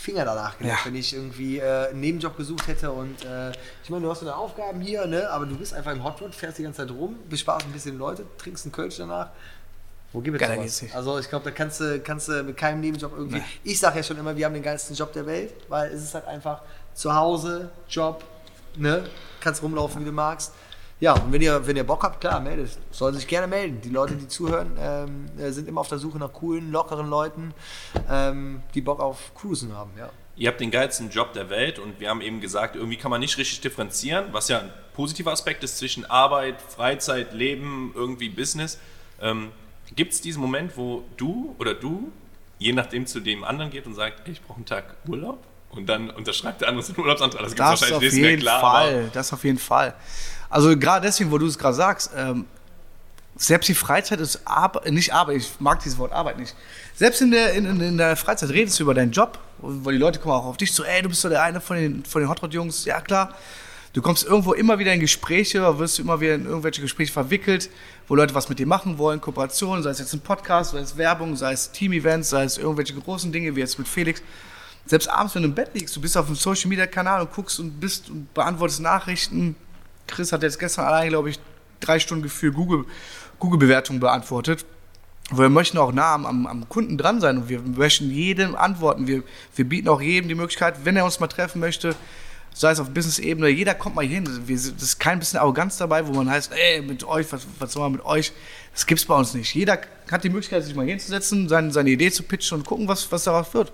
Finger 0.09 0.25
danach 0.25 0.57
gelegt, 0.57 0.77
Ja. 0.79 0.85
wenn 0.85 0.95
ich 0.95 1.13
irgendwie 1.13 1.59
äh, 1.59 1.89
einen 1.89 1.99
Nebenjob 1.99 2.35
gesucht 2.37 2.67
hätte. 2.67 2.91
Und 2.91 3.23
äh, 3.25 3.51
ich 3.83 3.89
meine, 3.89 4.03
du 4.03 4.09
hast 4.11 4.21
deine 4.21 4.35
Aufgaben 4.35 4.81
hier, 4.81 5.05
ne? 5.05 5.29
aber 5.29 5.45
du 5.45 5.55
bist 5.57 5.73
einfach 5.73 5.91
im 5.91 6.03
Hot 6.03 6.21
Rod, 6.21 6.33
fährst 6.33 6.57
die 6.57 6.63
ganze 6.63 6.85
Zeit 6.85 6.95
rum, 6.95 7.17
besparst 7.29 7.65
ein 7.67 7.71
bisschen 7.71 7.97
Leute, 7.97 8.25
trinkst 8.37 8.65
einen 8.65 8.71
Kölsch 8.71 8.97
danach. 8.97 9.29
Wo 10.11 10.21
gibt 10.21 10.41
es 10.41 10.77
sowas? 10.79 10.95
Also 10.95 11.19
ich 11.19 11.29
glaube, 11.29 11.45
da 11.45 11.51
kannst 11.51 11.79
du, 11.81 11.99
kannst 11.99 12.27
du 12.29 12.41
mit 12.43 12.57
keinem 12.57 12.81
Nebenjob 12.81 13.13
irgendwie. 13.15 13.37
Nee. 13.37 13.43
Ich 13.63 13.79
sage 13.79 13.97
ja 13.97 14.03
schon 14.03 14.17
immer, 14.17 14.35
wir 14.35 14.45
haben 14.45 14.53
den 14.55 14.63
geilsten 14.63 14.95
Job 14.95 15.13
der 15.13 15.25
Welt, 15.27 15.53
weil 15.67 15.91
es 15.91 16.01
ist 16.03 16.15
halt 16.15 16.25
einfach 16.25 16.61
zu 16.95 17.13
Hause, 17.13 17.69
Job, 17.87 18.23
ne? 18.75 19.03
Kannst 19.39 19.61
rumlaufen, 19.61 20.01
wie 20.01 20.05
du 20.05 20.11
magst. 20.11 20.53
Ja, 20.99 21.13
und 21.13 21.31
wenn 21.31 21.41
ihr, 21.41 21.65
wenn 21.65 21.77
ihr 21.77 21.85
Bock 21.85 22.03
habt, 22.03 22.19
klar, 22.19 22.39
meldet. 22.41 22.77
Sollen 22.91 23.15
sich 23.15 23.27
gerne 23.27 23.47
melden. 23.47 23.79
Die 23.81 23.89
Leute, 23.89 24.15
die 24.15 24.27
zuhören, 24.27 24.77
ähm, 24.77 25.25
äh, 25.37 25.51
sind 25.51 25.67
immer 25.69 25.81
auf 25.81 25.87
der 25.87 25.97
Suche 25.97 26.17
nach 26.17 26.33
coolen, 26.33 26.71
lockeren 26.71 27.09
Leuten, 27.09 27.53
ähm, 28.09 28.61
die 28.73 28.81
Bock 28.81 28.99
auf 28.99 29.33
Cruisen 29.33 29.73
haben, 29.73 29.91
ja. 29.97 30.09
Ihr 30.35 30.47
habt 30.49 30.61
den 30.61 30.71
geilsten 30.71 31.09
Job 31.09 31.33
der 31.33 31.49
Welt 31.49 31.79
und 31.79 31.99
wir 31.99 32.09
haben 32.09 32.21
eben 32.21 32.39
gesagt, 32.39 32.75
irgendwie 32.77 32.95
kann 32.95 33.11
man 33.11 33.19
nicht 33.19 33.37
richtig 33.37 33.59
differenzieren, 33.59 34.27
was 34.31 34.47
ja 34.47 34.59
ein 34.59 34.71
positiver 34.93 35.31
Aspekt 35.31 35.63
ist 35.65 35.77
zwischen 35.77 36.05
Arbeit, 36.05 36.61
Freizeit, 36.61 37.33
Leben, 37.33 37.91
irgendwie 37.93 38.29
Business. 38.29 38.77
Ähm, 39.21 39.51
Gibt 39.95 40.13
es 40.13 40.21
diesen 40.21 40.41
Moment, 40.41 40.77
wo 40.77 41.03
du 41.17 41.55
oder 41.59 41.73
du, 41.73 42.11
je 42.57 42.71
nachdem 42.73 43.05
zu 43.05 43.19
dem 43.19 43.43
anderen 43.43 43.69
geht 43.69 43.85
und 43.85 43.95
sagt, 43.95 44.27
ey, 44.27 44.33
ich 44.33 44.41
brauche 44.41 44.57
einen 44.57 44.65
Tag 44.65 44.95
Urlaub? 45.07 45.39
Und 45.71 45.87
dann 45.87 46.09
unterschreibt 46.09 46.61
der 46.61 46.69
andere 46.69 46.83
seinen 46.83 46.99
Urlaubsantrag. 46.99 47.43
Das 47.43 47.55
gibt 47.55 47.61
es 47.61 47.79
Das 47.79 47.81
wahrscheinlich 47.81 47.95
auf 47.95 48.13
nicht 48.13 48.21
mehr 48.21 48.29
jeden 48.31 48.41
klar. 48.41 48.61
Fall, 48.61 49.09
das 49.13 49.33
auf 49.33 49.43
jeden 49.43 49.59
Fall. 49.59 49.93
Also 50.49 50.75
gerade 50.77 51.05
deswegen, 51.05 51.31
wo 51.31 51.37
du 51.37 51.45
es 51.45 51.57
gerade 51.57 51.75
sagst, 51.75 52.11
ähm, 52.15 52.45
selbst 53.35 53.67
die 53.69 53.75
Freizeit 53.75 54.19
ist 54.19 54.41
Arbeit, 54.45 54.91
nicht 54.91 55.13
Arbeit, 55.13 55.37
ich 55.37 55.51
mag 55.59 55.81
dieses 55.81 55.97
Wort 55.97 56.11
Arbeit 56.11 56.37
nicht. 56.39 56.55
Selbst 56.95 57.21
in 57.21 57.31
der, 57.31 57.53
in, 57.53 57.65
in- 57.79 57.97
der 57.97 58.15
Freizeit 58.17 58.49
redest 58.49 58.77
du 58.79 58.83
über 58.83 58.93
deinen 58.93 59.11
Job, 59.11 59.39
weil 59.59 59.93
die 59.93 59.99
Leute 59.99 60.19
kommen 60.19 60.33
auch 60.33 60.45
auf 60.45 60.57
dich 60.57 60.73
zu, 60.73 60.83
ey, 60.83 61.01
du 61.01 61.09
bist 61.09 61.23
doch 61.23 61.29
der 61.29 61.43
eine 61.43 61.61
von 61.61 61.77
den, 61.77 62.03
von 62.03 62.21
den 62.21 62.29
Hot 62.29 62.41
Rod 62.43 62.53
Jungs, 62.53 62.83
ja 62.85 62.99
klar. 62.99 63.33
Du 63.93 64.01
kommst 64.03 64.23
irgendwo 64.23 64.53
immer 64.53 64.77
wieder 64.77 64.93
in 64.93 64.99
Gespräche, 64.99 65.79
wirst 65.79 65.97
du 65.97 66.03
immer 66.03 66.19
wieder 66.19 66.35
in 66.35 66.45
irgendwelche 66.45 66.81
Gespräche 66.81 67.11
verwickelt, 67.11 67.69
wo 68.07 68.15
Leute 68.15 68.35
was 68.35 68.47
mit 68.49 68.59
dir 68.59 68.67
machen 68.67 68.97
wollen, 68.97 69.19
Kooperationen, 69.21 69.81
sei 69.83 69.89
es 69.91 69.99
jetzt 69.99 70.13
ein 70.13 70.19
Podcast, 70.19 70.71
sei 70.71 70.79
es 70.79 70.95
Werbung, 70.97 71.35
sei 71.35 71.53
es 71.53 71.71
Team-Events, 71.71 72.29
sei 72.29 72.43
es 72.43 72.57
irgendwelche 72.57 72.93
großen 72.93 73.31
Dinge, 73.31 73.55
wie 73.55 73.61
jetzt 73.61 73.79
mit 73.79 73.87
Felix. 73.87 74.21
selbst 74.85 75.07
abends, 75.09 75.33
wenn 75.35 75.43
du 75.43 75.47
im 75.49 75.55
Bett 75.55 75.71
liegst, 75.73 75.95
du 75.95 76.01
bist 76.01 76.17
auf 76.17 76.25
dem 76.27 76.35
Social 76.35 76.67
Media 76.69 76.85
Kanal 76.87 77.21
und 77.21 77.31
guckst 77.31 77.59
und 77.59 77.79
bist 77.79 78.09
und 78.09 78.31
beantwortest 78.33 78.81
Nachrichten. 78.81 79.55
Chris 80.09 80.31
hat 80.31 80.43
jetzt 80.43 80.59
gestern 80.59 80.85
allein, 80.85 81.09
glaube 81.09 81.29
ich, 81.29 81.39
drei 81.79 81.99
Stunden 81.99 82.29
für 82.29 82.51
Google, 82.51 82.85
Google-Bewertungen 83.39 83.99
beantwortet. 83.99 84.65
Wir 85.31 85.49
möchten 85.49 85.77
auch 85.77 85.91
nah 85.91 86.15
am, 86.15 86.25
am, 86.25 86.47
am 86.47 86.69
Kunden 86.69 86.97
dran 86.97 87.21
sein 87.21 87.37
und 87.37 87.49
wir 87.49 87.61
möchten 87.61 88.09
jedem 88.09 88.55
antworten. 88.55 89.07
Wir, 89.07 89.23
wir 89.55 89.65
bieten 89.65 89.87
auch 89.87 90.01
jedem 90.01 90.27
die 90.27 90.35
Möglichkeit, 90.35 90.85
wenn 90.85 90.95
er 90.97 91.05
uns 91.05 91.19
mal 91.19 91.27
treffen 91.27 91.59
möchte, 91.59 91.95
sei 92.53 92.71
es 92.71 92.79
auf 92.79 92.89
Business-Ebene, 92.89 93.47
jeder 93.49 93.75
kommt 93.75 93.95
mal 93.95 94.05
hin. 94.05 94.25
Das 94.25 94.65
ist 94.65 94.99
kein 94.99 95.19
bisschen 95.19 95.39
Arroganz 95.39 95.77
dabei, 95.77 96.07
wo 96.07 96.13
man 96.13 96.29
heißt, 96.29 96.51
ey, 96.51 96.81
mit 96.81 97.03
euch, 97.03 97.31
was, 97.31 97.45
was 97.59 97.73
soll 97.73 97.83
man 97.83 97.93
mit 97.93 98.05
euch? 98.05 98.33
Das 98.73 98.85
gibt's 98.85 99.05
bei 99.05 99.15
uns 99.15 99.33
nicht. 99.33 99.53
Jeder 99.53 99.79
hat 100.11 100.23
die 100.23 100.29
Möglichkeit, 100.29 100.63
sich 100.63 100.75
mal 100.75 100.85
hinzusetzen, 100.85 101.47
seine, 101.47 101.71
seine 101.71 101.91
Idee 101.91 102.11
zu 102.11 102.23
pitchen 102.23 102.57
und 102.57 102.65
gucken, 102.65 102.87
was, 102.87 103.11
was 103.11 103.23
daraus 103.23 103.53
wird. 103.53 103.71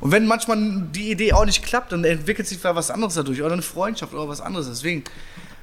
Und 0.00 0.12
wenn 0.12 0.26
manchmal 0.26 0.58
die 0.92 1.10
Idee 1.10 1.32
auch 1.32 1.46
nicht 1.46 1.64
klappt, 1.64 1.92
dann 1.92 2.04
entwickelt 2.04 2.46
sich 2.46 2.62
was 2.62 2.90
anderes 2.90 3.14
dadurch 3.14 3.40
oder 3.40 3.52
eine 3.52 3.62
Freundschaft 3.62 4.12
oder 4.12 4.28
was 4.28 4.40
anderes. 4.40 4.66
Deswegen, 4.66 5.04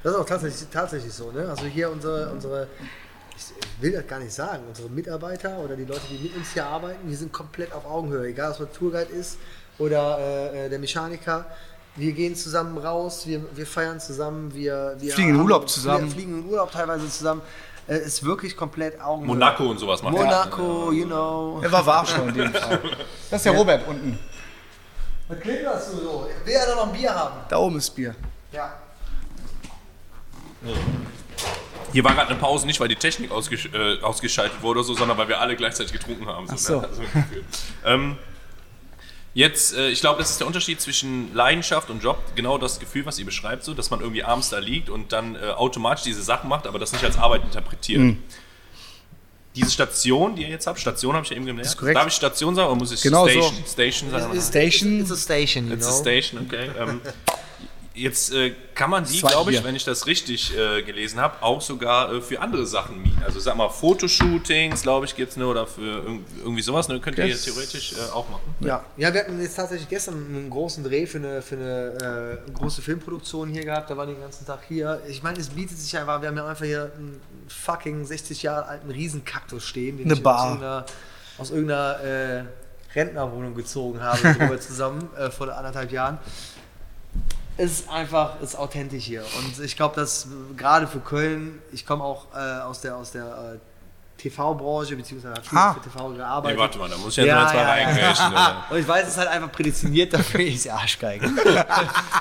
Das 0.04 0.12
ist 0.12 0.18
auch 0.18 0.26
tatsächlich, 0.26 0.68
tatsächlich 0.70 1.12
so. 1.14 1.32
Ne? 1.32 1.48
Also 1.48 1.64
hier 1.64 1.90
unsere, 1.90 2.28
unsere, 2.30 2.68
ich 3.34 3.82
will 3.82 3.92
das 3.92 4.06
gar 4.06 4.18
nicht 4.18 4.34
sagen, 4.34 4.62
unsere 4.68 4.90
Mitarbeiter 4.90 5.58
oder 5.58 5.76
die 5.76 5.86
Leute, 5.86 6.02
die 6.10 6.18
mit 6.18 6.36
uns 6.36 6.52
hier 6.52 6.66
arbeiten, 6.66 7.08
die 7.08 7.14
sind 7.14 7.32
komplett 7.32 7.72
auf 7.72 7.86
Augenhöhe. 7.86 8.28
Egal, 8.28 8.52
ob 8.52 8.70
es 8.70 8.78
Tourguide 8.78 9.10
ist 9.10 9.38
oder 9.78 10.52
äh, 10.52 10.68
der 10.68 10.78
Mechaniker. 10.78 11.46
Wir 11.96 12.12
gehen 12.12 12.36
zusammen 12.36 12.76
raus, 12.76 13.26
wir, 13.26 13.44
wir 13.56 13.66
feiern 13.66 13.98
zusammen, 13.98 14.54
wir, 14.54 14.94
wir 14.98 15.14
Fliegen 15.14 15.30
in 15.30 15.40
Urlaub 15.40 15.70
zusammen. 15.70 16.04
Wir 16.04 16.10
fliegen 16.10 16.38
in 16.40 16.50
Urlaub 16.50 16.70
teilweise 16.70 17.08
zusammen. 17.08 17.40
Äh, 17.88 17.98
ist 18.00 18.22
wirklich 18.22 18.54
komplett 18.54 19.00
Augenhöhe. 19.00 19.28
Monaco 19.28 19.70
und 19.70 19.78
sowas 19.78 20.02
macht 20.02 20.12
Monaco, 20.12 20.92
you 20.92 21.06
know. 21.06 21.60
er 21.62 21.72
war 21.72 21.86
Warschau 21.86 22.24
in 22.24 22.34
dem 22.34 22.52
Fall. 22.52 22.78
Das 23.30 23.40
ist 23.40 23.46
der 23.46 23.52
Robert 23.52 23.88
unten. 23.88 24.18
Was 25.28 25.40
klingt 25.40 25.64
das 25.64 25.92
so? 25.92 26.28
Wer 26.44 26.66
da 26.66 26.74
noch 26.74 26.88
ein 26.88 26.92
Bier 26.92 27.14
haben? 27.14 27.36
Da 27.48 27.56
oben 27.56 27.78
ist 27.78 27.88
Bier. 27.90 28.14
Ja. 28.52 28.83
Hier 31.92 32.02
war 32.02 32.14
gerade 32.14 32.30
eine 32.30 32.38
Pause, 32.38 32.66
nicht 32.66 32.80
weil 32.80 32.88
die 32.88 32.96
Technik 32.96 33.30
ausgesch 33.30 33.68
äh, 33.72 34.00
ausgeschaltet 34.02 34.62
wurde 34.62 34.80
oder 34.80 34.86
so, 34.86 34.94
sondern 34.94 35.16
weil 35.16 35.28
wir 35.28 35.40
alle 35.40 35.54
gleichzeitig 35.54 35.92
getrunken 35.92 36.26
haben. 36.26 36.46
Ach 36.50 36.58
so. 36.58 36.80
ne? 36.80 36.88
Also 36.88 37.02
ähm, 37.84 38.16
jetzt, 39.32 39.76
äh, 39.76 39.90
ich 39.90 40.00
glaube, 40.00 40.18
das 40.18 40.30
ist 40.30 40.40
der 40.40 40.48
Unterschied 40.48 40.80
zwischen 40.80 41.32
Leidenschaft 41.34 41.90
und 41.90 42.02
Job. 42.02 42.18
Genau 42.34 42.58
das 42.58 42.80
Gefühl, 42.80 43.06
was 43.06 43.18
ihr 43.20 43.24
beschreibt, 43.24 43.62
so, 43.62 43.74
dass 43.74 43.90
man 43.90 44.00
irgendwie 44.00 44.24
abends 44.24 44.50
da 44.50 44.58
liegt 44.58 44.90
und 44.90 45.12
dann 45.12 45.36
äh, 45.36 45.50
automatisch 45.50 46.02
diese 46.04 46.22
Sachen 46.22 46.48
macht, 46.48 46.66
aber 46.66 46.80
das 46.80 46.92
nicht 46.92 47.04
als 47.04 47.16
Arbeit 47.16 47.44
interpretiert. 47.44 48.00
Hm. 48.00 48.22
Diese 49.54 49.70
Station, 49.70 50.34
die 50.34 50.42
ihr 50.42 50.48
jetzt 50.48 50.66
habt, 50.66 50.80
Station 50.80 51.14
habe 51.14 51.24
ich 51.24 51.30
ja 51.30 51.36
eben 51.36 51.46
gelernt. 51.46 51.64
ist 51.64 51.76
korrekt. 51.76 51.96
Darf 51.96 52.08
ich 52.08 52.14
Station 52.14 52.56
sagen 52.56 52.70
oder 52.70 52.76
muss 52.76 52.90
ich 52.90 53.00
Genau 53.02 53.28
so. 53.28 53.40
Station, 53.40 53.64
Station 53.68 54.10
sagen? 54.10 54.40
Station. 54.40 55.00
It's 55.00 55.12
a 55.12 55.16
station, 55.16 55.68
you 55.68 55.74
It's 55.74 55.86
a 55.86 55.90
know. 55.90 56.00
Station, 56.00 56.40
okay. 56.44 56.70
Ähm, 56.76 57.00
jetzt 57.94 58.32
äh, 58.32 58.52
kann 58.74 58.90
man 58.90 59.04
die, 59.04 59.20
glaube 59.20 59.52
ich, 59.52 59.62
wenn 59.62 59.76
ich 59.76 59.84
das 59.84 60.06
richtig 60.06 60.52
äh, 60.56 60.82
gelesen 60.82 61.20
habe, 61.20 61.40
auch 61.42 61.60
sogar 61.60 62.12
äh, 62.12 62.20
für 62.20 62.40
andere 62.40 62.66
Sachen 62.66 63.00
mieten. 63.02 63.22
Also 63.24 63.38
sag 63.38 63.56
mal, 63.56 63.68
Fotoshootings, 63.68 64.82
glaube 64.82 65.06
ich, 65.06 65.14
gibt 65.14 65.30
es 65.30 65.36
ne, 65.36 65.46
oder 65.46 65.66
für 65.66 65.80
irg 66.04 66.20
irgendwie 66.42 66.62
sowas, 66.62 66.88
ne, 66.88 66.98
könnt 67.00 67.18
ihr 67.18 67.28
Das- 67.28 67.42
theoretisch 67.44 67.92
äh, 67.92 68.10
auch 68.12 68.28
machen. 68.28 68.42
Ja. 68.60 68.84
ja, 68.96 69.12
wir 69.14 69.20
hatten 69.20 69.40
jetzt 69.40 69.54
tatsächlich 69.54 69.88
gestern 69.88 70.14
einen 70.14 70.50
großen 70.50 70.82
Dreh 70.82 71.06
für 71.06 71.18
eine, 71.18 71.40
für 71.40 71.54
eine 71.56 72.40
äh, 72.46 72.50
große 72.52 72.82
Filmproduktion 72.82 73.48
hier 73.50 73.64
gehabt. 73.64 73.88
Da 73.90 73.96
waren 73.96 74.08
die 74.08 74.14
den 74.14 74.22
ganzen 74.22 74.44
Tag 74.44 74.60
hier. 74.66 75.00
Ich 75.08 75.22
meine, 75.22 75.38
es 75.38 75.48
bietet 75.50 75.78
sich 75.78 75.96
einfach, 75.96 76.20
wir 76.20 76.28
haben 76.28 76.36
ja 76.36 76.46
einfach 76.46 76.64
hier 76.64 76.90
einen 76.96 77.20
fucking 77.48 78.04
60 78.04 78.42
Jahre 78.42 78.66
alten 78.66 78.90
Riesenkaktus 78.90 79.64
stehen, 79.64 79.98
den 79.98 80.06
Eine 80.06 80.14
ich 80.14 80.22
Bar. 80.22 80.40
aus 80.40 80.48
irgendeiner, 80.50 80.86
aus 81.38 81.50
irgendeiner 81.50 82.00
äh, 82.00 82.44
Rentnerwohnung 82.94 83.54
gezogen 83.54 84.00
habe, 84.02 84.18
drüber 84.34 84.60
zusammen, 84.60 85.08
äh, 85.16 85.30
vor 85.30 85.48
anderthalb 85.56 85.92
Jahren. 85.92 86.18
Ist 87.56 87.88
einfach, 87.88 88.40
ist 88.40 88.56
authentisch 88.58 89.04
hier. 89.04 89.22
Und 89.38 89.64
ich 89.64 89.76
glaube, 89.76 89.94
dass 89.96 90.26
gerade 90.56 90.86
für 90.88 90.98
Köln, 91.00 91.60
ich 91.72 91.86
komme 91.86 92.02
auch 92.02 92.26
äh, 92.34 92.60
aus 92.62 92.80
der, 92.80 92.96
aus 92.96 93.12
der 93.12 93.24
äh, 93.24 93.58
TV-Branche, 94.20 94.96
beziehungsweise 94.96 95.34
habe 95.34 95.46
viel 95.46 95.58
Ah. 95.58 95.74
für 95.74 95.80
TV 95.88 96.08
Nee, 96.10 96.16
gearbeitet. 96.16 96.58
warte 96.58 96.78
mal, 96.78 96.88
da 96.88 96.96
muss 96.96 97.10
ich 97.12 97.16
jetzt 97.18 97.26
Ja, 97.28 97.36
mal 97.42 97.48
zwei 97.50 97.56
ja, 97.58 97.62
ja. 97.62 97.84
reingrätschen. 97.86 98.26
oder? 98.32 98.64
Und 98.70 98.78
ich 98.78 98.88
weiß, 98.88 99.02
es 99.04 99.08
ist 99.10 99.18
halt 99.18 99.28
einfach 99.28 99.52
prädestiniert 99.52 100.12
dafür, 100.14 100.40
ich 100.40 100.54
ist 100.56 100.68
Arschgeige. 100.68 101.26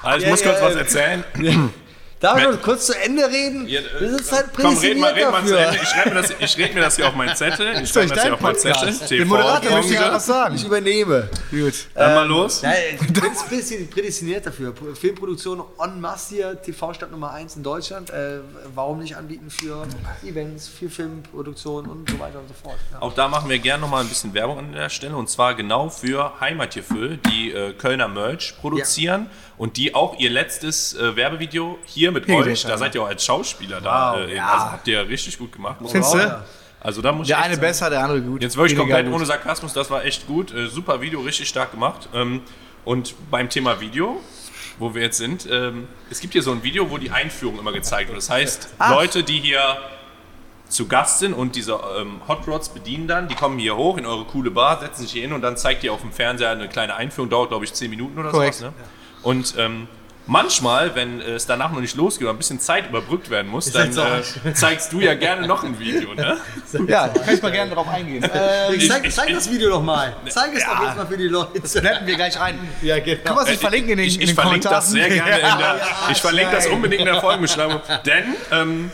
Also, 0.04 0.18
ich 0.18 0.24
Ja, 0.24 0.30
muss 0.30 0.42
ja, 0.44 0.52
kurz 0.52 0.62
was 0.62 0.74
ja. 0.74 0.80
erzählen. 0.80 1.24
Darf 2.24 2.42
ich 2.56 2.62
kurz 2.62 2.86
zu 2.86 2.94
Ende 2.98 3.28
reden? 3.30 3.68
Ja, 3.68 3.82
das 3.82 4.22
ist 4.22 4.32
halt 4.32 4.46
Komm, 4.56 4.78
red 4.78 4.98
mal, 4.98 5.12
red 5.12 5.30
mal 5.30 5.46
zu. 5.46 5.58
Ende. 5.58 5.78
Ich 5.84 5.90
schreibe 5.90 6.10
mir, 6.12 6.22
das- 6.22 6.34
ich 6.40 6.58
red 6.58 6.74
mir 6.74 6.80
das 6.80 6.96
hier 6.96 7.08
auf 7.10 7.16
meinen 7.16 7.36
Zettel. 7.36 7.82
Ich 7.84 7.90
schreibe 7.90 8.08
das 8.08 8.16
dein 8.16 8.24
hier 8.28 8.34
auf 8.36 8.40
meinen 8.40 8.56
Zettel. 8.56 8.82
Podcast. 8.88 9.12
Den 9.12 9.28
Moderator 9.28 9.72
möchte 9.72 9.94
ich 9.94 10.00
was 10.00 10.26
sagen. 10.26 10.56
Ich 10.56 10.64
übernehme. 10.66 11.30
Gut. 11.52 11.74
Dann 11.94 12.16
mal 12.16 12.26
los. 12.26 12.62
Ja, 12.62 12.72
ich 12.94 12.98
bin 13.00 13.14
prädestiniert- 13.14 13.90
prädestiniert 13.92 14.46
dafür. 14.46 14.74
Filmproduktion 15.00 15.64
en 15.84 16.00
masse 16.00 16.36
hier, 16.36 16.62
TV-Stadt 16.62 17.12
Nummer 17.12 17.32
1 17.32 17.58
in 17.58 17.64
Deutschland. 17.64 18.10
Äh, 18.10 18.40
warum 18.74 19.00
nicht 19.00 19.18
anbieten 19.18 19.50
für 19.50 19.86
Events, 20.26 20.70
für 20.70 20.90
Filmproduktion 20.90 21.88
und 21.88 22.10
so 22.10 22.18
weiter 22.20 22.40
und 22.40 22.48
so 22.48 22.54
fort. 22.54 22.78
Ja. 22.94 23.02
Auch 23.02 23.14
da 23.14 23.28
machen 23.28 23.50
wir 23.50 23.60
gerne 23.60 23.82
nochmal 23.82 24.02
ein 24.04 24.08
bisschen 24.08 24.34
Werbung 24.34 24.60
an 24.60 24.72
der 24.72 24.90
Stelle 24.90 25.18
und 25.18 25.30
zwar 25.30 25.56
genau 25.56 25.90
für 25.90 26.40
Heimatgefühl, 26.40 27.18
die 27.30 27.52
äh, 27.52 27.74
Kölner 27.74 28.08
Merch 28.08 28.56
produzieren 28.62 29.30
und 29.58 29.76
die 29.76 29.94
auch 29.94 30.18
ihr 30.20 30.30
letztes 30.30 30.94
äh, 30.96 31.16
Werbevideo 31.18 31.78
hier 31.86 32.13
mit 32.14 32.26
Hier 32.26 32.38
euch, 32.38 32.64
da 32.64 32.78
seid 32.78 32.96
ihr 32.96 33.04
auch 33.04 33.08
als 33.08 33.26
Schauspieler 33.26 33.82
da, 33.82 34.18
äh, 34.20 34.36
ja. 34.36 34.48
also 34.48 34.66
habt 34.72 34.88
ihr 34.88 35.08
richtig 35.08 35.38
gut 35.38 35.52
gemacht. 35.52 35.78
Findest 35.86 36.14
du? 36.14 36.44
Also 36.80 37.02
da 37.02 37.14
muss 37.14 37.28
Der 37.28 37.38
eine 37.38 37.56
sagen. 37.56 37.62
besser, 37.62 37.90
der 37.90 38.04
andere 38.04 38.22
gut. 38.22 38.42
Jetzt 38.42 38.58
wirklich 38.58 38.78
komplett 38.78 39.06
gut. 39.06 39.16
ohne 39.16 39.26
Sarkasmus, 39.26 39.72
das 39.72 39.90
war 39.90 40.04
echt 40.04 40.28
gut. 40.28 40.54
Äh, 40.54 40.68
super 40.68 41.00
Video, 41.00 41.22
richtig 41.22 41.48
stark 41.48 41.72
gemacht. 41.72 42.10
Ähm, 42.14 42.42
und 42.84 43.16
beim 43.32 43.50
Thema 43.50 43.80
Video, 43.80 44.20
wo 44.80 44.94
wir 44.94 45.02
jetzt 45.02 45.18
sind, 45.18 45.48
ähm, 45.50 45.88
es 46.10 46.20
gibt 46.20 46.34
hier 46.34 46.44
so 46.44 46.52
ein 46.52 46.62
Video, 46.62 46.92
wo 46.92 46.98
die 46.98 47.10
Einführung 47.10 47.58
immer 47.58 47.72
gezeigt 47.72 48.10
wird. 48.10 48.18
Das 48.18 48.30
heißt, 48.30 48.74
Ach. 48.80 48.92
Leute, 48.92 49.24
die 49.24 49.40
hier 49.40 49.78
zu 50.68 50.88
Gast 50.88 51.20
sind 51.20 51.34
und 51.34 51.56
diese 51.56 51.80
ähm, 51.98 52.20
Hot 52.28 52.48
Rods 52.48 52.70
bedienen 52.70 53.08
dann, 53.08 53.30
die 53.30 53.36
kommen 53.36 53.60
hier 53.60 53.78
hoch 53.78 53.98
in 53.98 54.06
eure 54.06 54.26
coole 54.26 54.52
Bar, 54.52 54.82
setzen 54.82 55.04
sich 55.04 55.12
hier 55.14 55.22
hin 55.22 55.32
und 55.32 55.42
dann 55.42 55.56
zeigt 55.56 55.84
ihr 55.86 55.94
auf 55.94 56.02
dem 56.02 56.12
Fernseher 56.12 56.50
eine 56.50 56.68
kleine 56.68 56.96
Einführung, 56.96 57.30
dauert 57.30 57.50
glaube 57.50 57.64
ich 57.64 57.74
10 57.74 57.90
Minuten 57.90 58.18
oder 58.20 58.32
sowas. 58.32 58.60
Ne? 58.60 58.74
Und 59.22 59.54
ähm, 59.58 59.88
manchmal, 60.26 60.96
wenn 60.96 61.20
äh, 61.22 61.32
es 61.36 61.46
danach 61.46 61.72
noch 61.72 61.80
nicht 61.82 61.96
losgeht 61.96 62.24
oder 62.24 62.34
ein 62.34 62.38
bisschen 62.38 62.60
Zeit 62.60 62.88
überbrückt 62.90 63.30
werden 63.30 63.50
muss, 63.52 63.72
dann 63.72 63.92
äh, 63.98 64.54
zeigst 64.54 64.94
du 64.94 65.00
ja 65.02 65.14
gerne 65.16 65.48
noch 65.48 65.64
ein 65.64 65.78
Video. 65.80 66.14
Ne? 66.14 66.38
Ja, 66.88 67.08
kann 67.10 67.34
ich 67.36 67.42
mal 67.42 67.52
gerne 67.52 67.72
drauf 67.72 67.88
eingehen. 67.88 68.24
Ähm, 68.24 68.74
Ich 68.76 68.90
zeig, 68.90 69.06
ich- 69.06 69.14
zeig 69.14 69.30
ich- 69.30 69.36
das 69.36 69.50
Video 69.52 69.70
doch 69.70 69.84
mal. 69.84 70.16
Zeig 70.30 70.54
es 70.56 70.66
doch 70.66 70.82
jetzt 70.82 70.98
mal 70.98 71.06
für 71.06 71.18
die 71.18 71.28
Leute. 71.28 71.60
blenden 71.60 72.08
wir 72.08 72.16
gleich 72.16 72.40
ein. 72.40 72.58
Ja, 72.82 73.00
genau. 73.00 73.22
Kann 73.24 73.36
man 73.36 73.46
sich 73.46 73.58
verlinken 73.60 73.92
in 73.92 73.98
den, 74.00 74.08
ich, 74.08 74.16
in 74.16 74.22
ich 74.22 74.30
den 74.30 74.36
verlinke 74.36 74.68
Kommentaren? 74.68 74.76
das 74.84 74.92
sehr 74.92 75.10
gerne 75.10 75.36
in 75.36 75.42
der, 75.42 75.58
Ja, 75.60 75.78
ich 76.12 76.20
verlinke 76.22 76.52
das 76.52 76.66
nein. 76.66 76.74
unbedingt 76.74 77.02
in 77.02 77.06
der 77.08 77.22
Folgenbeschreibung, 77.22 77.82
denn 78.06 78.24
ähm, 78.52 78.92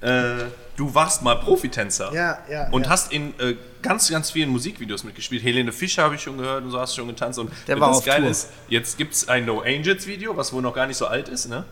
äh, 0.00 0.44
du 0.76 0.94
warst 0.94 1.22
mal 1.22 1.36
Profitänzer 1.36 2.12
Ja, 2.12 2.38
ja. 2.50 2.68
und 2.70 2.84
ja. 2.84 2.90
hast 2.90 3.12
in 3.12 3.28
äh, 3.40 3.54
ganz, 3.82 4.10
ganz 4.10 4.30
vielen 4.30 4.50
Musikvideos 4.50 5.04
mitgespielt. 5.04 5.42
Helene 5.42 5.72
Fischer 5.72 6.02
habe 6.04 6.14
ich 6.14 6.22
schon 6.22 6.38
gehört 6.38 6.64
und 6.64 6.70
so 6.70 6.80
hast 6.80 6.92
du 6.94 7.00
schon 7.00 7.08
getanzt 7.08 7.38
und 7.38 7.50
Der 7.66 7.78
war 7.80 7.88
das 7.88 7.98
auf 7.98 8.04
Geile 8.04 8.22
Tour. 8.22 8.30
ist, 8.30 8.48
jetzt 8.68 8.98
gibt 8.98 9.14
es 9.14 9.28
ein 9.28 9.44
No 9.46 9.60
Angels 9.60 10.06
Video, 10.06 10.36
was 10.36 10.52
wohl 10.52 10.62
noch 10.62 10.74
gar 10.74 10.86
nicht 10.86 10.96
so 10.96 11.06
alt 11.06 11.28
ist, 11.28 11.48
ne? 11.48 11.64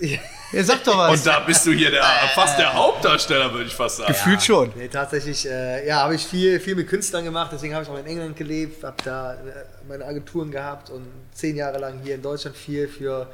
Ja, 0.00 0.18
sag 0.64 0.82
doch 0.82 0.98
was. 0.98 1.20
Und 1.20 1.26
da 1.26 1.38
bist 1.40 1.64
du 1.66 1.72
hier 1.72 1.90
der, 1.90 2.02
fast 2.34 2.58
der 2.58 2.74
Hauptdarsteller, 2.74 3.52
würde 3.52 3.66
ich 3.66 3.74
fast 3.74 3.98
sagen. 3.98 4.12
Gefühlt 4.12 4.42
schon. 4.42 4.72
Nee, 4.76 4.88
tatsächlich, 4.88 5.48
äh, 5.48 5.86
ja, 5.86 6.02
habe 6.02 6.16
ich 6.16 6.26
viel, 6.26 6.58
viel 6.58 6.74
mit 6.74 6.88
Künstlern 6.88 7.24
gemacht, 7.24 7.52
deswegen 7.52 7.74
habe 7.74 7.84
ich 7.84 7.90
auch 7.90 7.98
in 7.98 8.06
England 8.06 8.36
gelebt, 8.36 8.82
habe 8.82 8.96
da 9.04 9.34
äh, 9.34 9.36
meine 9.88 10.04
Agenturen 10.04 10.50
gehabt 10.50 10.90
und 10.90 11.06
zehn 11.32 11.54
Jahre 11.56 11.78
lang 11.78 12.00
hier 12.02 12.16
in 12.16 12.22
Deutschland 12.22 12.56
viel 12.56 12.88
für 12.88 13.30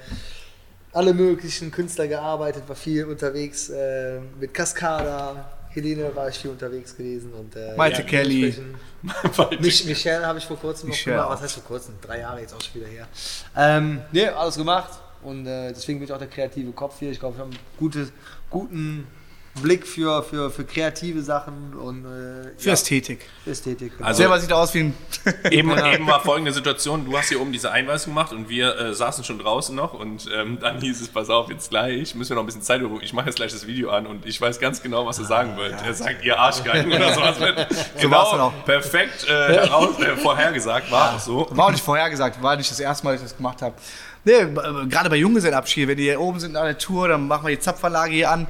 alle 0.92 1.14
möglichen 1.14 1.70
Künstler 1.70 2.08
gearbeitet, 2.08 2.64
war 2.66 2.76
viel 2.76 3.06
unterwegs 3.06 3.70
äh, 3.70 4.20
mit 4.38 4.52
Cascada, 4.52 5.50
Helene 5.70 6.14
war 6.14 6.28
ich 6.28 6.36
viel 6.38 6.50
unterwegs 6.50 6.96
gewesen 6.96 7.32
und 7.32 7.54
äh, 7.56 7.76
Maite 7.76 8.04
Kelly. 8.04 8.50
dementsprechend- 9.02 9.60
Mich, 9.62 9.84
Michelle 9.86 10.26
habe 10.26 10.38
ich 10.38 10.44
vor 10.46 10.58
kurzem 10.58 10.90
noch 10.90 11.04
gemacht. 11.04 11.30
Was 11.30 11.40
heißt 11.42 11.54
vor 11.54 11.64
kurzem? 11.64 11.94
Drei 12.02 12.18
Jahre 12.20 12.40
jetzt 12.40 12.54
auch 12.54 12.60
schon 12.60 12.74
wieder 12.80 12.86
her. 12.90 13.08
Ähm, 13.56 14.00
nee, 14.12 14.26
alles 14.28 14.56
gemacht. 14.56 14.90
Und 15.22 15.46
äh, 15.46 15.68
deswegen 15.72 15.98
bin 15.98 16.06
ich 16.08 16.12
auch 16.12 16.18
der 16.18 16.28
kreative 16.28 16.72
Kopf 16.72 16.98
hier. 16.98 17.10
Ich 17.10 17.20
glaube, 17.20 17.36
wir 17.36 17.42
haben 17.44 17.50
einen 17.50 17.60
gute, 17.78 18.10
guten 18.50 19.06
Blick 19.62 19.86
für, 19.86 20.22
für, 20.22 20.50
für 20.50 20.64
kreative 20.64 21.22
Sachen 21.22 21.74
und 21.74 22.04
äh, 22.04 22.52
Für 22.56 22.68
ja, 22.68 22.72
Ästhetik. 22.72 23.26
Ästhetik. 23.44 23.96
Genau. 23.96 24.06
Also- 24.08 24.18
Selber 24.18 24.38
sieht 24.38 24.52
aus 24.52 24.72
wie 24.74 24.80
ein. 24.80 24.94
Eben, 25.50 25.70
eben 25.76 26.06
war 26.06 26.20
folgende 26.20 26.52
Situation, 26.52 27.04
du 27.04 27.18
hast 27.18 27.28
hier 27.28 27.40
oben 27.40 27.52
diese 27.52 27.70
Einweisung 27.70 28.14
gemacht 28.14 28.32
und 28.32 28.48
wir 28.48 28.74
äh, 28.78 28.94
saßen 28.94 29.22
schon 29.24 29.38
draußen 29.38 29.74
noch 29.74 29.92
und 29.92 30.28
ähm, 30.34 30.58
dann 30.60 30.80
hieß 30.80 31.00
es, 31.02 31.08
pass 31.08 31.28
auf, 31.28 31.50
jetzt 31.50 31.68
gleich, 31.70 32.14
müssen 32.14 32.30
wir 32.30 32.36
noch 32.36 32.42
ein 32.44 32.46
bisschen 32.46 32.62
Zeit 32.62 32.80
überbrücken, 32.80 33.04
ich 33.04 33.12
mache 33.12 33.26
jetzt 33.26 33.36
gleich 33.36 33.52
das 33.52 33.66
Video 33.66 33.90
an 33.90 34.06
und 34.06 34.24
ich 34.24 34.40
weiß 34.40 34.60
ganz 34.60 34.82
genau, 34.82 35.04
was 35.04 35.18
er 35.18 35.26
sagen 35.26 35.56
wird. 35.56 35.74
Er 35.84 35.92
sagt, 35.92 36.24
ihr 36.24 36.38
Arschgeigen 36.38 36.90
oder 36.92 37.12
sowas. 37.14 37.38
Dann 37.38 37.66
genau, 38.00 38.16
auch. 38.18 38.64
perfekt 38.64 39.26
äh, 39.28 39.30
heraus, 39.54 39.98
äh, 39.98 40.16
vorhergesagt, 40.16 40.90
war 40.90 41.16
auch 41.16 41.20
so. 41.20 41.46
War 41.50 41.66
auch 41.66 41.72
nicht 41.72 41.84
vorhergesagt, 41.84 42.40
war 42.42 42.56
nicht 42.56 42.70
das 42.70 42.80
erste 42.80 43.04
Mal, 43.04 43.12
dass 43.12 43.22
ich 43.22 43.28
das 43.28 43.36
gemacht 43.36 43.60
habe. 43.60 43.74
Nee, 44.24 44.32
äh, 44.32 44.86
gerade 44.88 45.10
bei 45.10 45.16
Junggesellenabschied, 45.16 45.88
wenn 45.88 45.96
die 45.96 46.04
hier 46.04 46.20
oben 46.20 46.40
sind 46.40 46.56
an 46.56 46.64
der 46.66 46.78
Tour, 46.78 47.08
dann 47.08 47.26
machen 47.26 47.46
wir 47.46 47.54
die 47.54 47.60
Zapfanlage 47.60 48.12
hier 48.12 48.30
an. 48.30 48.46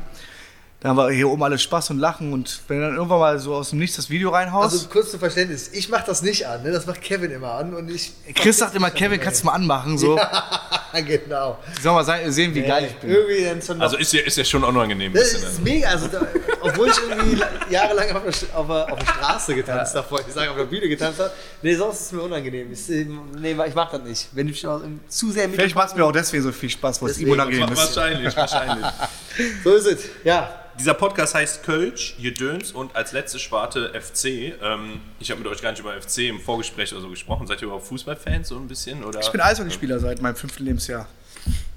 Da 0.83 0.89
haben 0.89 0.97
wir 0.97 1.11
hier 1.11 1.29
oben 1.29 1.43
alles 1.43 1.63
Spaß 1.63 1.91
und 1.91 1.99
Lachen 1.99 2.33
und 2.33 2.61
wenn 2.69 2.79
du 2.81 2.87
dann 2.87 2.95
irgendwann 2.97 3.19
mal 3.19 3.39
so 3.39 3.55
aus 3.55 3.69
dem 3.69 3.81
Nichts 3.81 3.97
das 3.97 4.09
Video 4.09 4.31
reinhaust. 4.31 4.73
Also 4.73 4.89
kurz 4.89 5.11
zum 5.11 5.21
Verständnis, 5.21 5.69
ich 5.75 5.91
mache 5.91 6.05
das 6.07 6.23
nicht 6.23 6.47
an, 6.47 6.63
ne? 6.63 6.73
das 6.73 6.87
macht 6.87 7.03
Kevin 7.03 7.31
immer 7.33 7.53
an 7.53 7.75
und 7.75 7.91
ich. 7.91 8.13
Chris 8.35 8.57
sagt 8.57 8.75
immer, 8.75 8.91
Kevin, 8.91 9.21
kannst 9.21 9.43
du 9.43 9.47
mal 9.47 9.53
anmachen, 9.53 9.99
so. 9.99 10.19
genau. 11.07 11.59
Soll 11.83 11.93
mal 11.93 12.03
sein- 12.03 12.33
sehen, 12.33 12.55
wie 12.55 12.63
geil 12.63 12.87
ich 12.89 12.95
bin. 12.97 13.11
Irgendwie 13.11 13.45
dann 13.45 13.61
schon 13.61 13.79
Also 13.83 13.99
ist 13.99 14.11
ja, 14.15 14.23
ist 14.23 14.39
ja 14.39 14.45
schon 14.45 14.65
unangenehm. 14.65 15.13
das 15.13 15.35
ist 15.35 15.59
ne? 15.59 15.65
mega, 15.71 15.89
also 15.91 16.09
da, 16.09 16.23
obwohl 16.63 16.89
ich 16.89 16.97
irgendwie 17.11 17.35
la- 17.37 17.49
jahrelang 17.69 18.17
auf 18.17 18.23
der, 18.23 18.59
auf 18.59 18.67
der, 18.67 18.93
auf 18.95 18.99
der 18.99 19.07
Straße 19.07 19.55
getanzt 19.55 19.95
habe, 19.95 20.11
wollte 20.11 20.29
ich 20.29 20.35
sagen, 20.35 20.49
auf 20.49 20.57
der 20.57 20.65
Bühne 20.65 20.89
getanzt 20.89 21.21
habe. 21.21 21.31
Nee, 21.61 21.75
sonst 21.75 21.97
ist 22.01 22.07
es 22.07 22.13
mir 22.13 22.23
unangenehm. 22.23 22.73
Ich, 22.73 22.89
nee, 22.89 23.55
ich 23.67 23.75
mach 23.75 23.91
das 23.91 24.03
nicht. 24.03 24.29
Wenn 24.33 24.49
im- 24.49 25.01
zu 25.11 25.31
sehr 25.31 25.47
mit 25.47 25.57
Vielleicht 25.57 25.75
macht 25.77 25.89
es 25.91 25.95
mir 25.95 26.07
auch 26.07 26.13
deswegen 26.13 26.43
so 26.43 26.53
viel 26.53 26.71
Spaß, 26.71 27.03
weil 27.03 27.11
es 27.11 27.19
ihm 27.19 27.31
unangenehm 27.33 27.71
ist. 27.71 27.77
Wahrscheinlich, 27.97 28.35
wahrscheinlich. 28.35 28.87
So 29.63 29.75
ist 29.75 29.87
es. 29.87 30.01
Ja. 30.25 30.51
Dieser 30.81 30.95
Podcast 30.95 31.35
heißt 31.35 31.63
Kölsch, 31.63 32.15
Jedöns 32.17 32.73
und 32.73 32.97
als 32.97 33.13
letzte 33.13 33.39
Sparte 33.39 33.93
FC. 33.93 34.55
Ähm, 34.63 35.03
ich 35.19 35.31
habe 35.31 35.43
mit 35.43 35.53
euch 35.53 35.61
gar 35.61 35.73
nicht 35.73 35.81
über 35.81 35.93
FC 35.93 36.21
im 36.21 36.41
Vorgespräch 36.41 36.91
oder 36.95 37.03
so 37.03 37.11
gesprochen. 37.11 37.47
Seid 37.47 37.61
ihr 37.61 37.65
überhaupt 37.67 37.85
Fußballfans 37.85 38.49
so 38.49 38.57
ein 38.57 38.67
bisschen? 38.67 39.05
Oder? 39.05 39.21
Ich 39.21 39.31
bin 39.31 39.43
Eishockeyspieler 39.43 39.99
seit 39.99 40.23
meinem 40.23 40.37
fünften 40.37 40.65
Lebensjahr. 40.65 41.07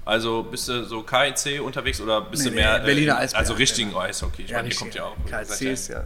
Also 0.06 0.44
bist 0.44 0.68
du 0.68 0.84
so 0.86 1.02
KIC 1.02 1.60
unterwegs 1.60 2.00
oder 2.00 2.22
bist 2.22 2.44
Nee, 2.44 2.48
du 2.48 2.54
mehr 2.54 2.78
nee, 2.78 2.86
Berliner 2.86 3.12
äh, 3.12 3.24
Eisbären, 3.24 3.44
Also 3.44 3.52
richtigen 3.52 3.94
Eishockey. 3.94 4.44
Ich 4.44 4.52
meine, 4.52 4.70
ihr 4.70 4.74
kommt 4.74 4.94
ja 4.94 5.04
auch. 5.04 5.16
KC 5.26 5.60
ist 5.72 5.88
ja, 5.88 6.04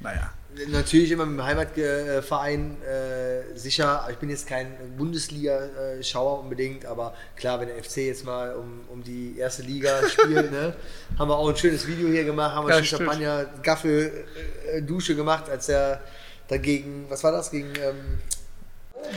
naja. 0.00 0.32
Natürlich 0.68 1.12
immer 1.12 1.26
mit 1.26 1.38
dem 1.38 1.44
Heimatverein 1.44 2.76
äh, 2.82 3.56
sicher. 3.56 4.06
Ich 4.10 4.16
bin 4.16 4.30
jetzt 4.30 4.48
kein 4.48 4.76
Bundesliga-Schauer 4.98 6.40
unbedingt, 6.40 6.84
aber 6.86 7.14
klar, 7.36 7.60
wenn 7.60 7.68
der 7.68 7.82
FC 7.82 7.98
jetzt 7.98 8.24
mal 8.24 8.54
um, 8.54 8.80
um 8.88 9.02
die 9.02 9.38
erste 9.38 9.62
Liga 9.62 10.00
spielt, 10.08 10.50
ne, 10.50 10.74
haben 11.18 11.28
wir 11.28 11.36
auch 11.36 11.48
ein 11.48 11.56
schönes 11.56 11.86
Video 11.86 12.08
hier 12.08 12.24
gemacht, 12.24 12.54
haben 12.54 12.66
wir 12.66 12.76
Ja. 12.76 12.82
Champagner, 12.84 13.46
Gaffel, 13.62 14.24
äh, 14.72 14.82
Dusche 14.82 15.14
gemacht, 15.14 15.48
als 15.48 15.68
er 15.68 16.00
dagegen, 16.48 17.06
was 17.08 17.22
war 17.22 17.30
das, 17.30 17.50
gegen 17.52 17.72
ähm, 17.76 18.18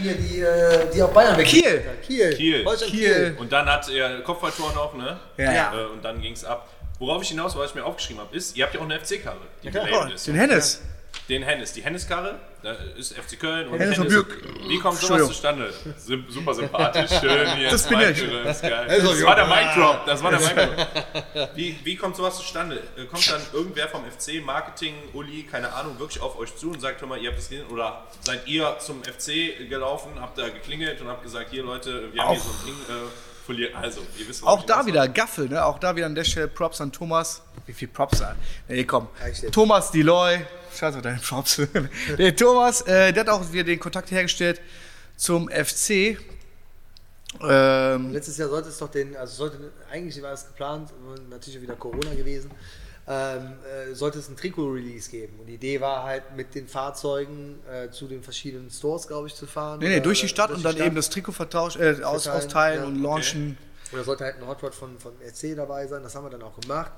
hier, 0.02 0.14
die, 0.14 0.40
äh, 0.40 0.92
die 0.94 1.02
auf 1.02 1.14
Bayern 1.14 1.36
weg. 1.38 1.48
Kiel. 1.48 1.84
Kiel. 2.06 2.34
Kiel. 2.36 2.66
Holstein 2.66 2.90
Kiel. 2.90 3.36
Und 3.40 3.52
dann 3.52 3.66
hat 3.66 3.90
er 3.90 4.22
Kopfballtor 4.22 4.72
noch, 4.74 4.94
ne? 4.94 5.20
Ja. 5.38 5.52
Ja. 5.52 5.74
Äh, 5.74 5.86
und 5.88 6.04
dann 6.06 6.22
ging 6.22 6.34
es 6.34 6.46
ab. 6.46 6.70
Worauf 7.00 7.24
ich 7.24 7.30
hinaus, 7.30 7.56
was 7.58 7.72
ich 7.72 7.76
mir 7.76 7.84
aufgeschrieben 7.84 8.22
habe, 8.22 8.36
ist, 8.36 8.56
ihr 8.56 8.64
habt 8.64 8.76
ja 8.76 8.80
auch 8.80 8.86
eine 8.86 9.00
FC-Karre, 9.00 9.38
die 9.64 9.72
klar. 9.72 9.88
Oh, 9.92 10.14
ist. 10.14 10.28
den 10.28 10.36
Hennes. 10.36 10.82
Den 11.30 11.44
Hennes, 11.44 11.72
die 11.72 11.82
Hennes-Karre, 11.82 12.38
da 12.64 12.74
ist 12.98 13.14
FC 13.14 13.40
Köln 13.40 13.70
und 13.70 13.80
Hennes. 13.80 13.98
Bürg. 13.98 14.44
Wie 14.68 14.78
kommt 14.78 14.98
sowas 14.98 15.28
zustande? 15.28 15.74
Sim 15.98 16.26
super 16.30 16.54
sympathisch, 16.54 17.12
schön 17.20 17.56
hier. 17.56 17.70
Das 17.72 17.88
bin 17.88 18.00
ich. 18.02 18.20
drin, 18.20 18.46
ist 18.46 18.62
geil. 18.62 18.86
Das 18.88 19.20
ja. 19.20 19.26
war 19.26 19.36
der 19.36 19.46
Mic 19.46 20.04
das 20.06 20.22
war 20.22 20.32
der 20.32 20.40
Mic 20.40 20.54
Drop. 20.54 21.50
Wie, 21.56 21.80
wie 21.84 21.96
kommt 21.96 22.18
sowas 22.18 22.36
zustande? 22.38 22.82
Äh, 22.98 23.06
Kommt 23.06 23.32
dann 23.32 23.42
irgendwer 23.54 23.88
vom 23.88 24.04
FC, 24.04 24.44
Marketing, 24.44 24.96
Uli, 25.14 25.44
keine 25.44 25.72
Ahnung, 25.74 25.98
wirklich 25.98 26.22
auf 26.22 26.38
euch 26.38 26.56
zu 26.56 26.72
und 26.72 26.82
sagt, 26.82 27.00
hör 27.02 27.08
mal, 27.08 27.20
ihr 27.20 27.30
habt 27.30 27.40
das 27.40 27.50
gesehen? 27.50 27.68
Oder 27.68 28.04
seid 28.22 28.46
ihr 28.48 28.78
zum 28.80 29.02
FC 29.04 29.70
gelaufen, 29.70 30.12
habt 30.20 30.38
da 30.38 30.50
geklingelt 30.50 31.00
und 31.02 31.08
habt 31.08 31.24
gesagt, 31.24 31.52
hier 31.52 31.64
Leute, 31.64 32.14
wir 32.14 32.22
haben 32.22 32.32
hier 32.34 32.42
so 32.42 32.50
ein 32.50 32.66
Ding 32.66 32.76
äh, 32.90 33.10
verliert. 33.46 33.76
Also, 33.76 34.02
ihr 34.18 34.28
wisst, 34.28 34.44
Auch 34.44 34.66
da 34.66 34.86
wieder 34.86 35.08
Gaffel, 35.08 35.50
ne? 35.50 35.64
Auch 35.64 35.80
da 35.80 35.96
wieder 35.96 36.06
an 36.06 36.16
der 36.16 36.24
Stelle 36.24 36.48
Props 36.48 36.82
an 36.82 36.92
Thomas. 36.92 37.42
Wie 37.66 37.74
viel 37.74 37.88
Props 37.88 38.20
da? 38.20 38.36
Nee, 38.68 38.84
komm. 38.84 39.08
Thomas 39.52 39.92
Deloy. 39.92 40.40
Scheiße, 40.78 41.02
deine 41.02 41.20
Props. 41.20 41.62
der 42.18 42.36
Thomas, 42.36 42.82
äh, 42.82 43.14
der 43.14 43.22
hat 43.22 43.30
auch 43.30 43.52
wieder 43.52 43.64
den 43.64 43.80
Kontakt 43.80 44.12
hergestellt 44.12 44.60
zum 45.16 45.50
FC. 45.50 46.18
Ähm, 47.42 48.12
Letztes 48.12 48.38
Jahr 48.38 48.50
sollte 48.50 48.70
es 48.70 48.78
doch 48.78 48.90
den, 48.90 49.16
also 49.18 49.36
sollte, 49.36 49.72
eigentlich 49.92 50.22
war 50.22 50.34
es 50.34 50.46
geplant, 50.46 50.92
natürlich 51.30 51.62
wieder 51.62 51.76
Corona 51.76 52.14
gewesen, 52.14 52.52
ähm, 53.06 53.54
äh, 53.66 53.94
sollte 53.94 54.20
es 54.20 54.30
ein 54.30 54.38
Trikot-Release 54.38 55.10
geben. 55.12 55.40
Und 55.40 55.48
die 55.48 55.56
Idee 55.56 55.82
war 55.82 56.04
halt 56.04 56.24
mit 56.38 56.56
den 56.56 56.68
Fahrzeugen 56.68 57.60
äh, 57.70 57.90
zu 57.90 58.08
den 58.08 58.24
verschiedenen 58.24 58.70
Stores, 58.70 59.08
glaube 59.08 59.28
ich, 59.28 59.36
zu 59.36 59.46
fahren. 59.46 59.80
nee, 59.80 59.88
nee, 59.88 59.96
Oder- 59.96 60.04
durch 60.04 60.22
die 60.22 60.30
Stadt 60.30 60.50
durch 60.50 60.58
und 60.58 60.60
die 60.62 60.64
dann 60.64 60.76
Stadt. 60.76 60.88
eben 60.88 60.96
das 60.96 61.10
Trikot 61.10 61.34
vertausch, 61.34 61.76
äh, 61.76 62.02
aus, 62.04 62.28
austeilen 62.28 62.82
ja. 62.82 62.88
und 62.88 63.02
launchen. 63.02 63.58
Und 63.92 63.98
da 63.98 64.04
sollte 64.04 64.24
halt 64.24 64.38
ein 64.38 64.48
Hot 64.48 64.64
Rod 64.64 64.74
von, 64.74 64.98
von 65.00 65.14
RC 65.22 65.56
dabei 65.56 65.86
sein, 65.88 66.02
das 66.02 66.16
haben 66.16 66.26
wir 66.26 66.30
dann 66.30 66.42
auch 66.44 66.60
gemacht. 66.60 66.92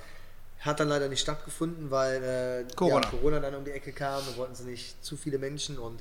Hat 0.60 0.80
dann 0.80 0.90
leider 0.90 1.10
nicht 1.10 1.22
stattgefunden, 1.22 1.92
weil 1.92 2.24
äh, 2.70 2.76
Corona. 2.76 3.02
Ja, 3.02 3.10
Corona 3.10 3.40
dann 3.40 3.56
um 3.56 3.66
die 3.66 3.72
Ecke 3.72 3.92
kam 3.92 4.26
und 4.28 4.38
wollten 4.38 4.56
sie 4.56 4.64
nicht 4.64 5.04
zu 5.04 5.18
viele 5.18 5.38
Menschen 5.38 5.78
und 5.78 6.00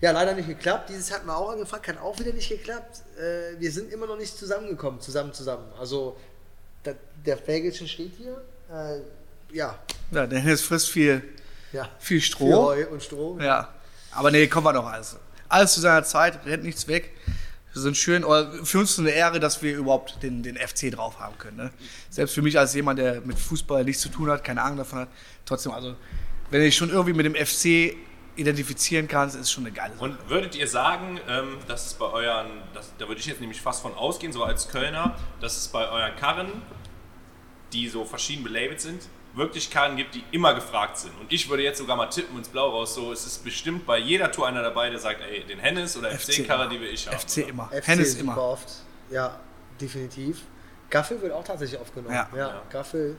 ja, 0.00 0.12
leider 0.12 0.32
nicht 0.32 0.48
geklappt. 0.48 0.88
Dieses 0.88 1.12
hatten 1.12 1.26
wir 1.26 1.36
auch 1.36 1.50
angefragt, 1.50 1.86
hat 1.88 2.00
auch 2.00 2.18
wieder 2.18 2.32
nicht 2.32 2.48
geklappt. 2.48 3.02
Äh, 3.18 3.60
wir 3.60 3.70
sind 3.70 3.92
immer 3.92 4.06
noch 4.06 4.16
nicht 4.16 4.36
zusammengekommen, 4.38 5.00
zusammen, 5.00 5.34
zusammen. 5.34 5.70
Also 5.78 6.16
der 7.26 7.36
Fägelchen 7.36 7.86
steht 7.86 8.12
hier. 8.16 8.40
Ja, 9.52 9.78
Ja, 10.10 10.26
der 10.26 10.40
Hennes 10.40 10.62
frisst 10.62 10.90
viel, 10.90 11.22
ja. 11.72 11.88
viel 11.98 12.20
Stroh. 12.20 12.68
Heu 12.68 12.86
und 12.88 13.02
Stroh. 13.02 13.38
Ja. 13.40 13.68
Aber 14.12 14.30
nee, 14.30 14.46
kommen 14.46 14.66
wir 14.66 14.72
noch 14.72 14.86
alles. 14.86 15.16
Alles 15.48 15.74
zu 15.74 15.80
seiner 15.80 16.04
Zeit, 16.04 16.44
rennt 16.46 16.64
nichts 16.64 16.88
weg. 16.88 17.12
Wir 17.72 17.82
sind 17.82 17.96
schön, 17.96 18.22
für 18.22 18.78
uns 18.78 18.90
ist 18.90 18.90
es 18.90 18.98
eine 18.98 19.10
Ehre, 19.10 19.38
dass 19.38 19.62
wir 19.62 19.76
überhaupt 19.76 20.20
den, 20.22 20.42
den 20.42 20.56
FC 20.56 20.90
drauf 20.90 21.20
haben 21.20 21.38
können. 21.38 21.56
Ne? 21.56 21.70
Selbst 22.08 22.34
für 22.34 22.42
mich 22.42 22.58
als 22.58 22.74
jemand, 22.74 22.98
der 22.98 23.20
mit 23.20 23.38
Fußball 23.38 23.84
nichts 23.84 24.02
zu 24.02 24.08
tun 24.08 24.28
hat, 24.28 24.42
keine 24.42 24.62
Ahnung 24.62 24.78
davon 24.78 25.00
hat, 25.00 25.08
trotzdem, 25.44 25.70
also, 25.72 25.94
wenn 26.50 26.62
ich 26.62 26.76
schon 26.76 26.90
irgendwie 26.90 27.12
mit 27.12 27.26
dem 27.26 27.34
FC 27.34 27.94
identifizieren 28.34 29.06
kann, 29.06 29.28
ist 29.28 29.36
es 29.36 29.52
schon 29.52 29.64
eine 29.64 29.72
geile 29.72 29.94
Sache. 29.94 30.04
Und 30.04 30.28
würdet 30.28 30.56
ihr 30.56 30.66
sagen, 30.66 31.20
ähm, 31.28 31.58
dass 31.68 31.86
es 31.86 31.94
bei 31.94 32.06
euren, 32.06 32.48
das, 32.74 32.92
da 32.98 33.06
würde 33.06 33.20
ich 33.20 33.26
jetzt 33.26 33.40
nämlich 33.40 33.60
fast 33.60 33.82
von 33.82 33.94
ausgehen, 33.94 34.32
so 34.32 34.42
als 34.42 34.68
Kölner, 34.68 35.16
dass 35.40 35.56
es 35.56 35.68
bei 35.68 35.88
euren 35.88 36.16
Karren, 36.16 36.50
die 37.72 37.88
so 37.88 38.04
verschieden 38.04 38.42
belabelt 38.42 38.80
sind, 38.80 39.02
wirklich 39.34 39.70
Karren 39.70 39.96
gibt, 39.96 40.14
die 40.14 40.24
immer 40.32 40.54
gefragt 40.54 40.98
sind. 40.98 41.12
Und 41.20 41.32
ich 41.32 41.48
würde 41.48 41.62
jetzt 41.62 41.78
sogar 41.78 41.96
mal 41.96 42.06
tippen 42.06 42.36
ins 42.38 42.48
Blau 42.48 42.70
raus, 42.70 42.94
so 42.94 43.12
es 43.12 43.26
ist 43.26 43.44
bestimmt 43.44 43.86
bei 43.86 43.98
jeder 43.98 44.30
Tour 44.32 44.46
einer 44.48 44.62
dabei, 44.62 44.90
der 44.90 44.98
sagt, 44.98 45.20
ey, 45.22 45.44
den 45.44 45.58
Hennes 45.58 45.96
oder 45.96 46.10
FC-Karre, 46.10 46.68
die 46.68 46.80
will 46.80 46.88
ich 46.88 47.06
haben. 47.06 47.18
FC 47.18 47.38
oder? 47.38 47.48
immer. 47.48 47.70
FC 47.72 47.86
Hennes 47.86 48.14
immer. 48.16 48.36
oft. 48.38 48.68
Ja, 49.10 49.38
definitiv. 49.80 50.42
Gaffel 50.88 51.20
wird 51.22 51.32
auch 51.32 51.44
tatsächlich 51.44 51.80
aufgenommen. 51.80 52.14
Ja. 52.14 52.28
ja. 52.36 52.62
Gaffel. 52.70 53.16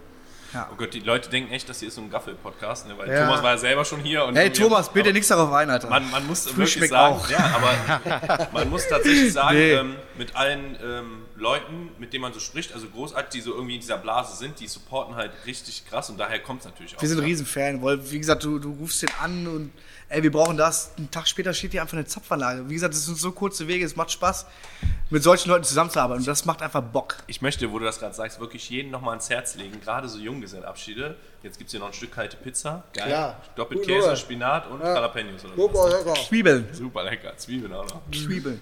Oh 0.53 0.75
Gott, 0.75 0.93
die 0.93 0.99
Leute 0.99 1.29
denken 1.29 1.53
echt, 1.53 1.69
das 1.69 1.79
hier 1.79 1.87
ist 1.87 1.95
so 1.95 2.01
ein 2.01 2.09
Gaffel-Podcast, 2.09 2.85
ne? 2.85 2.97
weil 2.97 3.09
Ja. 3.09 3.23
Thomas 3.25 3.41
war 3.41 3.51
ja 3.51 3.57
selber 3.57 3.85
schon 3.85 4.01
hier. 4.01 4.25
Und 4.25 4.35
Hey 4.35 4.51
Thomas, 4.51 4.91
bitte 4.91 5.07
aber 5.07 5.13
nichts 5.13 5.29
darauf 5.29 5.53
ein, 5.53 5.69
Alter. 5.69 5.89
Man, 5.89 6.11
man 6.11 6.27
muss 6.27 6.45
Früh 6.45 6.57
wirklich 6.57 6.89
sagen, 6.89 7.15
auch. 7.15 7.29
ja, 7.29 7.55
aber 7.55 8.47
man 8.51 8.69
muss 8.69 8.85
tatsächlich 8.85 9.31
sagen, 9.31 9.55
Nee. 9.57 9.71
ähm, 9.75 9.95
mit 10.17 10.35
allen 10.35 10.77
ähm, 10.83 11.21
Leuten, 11.41 11.89
mit 11.97 12.13
denen 12.13 12.21
man 12.21 12.33
so 12.33 12.39
spricht, 12.39 12.73
also 12.73 12.87
großartig, 12.87 13.29
die 13.31 13.41
so 13.41 13.53
irgendwie 13.53 13.73
in 13.73 13.81
dieser 13.81 13.97
Blase 13.97 14.37
sind, 14.37 14.59
die 14.59 14.67
supporten 14.67 15.15
halt 15.15 15.31
richtig 15.45 15.83
krass 15.89 16.09
und 16.09 16.17
daher 16.19 16.39
kommt 16.39 16.59
es 16.59 16.65
natürlich 16.65 16.95
auch. 16.95 17.01
wir 17.01 17.09
sind 17.09 17.17
ja. 17.17 17.23
Riesenfan, 17.25 17.81
weil, 17.81 18.11
wie 18.11 18.19
gesagt, 18.19 18.43
du, 18.43 18.59
du 18.59 18.71
rufst 18.79 19.01
den 19.01 19.09
an 19.19 19.47
und 19.47 19.71
ey, 20.09 20.21
wir 20.21 20.31
brauchen 20.31 20.55
das. 20.55 20.91
Einen 20.97 21.09
Tag 21.09 21.27
später 21.27 21.53
steht 21.53 21.71
hier 21.71 21.81
einfach 21.81 21.97
eine 21.97 22.05
Zapfanlage. 22.05 22.69
Wie 22.69 22.75
gesagt, 22.75 22.93
es 22.93 23.05
sind 23.05 23.17
so 23.17 23.31
kurze 23.31 23.67
Wege, 23.67 23.83
es 23.83 23.95
macht 23.95 24.11
Spaß, 24.11 24.45
mit 25.09 25.23
solchen 25.23 25.49
Leuten 25.49 25.63
zusammenzuarbeiten. 25.63 26.21
Und 26.21 26.27
das 26.27 26.45
macht 26.45 26.61
einfach 26.61 26.81
Bock. 26.83 27.17
Ich 27.25 27.41
möchte, 27.41 27.71
wo 27.71 27.79
du 27.79 27.85
das 27.85 27.99
gerade 27.99 28.13
sagst, 28.13 28.39
wirklich 28.39 28.69
jeden 28.69 28.91
nochmal 28.91 29.11
ans 29.13 29.29
Herz 29.31 29.55
legen, 29.55 29.81
gerade 29.81 30.07
so 30.07 30.19
Junggesellenabschiede. 30.19 31.15
Jetzt 31.41 31.57
gibt 31.57 31.69
es 31.69 31.71
hier 31.71 31.79
noch 31.79 31.87
ein 31.87 31.93
Stück 31.93 32.11
kalte 32.11 32.37
Pizza. 32.37 32.83
Geil. 32.93 33.07
Klar. 33.07 33.41
Doppelt 33.55 33.79
Gut, 33.79 33.89
Käse? 33.89 34.15
Spinat 34.15 34.69
und 34.69 34.79
Ja. 34.81 34.93
Jalapenos 34.93 35.43
oder 35.43 35.55
Super 35.55 35.89
lecker. 35.89 36.13
Zwiebeln. 36.13 36.67
Super 36.71 37.03
lecker. 37.03 37.35
Zwiebeln 37.35 37.73
auch 37.73 37.87
noch. 37.89 38.01
Zwiebeln. 38.11 38.61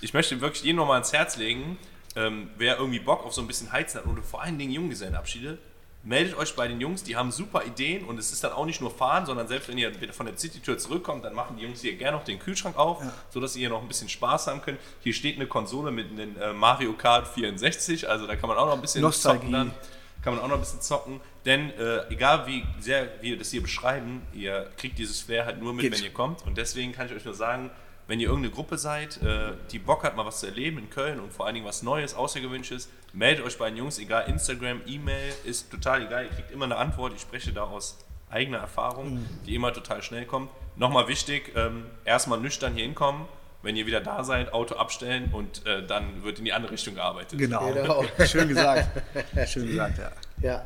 Ich 0.00 0.14
möchte 0.14 0.40
wirklich 0.40 0.62
jedem 0.62 0.76
nochmal 0.76 0.96
ans 0.96 1.12
Herz 1.12 1.36
legen, 1.36 1.78
ähm, 2.16 2.50
wer 2.56 2.78
irgendwie 2.78 3.00
Bock 3.00 3.24
auf 3.24 3.32
so 3.32 3.40
ein 3.40 3.46
bisschen 3.46 3.72
Heizen 3.72 4.00
hat 4.00 4.06
oder 4.06 4.22
vor 4.22 4.42
allen 4.42 4.58
Dingen 4.58 4.72
Junggesellenabschiede, 4.72 5.58
meldet 6.04 6.36
euch 6.36 6.54
bei 6.56 6.66
den 6.68 6.80
Jungs, 6.80 7.04
die 7.04 7.16
haben 7.16 7.30
super 7.30 7.64
Ideen 7.64 8.04
und 8.04 8.18
es 8.18 8.32
ist 8.32 8.42
dann 8.42 8.52
auch 8.52 8.66
nicht 8.66 8.80
nur 8.80 8.90
fahren, 8.90 9.24
sondern 9.24 9.46
selbst 9.46 9.68
wenn 9.68 9.78
ihr 9.78 9.92
von 10.12 10.26
der 10.26 10.36
City-Tour 10.36 10.78
zurückkommt, 10.78 11.24
dann 11.24 11.34
machen 11.34 11.56
die 11.56 11.62
Jungs 11.62 11.80
hier 11.80 11.96
gerne 11.96 12.16
noch 12.16 12.24
den 12.24 12.38
Kühlschrank 12.38 12.76
auf, 12.76 13.02
sodass 13.30 13.54
ihr 13.56 13.68
noch 13.68 13.82
ein 13.82 13.88
bisschen 13.88 14.08
Spaß 14.08 14.48
haben 14.48 14.62
könnt. 14.62 14.78
Hier 15.00 15.14
steht 15.14 15.36
eine 15.36 15.46
Konsole 15.46 15.90
mit 15.90 16.10
einem 16.10 16.36
äh, 16.40 16.52
Mario 16.52 16.92
Kart 16.94 17.28
64, 17.28 18.08
also 18.08 18.26
da 18.26 18.36
kann 18.36 18.48
man 18.48 18.58
auch 18.58 18.66
noch 18.66 18.74
ein 18.74 18.80
bisschen 18.80 19.02
Nostalgie. 19.02 19.40
zocken 19.40 19.52
dann. 19.52 19.74
Kann 20.22 20.34
man 20.36 20.44
auch 20.44 20.48
noch 20.48 20.54
ein 20.54 20.60
bisschen 20.60 20.80
zocken, 20.80 21.20
denn 21.44 21.70
äh, 21.70 22.08
egal 22.08 22.46
wie 22.46 22.64
sehr 22.78 23.08
wir 23.22 23.36
das 23.36 23.50
hier 23.50 23.60
beschreiben, 23.60 24.22
ihr 24.32 24.70
kriegt 24.76 24.96
dieses 24.96 25.20
Flair 25.20 25.46
halt 25.46 25.60
nur 25.60 25.72
mit, 25.72 25.82
Geht. 25.82 25.98
wenn 25.98 26.04
ihr 26.04 26.12
kommt 26.12 26.46
und 26.46 26.56
deswegen 26.56 26.92
kann 26.92 27.06
ich 27.06 27.12
euch 27.12 27.24
nur 27.24 27.34
sagen, 27.34 27.70
wenn 28.06 28.20
ihr 28.20 28.28
irgendeine 28.28 28.54
Gruppe 28.54 28.78
seid, 28.78 29.22
äh, 29.22 29.52
die 29.70 29.78
Bock 29.78 30.04
hat, 30.04 30.16
mal 30.16 30.26
was 30.26 30.40
zu 30.40 30.46
erleben 30.46 30.78
in 30.78 30.90
Köln 30.90 31.20
und 31.20 31.32
vor 31.32 31.46
allen 31.46 31.54
Dingen 31.54 31.66
was 31.66 31.82
Neues, 31.82 32.14
Außergewünschtes, 32.14 32.88
meldet 33.12 33.44
euch 33.44 33.58
bei 33.58 33.68
den 33.68 33.78
Jungs, 33.78 33.98
egal, 33.98 34.28
Instagram, 34.28 34.80
E-Mail, 34.86 35.32
ist 35.44 35.70
total 35.70 36.06
egal, 36.06 36.24
ihr 36.24 36.30
kriegt 36.30 36.50
immer 36.50 36.64
eine 36.64 36.76
Antwort, 36.76 37.12
ich 37.14 37.20
spreche 37.20 37.52
da 37.52 37.64
aus 37.64 37.98
eigener 38.30 38.58
Erfahrung, 38.58 39.26
die 39.46 39.54
immer 39.54 39.72
total 39.72 40.02
schnell 40.02 40.24
kommt. 40.24 40.50
Nochmal 40.76 41.06
wichtig, 41.06 41.52
ähm, 41.54 41.84
erstmal 42.04 42.40
nüchtern 42.40 42.74
hier 42.74 42.84
hinkommen, 42.84 43.26
wenn 43.62 43.76
ihr 43.76 43.86
wieder 43.86 44.00
da 44.00 44.24
seid, 44.24 44.52
Auto 44.52 44.74
abstellen 44.76 45.30
und 45.32 45.64
äh, 45.66 45.86
dann 45.86 46.24
wird 46.24 46.38
in 46.38 46.46
die 46.46 46.52
andere 46.52 46.72
Richtung 46.72 46.94
gearbeitet. 46.94 47.38
Genau. 47.38 47.72
Genau. 47.72 48.04
Schön 48.26 48.48
gesagt. 48.48 48.88
Schön 49.46 49.68
gesagt, 49.68 49.98
ja. 49.98 50.12
Ja. 50.40 50.64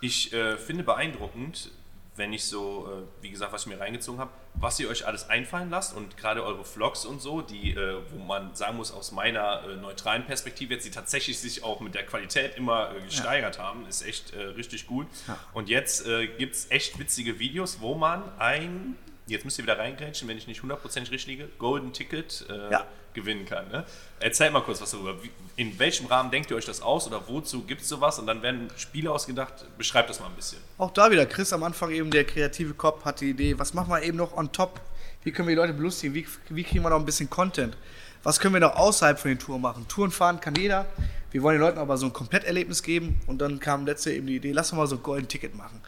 Ich 0.00 0.32
äh, 0.32 0.56
finde 0.56 0.82
beeindruckend, 0.82 1.70
wenn 2.14 2.32
ich 2.32 2.44
so, 2.44 2.88
äh, 2.88 3.22
wie 3.22 3.30
gesagt, 3.30 3.52
was 3.52 3.62
ich 3.62 3.68
mir 3.68 3.80
reingezogen 3.80 4.20
habe, 4.20 4.30
was 4.54 4.78
ihr 4.78 4.88
euch 4.88 5.06
alles 5.06 5.30
einfallen 5.30 5.70
lasst 5.70 5.96
und 5.96 6.16
gerade 6.18 6.44
eure 6.44 6.64
Vlogs 6.64 7.06
und 7.06 7.22
so, 7.22 7.40
die, 7.40 7.70
äh, 7.70 8.00
wo 8.10 8.18
man 8.18 8.54
sagen 8.54 8.76
muss, 8.76 8.92
aus 8.92 9.12
meiner 9.12 9.62
äh, 9.64 9.76
neutralen 9.76 10.26
Perspektive 10.26 10.74
jetzt, 10.74 10.84
die 10.84 10.90
tatsächlich 10.90 11.38
sich 11.38 11.64
auch 11.64 11.80
mit 11.80 11.94
der 11.94 12.04
Qualität 12.04 12.56
immer 12.56 12.92
gesteigert 13.04 13.58
haben, 13.58 13.86
ist 13.86 14.02
echt 14.02 14.34
richtig 14.34 14.86
gut. 14.86 15.06
Und 15.54 15.68
jetzt 15.68 16.06
äh, 16.06 16.26
gibt 16.26 16.54
es 16.54 16.70
echt 16.70 16.98
witzige 16.98 17.38
Videos, 17.38 17.80
wo 17.80 17.94
man 17.94 18.22
ein, 18.38 18.96
jetzt 19.26 19.44
müsst 19.44 19.58
ihr 19.58 19.64
wieder 19.64 19.78
reingrätschen, 19.78 20.28
wenn 20.28 20.36
ich 20.36 20.46
nicht 20.46 20.62
100% 20.62 21.00
richtig 21.00 21.26
liege, 21.26 21.48
Golden 21.58 21.92
Ticket 21.92 22.44
äh, 22.50 22.70
Ja. 22.70 22.86
Gewinnen 23.14 23.44
kann. 23.44 23.68
Ne? 23.68 23.84
Erzähl 24.20 24.50
mal 24.50 24.62
kurz 24.62 24.80
was 24.80 24.90
darüber. 24.90 25.14
In 25.56 25.78
welchem 25.78 26.06
Rahmen 26.06 26.30
denkt 26.30 26.50
ihr 26.50 26.56
euch 26.56 26.64
das 26.64 26.80
aus 26.80 27.06
oder 27.06 27.22
wozu 27.28 27.62
gibt 27.64 27.82
es 27.82 27.88
sowas? 27.88 28.18
Und 28.18 28.26
dann 28.26 28.42
werden 28.42 28.68
Spiele 28.76 29.10
ausgedacht. 29.10 29.66
Beschreibt 29.76 30.10
das 30.10 30.20
mal 30.20 30.26
ein 30.26 30.34
bisschen. 30.34 30.58
Auch 30.78 30.90
da 30.90 31.10
wieder, 31.10 31.26
Chris 31.26 31.52
am 31.52 31.62
Anfang 31.62 31.90
eben, 31.90 32.10
der 32.10 32.24
kreative 32.24 32.74
Kopf, 32.74 33.04
hat 33.04 33.20
die 33.20 33.30
Idee, 33.30 33.58
was 33.58 33.74
machen 33.74 33.90
wir 33.90 34.02
eben 34.02 34.16
noch 34.16 34.36
on 34.36 34.50
top? 34.52 34.80
Wie 35.24 35.30
können 35.30 35.48
wir 35.48 35.54
die 35.54 35.60
Leute 35.60 35.72
belustigen? 35.72 36.14
Wie, 36.14 36.26
wie 36.48 36.64
kriegen 36.64 36.82
wir 36.82 36.90
noch 36.90 36.98
ein 36.98 37.06
bisschen 37.06 37.30
Content? 37.30 37.76
Was 38.22 38.38
können 38.38 38.54
wir 38.54 38.60
noch 38.60 38.76
außerhalb 38.76 39.18
von 39.18 39.30
den 39.30 39.38
Touren 39.38 39.60
machen? 39.60 39.86
Touren 39.88 40.10
fahren 40.10 40.40
kann 40.40 40.54
jeder. 40.54 40.86
Wir 41.32 41.42
wollen 41.42 41.56
den 41.56 41.62
Leuten 41.62 41.78
aber 41.78 41.96
so 41.96 42.06
ein 42.06 42.12
Kompletterlebnis 42.12 42.82
geben. 42.82 43.20
Und 43.26 43.38
dann 43.38 43.58
kam 43.58 43.86
letzte 43.86 44.12
eben 44.12 44.26
die 44.26 44.36
Idee, 44.36 44.52
lass 44.52 44.70
uns 44.70 44.78
mal 44.78 44.86
so 44.86 44.96
ein 44.96 45.02
Golden 45.02 45.28
Ticket 45.28 45.56
machen. 45.56 45.80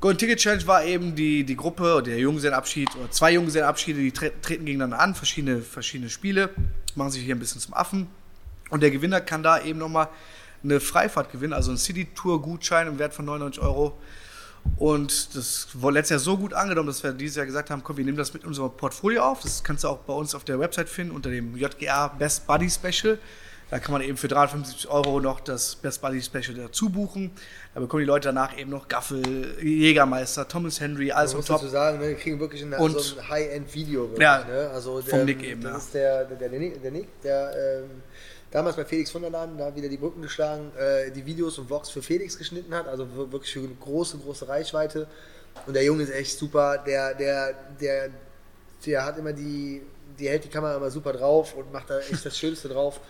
Golden 0.00 0.18
Ticket 0.18 0.38
Challenge 0.38 0.66
war 0.66 0.82
eben 0.82 1.14
die, 1.14 1.44
die 1.44 1.56
Gruppe, 1.56 2.02
der 2.02 2.18
Junggesellenabschied 2.18 2.88
oder 2.96 3.10
zwei 3.10 3.32
Junggesellenabschiede, 3.32 4.00
die 4.00 4.12
tre 4.12 4.32
treten 4.40 4.64
gegeneinander 4.64 4.98
an, 4.98 5.14
verschiedene, 5.14 5.60
verschiedene 5.60 6.08
Spiele, 6.08 6.48
machen 6.94 7.10
sich 7.10 7.22
hier 7.22 7.34
ein 7.34 7.38
bisschen 7.38 7.60
zum 7.60 7.74
Affen. 7.74 8.06
Und 8.70 8.82
der 8.82 8.90
Gewinner 8.90 9.20
kann 9.20 9.42
da 9.42 9.62
eben 9.62 9.78
nochmal 9.78 10.08
eine 10.64 10.80
Freifahrt 10.80 11.30
gewinnen, 11.30 11.52
also 11.52 11.70
einen 11.70 11.76
City-Tour-Gutschein 11.76 12.86
im 12.86 12.98
Wert 12.98 13.12
von 13.12 13.26
99 13.26 13.62
Euro. 13.62 13.98
Und 14.78 15.36
das 15.36 15.68
wurde 15.74 15.94
letztes 15.94 16.10
Jahr 16.10 16.20
so 16.20 16.38
gut 16.38 16.54
angenommen, 16.54 16.86
dass 16.86 17.02
wir 17.02 17.12
dieses 17.12 17.36
Jahr 17.36 17.44
gesagt 17.44 17.68
haben, 17.68 17.84
komm, 17.84 17.98
wir 17.98 18.04
nehmen 18.06 18.16
das 18.16 18.32
mit 18.32 18.46
unserem 18.46 18.74
Portfolio 18.74 19.22
auf. 19.22 19.42
Das 19.42 19.62
kannst 19.62 19.84
du 19.84 19.88
auch 19.88 19.98
bei 19.98 20.14
uns 20.14 20.34
auf 20.34 20.44
der 20.44 20.58
Website 20.58 20.88
finden 20.88 21.14
unter 21.14 21.28
dem 21.28 21.54
JGA 21.58 22.08
Best 22.08 22.46
Buddy 22.46 22.70
Special. 22.70 23.18
Da 23.70 23.78
kann 23.78 23.92
man 23.92 24.02
eben 24.02 24.16
für 24.16 24.26
350 24.26 24.88
Euro 24.88 25.20
noch 25.20 25.38
das 25.40 25.76
Best 25.76 26.00
Buddy 26.02 26.20
Special 26.20 26.54
dazu 26.56 26.90
buchen. 26.90 27.30
Da 27.72 27.78
bekommen 27.80 28.00
die 28.00 28.06
Leute 28.06 28.28
danach 28.28 28.58
eben 28.58 28.70
noch 28.70 28.88
Gaffel, 28.88 29.56
Jägermeister, 29.62 30.48
Thomas 30.48 30.80
Henry, 30.80 31.12
alles 31.12 31.34
on 31.36 31.44
top. 31.44 31.58
dazu 31.60 31.68
sagen, 31.68 31.98
ne, 32.00 32.08
wir 32.08 32.14
kriegen 32.16 32.40
wirklich 32.40 32.62
eine, 32.64 32.78
Und- 32.78 32.98
so 33.00 33.20
ein 33.20 33.28
High-End-Video. 33.28 34.10
Ja, 34.18 34.44
ne? 34.44 34.70
also 34.70 35.00
vom 35.00 35.18
der, 35.18 35.24
Nick 35.24 35.44
eben, 35.44 35.62
Das 35.62 35.70
ja. 35.72 35.78
ist 35.78 35.94
der, 35.94 36.24
der, 36.24 36.48
der, 36.48 36.58
Nick- 36.58 36.82
der 36.82 36.90
Nick, 36.90 37.20
der 37.22 37.52
ähm, 37.84 37.90
damals 38.50 38.74
bei 38.74 38.84
Felix 38.84 39.12
von 39.12 39.22
der 39.22 39.30
Laden 39.30 39.56
da 39.56 39.74
wieder 39.76 39.88
die 39.88 39.98
Brücken 39.98 40.22
geschlagen, 40.22 40.72
äh, 40.76 41.12
die 41.12 41.24
Videos 41.24 41.56
und 41.58 41.68
Vlogs 41.68 41.90
für 41.90 42.02
Felix 42.02 42.36
geschnitten 42.36 42.74
hat, 42.74 42.88
also 42.88 43.06
wir- 43.14 43.30
wirklich 43.30 43.52
für 43.52 43.60
eine 43.60 43.68
große, 43.68 44.18
große 44.18 44.48
Reichweite. 44.48 45.06
Und 45.66 45.74
der 45.74 45.84
Junge 45.84 46.02
ist 46.02 46.10
echt 46.10 46.36
super, 46.36 46.78
der, 46.78 47.14
der, 47.14 47.54
der, 47.80 48.10
der 48.84 49.04
hat 49.04 49.16
immer 49.16 49.32
die, 49.32 49.82
die 50.18 50.28
hält 50.28 50.42
die 50.42 50.48
Kamera 50.48 50.76
immer 50.76 50.90
super 50.90 51.12
drauf 51.12 51.54
und 51.54 51.72
macht 51.72 51.88
da 51.90 52.00
echt 52.00 52.26
das 52.26 52.36
Schönste 52.36 52.68
drauf 52.68 53.00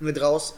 mit 0.00 0.20
raus. 0.20 0.54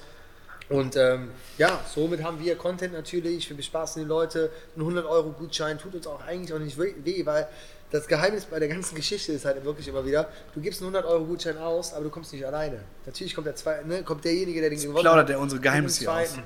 Und 0.68 0.97
ähm, 0.97 1.30
ja, 1.59 1.80
somit 1.93 2.22
haben 2.22 2.43
wir 2.43 2.57
Content 2.57 2.95
natürlich, 2.95 3.49
wir 3.51 3.57
bespaßen 3.57 4.03
die 4.03 4.09
Leute. 4.09 4.51
Ein 4.76 4.82
100-Euro-Gutschein 4.82 5.78
tut 5.78 5.95
uns 5.95 6.07
auch 6.07 6.22
eigentlich 6.22 6.55
auch 6.55 6.59
nicht 6.59 6.78
weh, 6.78 7.26
weil 7.26 7.47
das 7.90 8.07
Geheimnis 8.09 8.47
bei 8.47 8.59
der 8.59 8.68
ganzen 8.68 8.95
Geschichte 8.95 9.32
ist 9.32 9.45
halt 9.45 9.62
wirklich 9.66 9.86
immer 9.86 10.07
wieder, 10.07 10.30
du 10.55 10.61
gibst 10.62 10.82
einen 10.82 10.95
100-Euro-Gutschein 10.95 11.59
aus, 11.59 11.93
aber 11.93 12.05
du 12.05 12.11
kommst 12.11 12.32
nicht 12.32 12.47
alleine. 12.47 12.80
Natürlich 13.05 13.34
kommt, 13.34 13.47
der 13.47 13.55
zwei, 13.55 13.82
ne, 13.82 14.03
kommt 14.03 14.24
derjenige, 14.24 14.62
der 14.62 14.70
den 14.70 14.78
gewonnen 14.78 15.03
plaudert 15.03 15.20
hat. 15.24 15.28
der 15.28 15.38
unsere 15.38 15.61
Geheimnisse 15.61 16.01
hier 16.01 16.12
aus. 16.12 16.38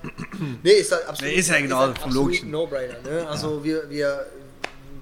Nee, 0.65 0.73
ist 0.73 0.91
halt 0.91 1.07
absolut, 1.07 1.33
Nee, 1.33 1.39
ist 1.39 1.49
ja 1.49 1.61
genau 1.61 1.79
halt 1.79 1.99
vom 1.99 2.13
Logischen. 2.13 2.51
No-Brainer. 2.51 3.01
Ne? 3.03 3.29
Also 3.29 3.63
wir, 3.63 3.89
wir 3.89 4.27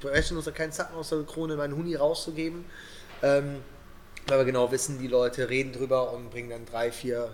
brechen 0.01 0.36
uns 0.36 0.45
da 0.45 0.51
keinen 0.51 0.72
Zacken 0.72 0.97
aus 0.97 1.09
der 1.09 1.22
Krone, 1.22 1.57
meinen 1.57 1.74
Huni 1.74 1.95
rauszugeben. 1.95 2.66
Ähm, 3.22 3.57
weil 4.26 4.38
wir 4.38 4.45
genau 4.45 4.70
wissen, 4.70 4.99
die 4.99 5.07
Leute 5.07 5.49
reden 5.49 5.72
drüber 5.72 6.12
und 6.12 6.30
bringen 6.30 6.51
dann 6.51 6.66
drei, 6.66 6.92
vier 6.92 7.30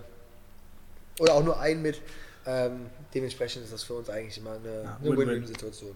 oder 1.21 1.35
auch 1.35 1.43
nur 1.43 1.59
einen 1.59 1.81
mit. 1.81 2.01
Ähm, 2.45 2.89
dementsprechend 3.13 3.63
ist 3.63 3.71
das 3.71 3.83
für 3.83 3.93
uns 3.93 4.09
eigentlich 4.09 4.37
immer 4.37 4.53
eine, 4.53 4.97
eine 4.99 5.09
Win-win. 5.09 5.27
Win-Win-Situation. 5.27 5.95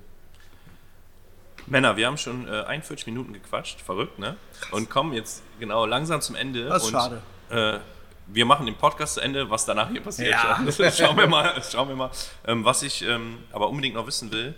Männer, 1.65 1.97
wir 1.97 2.05
haben 2.05 2.17
schon 2.17 2.47
äh, 2.47 2.61
41 2.61 3.07
Minuten 3.07 3.34
gequatscht, 3.34 3.82
verrückt, 3.82 4.19
ne? 4.19 4.38
Und 4.69 4.88
kommen 4.89 5.13
jetzt 5.13 5.41
genau 5.59 5.88
langsam 5.88 6.21
zum 6.21 6.36
Ende. 6.36 6.65
Das 6.65 6.84
ist 6.84 6.89
und, 6.89 6.93
schade. 6.93 7.21
Äh, 7.49 7.80
wir 8.28 8.45
machen 8.45 8.67
den 8.67 8.76
Podcast 8.76 9.15
zu 9.15 9.21
Ende, 9.21 9.49
was 9.49 9.65
danach 9.65 9.89
hier 9.89 10.01
passiert. 10.01 10.30
Ja. 10.30 10.59
schauen 10.91 11.17
wir 11.17 11.28
mal. 11.28 11.59
Schauen 11.63 11.89
wir 11.89 11.95
mal. 11.95 12.11
Ähm, 12.45 12.63
was 12.63 12.84
ich 12.84 13.01
ähm, 13.01 13.39
aber 13.51 13.69
unbedingt 13.69 13.95
noch 13.95 14.05
wissen 14.05 14.32
will, 14.32 14.53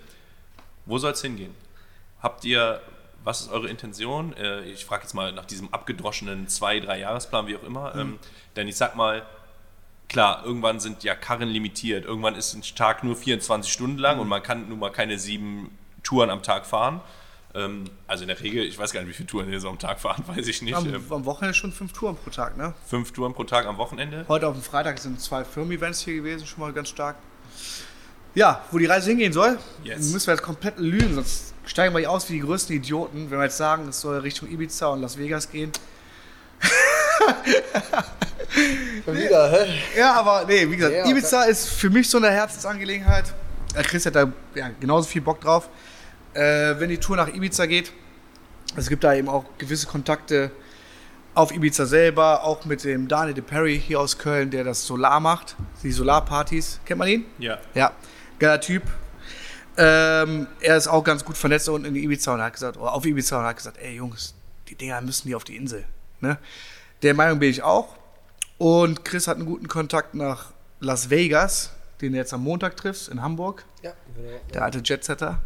wo 0.86 0.97
soll 0.97 1.11
es 1.11 1.22
hingehen? 1.22 1.55
Habt 2.22 2.43
ihr, 2.43 2.82
was 3.24 3.41
ist 3.41 3.51
eure 3.51 3.70
Intention? 3.70 4.36
Äh, 4.36 4.63
ich 4.63 4.84
frage 4.84 5.03
jetzt 5.03 5.13
mal 5.13 5.32
nach 5.32 5.45
diesem 5.45 5.74
abgedroschenen 5.74 6.49
zwei, 6.49 6.82
drei 6.82 6.99
Jahresplan, 6.99 7.47
wie 7.47 7.55
auch 7.55 7.63
immer. 7.63 7.93
Mhm. 7.93 8.01
Ähm, 8.01 8.20
denn 8.57 8.68
ich 8.68 8.76
sag 8.76 8.97
mal, 8.97 9.26
klar, 10.10 10.43
irgendwann 10.45 10.80
sind 10.80 11.03
ja 11.03 11.16
Karren 11.16 11.49
limitiert. 11.49 12.05
Irgendwann 12.05 12.36
ist 12.36 12.53
ein 12.53 12.62
Tag 12.76 13.03
nur 13.03 13.16
24 13.16 13.72
Stunden 13.72 13.97
lang 13.97 14.20
und 14.20 14.28
man 14.28 14.41
kann 14.43 14.70
nun 14.70 14.80
mal 14.80 14.91
keine 14.91 15.18
sieben 15.20 15.72
Touren 16.03 16.30
am 16.30 16.41
Tag 16.43 16.66
fahren. 16.66 17.01
Ähm, 17.55 17.86
also 18.08 18.24
in 18.24 18.28
der 18.28 18.39
Regel, 18.41 18.64
ich 18.66 18.78
weiß 18.78 18.91
gar 18.93 19.01
nicht, 19.01 19.10
wie 19.10 19.14
viele 19.14 19.28
Touren 19.28 19.51
ihr 19.51 19.60
so 19.60 19.70
am 19.70 19.80
Tag 19.80 19.99
fahren, 19.99 20.24
weiß 20.28 20.47
ich 20.47 20.62
nicht. 20.62 20.76
Am, 20.76 20.86
Ähm, 20.93 21.03
am 21.10 21.26
Wochenende 21.26 21.53
schon 21.53 21.72
fünf 21.72 21.93
Touren 21.93 22.16
pro 22.16 22.30
Tag, 22.30 22.58
ne? 22.58 22.74
fünf 22.86 23.12
Touren 23.14 23.34
pro 23.34 23.43
Tag 23.45 23.66
am 23.66 23.78
Wochenende. 23.78 24.26
Heute 24.28 24.47
auf 24.47 24.53
dem 24.55 24.64
Freitag 24.64 24.99
sind 24.99 25.20
zwei 25.22 25.43
Firmen-Events 25.43 26.01
hier 26.01 26.16
gewesen, 26.16 26.45
schon 26.45 26.60
mal 26.60 26.74
ganz 26.74 26.89
stark. 26.89 27.16
Ja, 28.36 28.64
wo 28.72 28.78
die 28.78 28.86
Reise 28.86 29.10
hingehen 29.10 29.34
soll, 29.34 29.58
Yes. 29.84 30.12
müssen 30.12 30.28
wir 30.28 30.34
jetzt 30.36 30.43
komplett 30.43 30.78
lügen, 30.78 31.16
sonst 31.16 31.53
steigen 31.66 31.93
wir 31.95 31.99
hier 31.99 32.12
aus 32.12 32.30
wie 32.30 32.34
die 32.34 32.41
größten 32.41 32.76
Idioten, 32.76 33.32
wenn 33.32 33.39
wir 33.39 33.45
jetzt 33.45 33.58
sagen, 33.58 33.88
es 33.88 33.99
soll 34.01 34.20
Richtung 34.20 34.47
Ibiza 34.49 34.88
und 34.88 35.01
Las 35.01 35.18
Vegas 35.18 35.49
gehen. 35.49 35.72
Schon 39.05 39.16
wieder, 39.16 39.51
hä? 39.51 39.80
Ja, 39.97 40.14
aber 40.14 40.45
nee, 40.47 40.70
wie 40.70 40.76
gesagt, 40.78 40.95
Ja, 40.95 41.05
Ibiza 41.05 41.43
ist 41.43 41.68
für 41.70 41.89
mich 41.89 42.10
so 42.10 42.18
eine 42.18 42.32
Herzensangelegenheit. 42.32 43.34
Der 43.76 43.84
Chris 43.84 44.05
hat 44.05 44.16
da 44.16 44.32
ja, 44.55 44.70
genauso 44.80 45.08
viel 45.08 45.22
Bock 45.22 45.39
drauf. 45.41 45.70
Äh, 46.34 46.76
wenn 46.80 46.89
die 46.89 46.97
Tour 46.97 47.16
nach 47.18 47.28
Ibiza 47.28 47.66
geht, 47.66 47.91
es 48.76 48.89
gibt 48.89 49.03
da 49.03 49.14
eben 49.14 49.30
auch 49.30 49.45
gewisse 49.58 49.88
Kontakte 49.88 50.51
auf 51.34 51.51
Ibiza 51.51 51.86
selber, 51.86 52.43
auch 52.43 52.66
mit 52.66 52.84
dem 52.84 53.08
Daniel 53.08 53.34
de 53.36 53.43
Perry 53.43 53.80
hier 53.80 53.99
aus 53.99 54.18
Köln, 54.18 54.49
der 54.49 54.64
das 54.64 54.86
Solar 54.86 55.20
macht, 55.20 55.55
die 55.84 55.91
Solarpartys. 55.91 56.80
Kennt 56.86 56.99
man 56.99 57.08
ihn? 57.08 57.26
Ja. 57.38 57.60
Ja, 57.76 57.91
geiler 58.39 58.60
Typ. 58.60 58.84
Ähm, 59.78 60.47
er 60.60 60.78
ist 60.78 60.88
auch 60.88 61.03
ganz 61.03 61.24
gut 61.24 61.38
vernetzt 61.38 61.70
unten 61.70 61.86
in 61.86 61.95
Ibiza 61.95 62.34
und 62.34 62.41
hat 62.41 62.53
gesagt, 62.53 62.78
oder 62.78 62.93
auf 62.93 63.05
Ibiza 63.05 63.39
und 63.39 63.45
hat 63.45 63.58
gesagt, 63.58 63.78
ey 63.78 63.95
Jungs, 63.95 64.34
die 64.68 64.76
Dinger 64.76 64.99
müssen 65.01 65.28
hier 65.28 65.38
auf 65.38 65.43
die 65.43 65.55
Insel. 65.55 65.86
Ne? 66.22 66.38
Der 67.03 67.13
Meinung 67.13 67.39
bin 67.39 67.49
ich 67.49 67.63
auch. 67.63 67.95
Und 68.57 69.05
Chris 69.05 69.28
hat 69.28 69.38
einen 69.38 69.45
guten 69.45 69.68
Kontakt 69.68 70.15
nach 70.15 70.51
Las 70.80 71.09
Vegas, 71.09 71.72
den 72.01 72.13
du 72.13 72.18
jetzt 72.18 72.34
am 72.34 72.43
Montag 72.43 72.76
triffst, 72.78 73.07
in 73.09 73.22
Hamburg, 73.22 73.65
Ja, 73.84 73.93
genau. 74.15 74.30
der 74.53 74.63
alte 74.63 74.82
Jetsetter. 74.84 75.39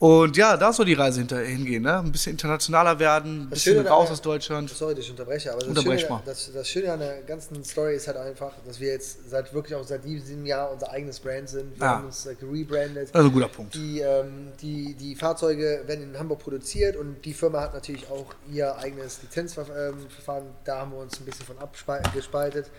Und 0.00 0.34
ja, 0.38 0.56
da 0.56 0.72
soll 0.72 0.86
die 0.86 0.94
Reise 0.94 1.18
hinter, 1.18 1.40
hingehen, 1.40 1.82
ne? 1.82 1.98
Ein 1.98 2.10
bisschen 2.10 2.32
internationaler 2.32 2.98
werden, 2.98 3.42
ein 3.42 3.50
bisschen 3.50 3.86
raus 3.86 4.06
daran- 4.06 4.12
aus 4.14 4.22
Deutschland. 4.22 4.70
Sorry, 4.70 4.94
dass 4.94 5.04
ich 5.04 5.10
unterbreche, 5.10 5.50
aber 5.50 5.60
das 5.60 5.68
Unterbrech 5.68 6.00
Schöne, 6.00 6.12
mal. 6.12 6.22
das, 6.24 6.50
das 6.54 6.68
Schöne 6.70 6.90
an 6.94 7.00
der 7.00 7.20
ganzen 7.20 7.62
Story 7.64 7.96
ist 7.96 8.06
halt 8.06 8.16
einfach, 8.16 8.52
dass 8.66 8.80
wir 8.80 8.88
jetzt 8.92 9.28
seit 9.28 9.52
wirklich 9.52 9.74
auch 9.74 9.84
seit 9.84 10.02
diesem 10.02 10.46
Jahr 10.46 10.70
unser 10.72 10.90
eigenes 10.90 11.20
Brand 11.20 11.50
sind. 11.50 11.78
Wir 11.78 11.86
Ah. 11.86 11.96
haben 11.96 12.06
uns 12.06 12.24
äh, 12.24 12.34
gerebrandet. 12.34 13.04
Ist 13.10 13.14
ein 13.14 13.30
guter 13.30 13.48
Punkt. 13.48 13.74
Die, 13.74 14.00
ähm, 14.00 14.52
die, 14.62 14.94
die 14.94 15.14
Fahrzeuge 15.14 15.82
werden 15.86 16.14
in 16.14 16.18
Hamburg 16.18 16.38
produziert 16.38 16.96
und 16.96 17.22
die 17.26 17.34
Firma 17.34 17.60
hat 17.60 17.74
natürlich 17.74 18.08
auch 18.10 18.32
ihr 18.50 18.74
eigenes 18.78 19.20
Lizenzverfahren. 19.22 20.46
Da 20.64 20.78
haben 20.78 20.92
wir 20.92 20.98
uns 20.98 21.20
ein 21.20 21.26
bisschen 21.26 21.44
von 21.44 21.58
abgespaltet, 21.58 22.70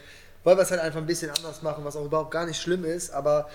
weil 0.43 0.57
wir 0.57 0.63
es 0.63 0.71
halt 0.71 0.81
einfach 0.81 0.99
ein 0.99 1.05
bisschen 1.05 1.29
anders 1.29 1.61
machen, 1.61 1.85
was 1.85 1.95
auch 1.95 2.03
überhaupt 2.05 2.31
gar 2.31 2.47
nicht 2.47 2.59
schlimm 2.59 2.83
ist. 2.83 3.11
Aber 3.11 3.47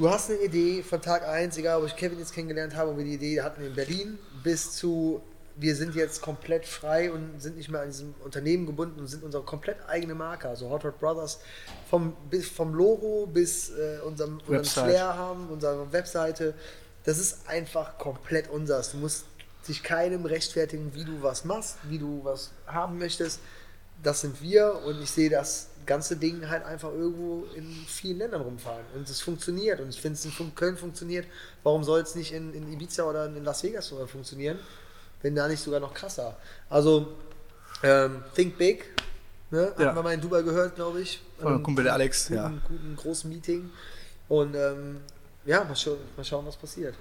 du 0.00 0.08
hast 0.08 0.30
eine 0.30 0.40
Idee 0.40 0.82
von 0.82 1.00
Tag 1.02 1.28
1, 1.28 1.58
egal 1.58 1.78
ob 1.78 1.86
ich 1.86 1.94
Kevin 1.94 2.18
jetzt 2.18 2.32
kennengelernt 2.32 2.74
habe 2.74 2.90
und 2.90 2.96
wir 2.96 3.04
die 3.04 3.14
Idee 3.14 3.42
hatten 3.42 3.62
in 3.62 3.74
Berlin, 3.74 4.18
bis 4.42 4.72
zu 4.72 5.20
wir 5.56 5.76
sind 5.76 5.94
jetzt 5.94 6.22
komplett 6.22 6.64
frei 6.64 7.12
und 7.12 7.38
sind 7.38 7.58
nicht 7.58 7.68
mehr 7.68 7.82
an 7.82 7.88
diesem 7.88 8.14
Unternehmen 8.24 8.64
gebunden 8.64 8.98
und 8.98 9.08
sind 9.08 9.22
unsere 9.22 9.42
komplett 9.42 9.76
eigene 9.86 10.14
Marke. 10.14 10.48
Also 10.48 10.70
Hot 10.70 10.86
Rod 10.86 10.98
Brothers 10.98 11.40
vom, 11.90 12.16
bis, 12.30 12.48
vom 12.48 12.72
Logo 12.72 13.26
bis 13.26 13.68
äh, 13.68 13.98
unserem, 14.02 14.40
Website. 14.46 14.86
Flair 14.86 15.14
haben, 15.18 15.50
unsere 15.50 15.92
Webseite. 15.92 16.54
Das 17.04 17.18
ist 17.18 17.46
einfach 17.46 17.98
komplett 17.98 18.48
unseres. 18.48 18.92
Du 18.92 18.96
musst 18.96 19.26
dich 19.68 19.82
keinem 19.82 20.24
rechtfertigen, 20.24 20.94
wie 20.94 21.04
du 21.04 21.22
was 21.22 21.44
machst, 21.44 21.76
wie 21.82 21.98
du 21.98 22.24
was 22.24 22.52
haben 22.66 22.96
möchtest. 22.96 23.40
Das 24.02 24.22
sind 24.22 24.40
wir 24.40 24.80
und 24.86 25.02
ich 25.02 25.10
sehe 25.10 25.28
das 25.28 25.69
ganze 25.86 26.16
Ding 26.16 26.48
halt 26.48 26.64
einfach 26.64 26.92
irgendwo 26.92 27.46
in 27.54 27.68
vielen 27.86 28.18
Ländern 28.18 28.42
rumfahren. 28.42 28.84
Und 28.94 29.08
es 29.08 29.20
funktioniert. 29.20 29.80
Und 29.80 29.90
ich 29.90 30.00
finde 30.00 30.14
es 30.14 30.24
in 30.24 30.54
Köln 30.54 30.76
funktioniert. 30.76 31.26
Warum 31.62 31.84
soll 31.84 32.00
es 32.00 32.14
nicht 32.14 32.32
in, 32.32 32.54
in 32.54 32.72
Ibiza 32.72 33.04
oder 33.04 33.26
in 33.26 33.44
Las 33.44 33.62
Vegas 33.62 33.88
funktionieren? 34.06 34.58
Wenn 35.22 35.34
da 35.34 35.48
nicht 35.48 35.60
sogar 35.60 35.80
noch 35.80 35.92
krasser. 35.92 36.36
Also, 36.68 37.08
ähm, 37.82 38.22
think 38.34 38.56
big. 38.56 38.84
Ne? 39.50 39.72
Ja. 39.78 39.86
Hat 39.86 39.94
man 39.94 40.04
mal 40.04 40.14
in 40.14 40.20
Dubai 40.20 40.42
gehört, 40.42 40.76
glaube 40.76 41.00
ich. 41.00 41.20
Von 41.38 41.52
meinem 41.52 41.62
Kumpel, 41.62 41.84
der 41.84 41.94
Alex, 41.94 42.28
guten, 42.28 42.34
ja. 42.34 42.52
Guten, 42.68 42.96
großen 42.96 43.28
Meeting. 43.28 43.70
Und 44.28 44.54
ähm, 44.54 45.00
ja, 45.44 45.64
mal, 45.64 45.74
scha 45.74 45.92
mal 46.16 46.24
schauen, 46.24 46.46
was 46.46 46.56
passiert. 46.56 46.94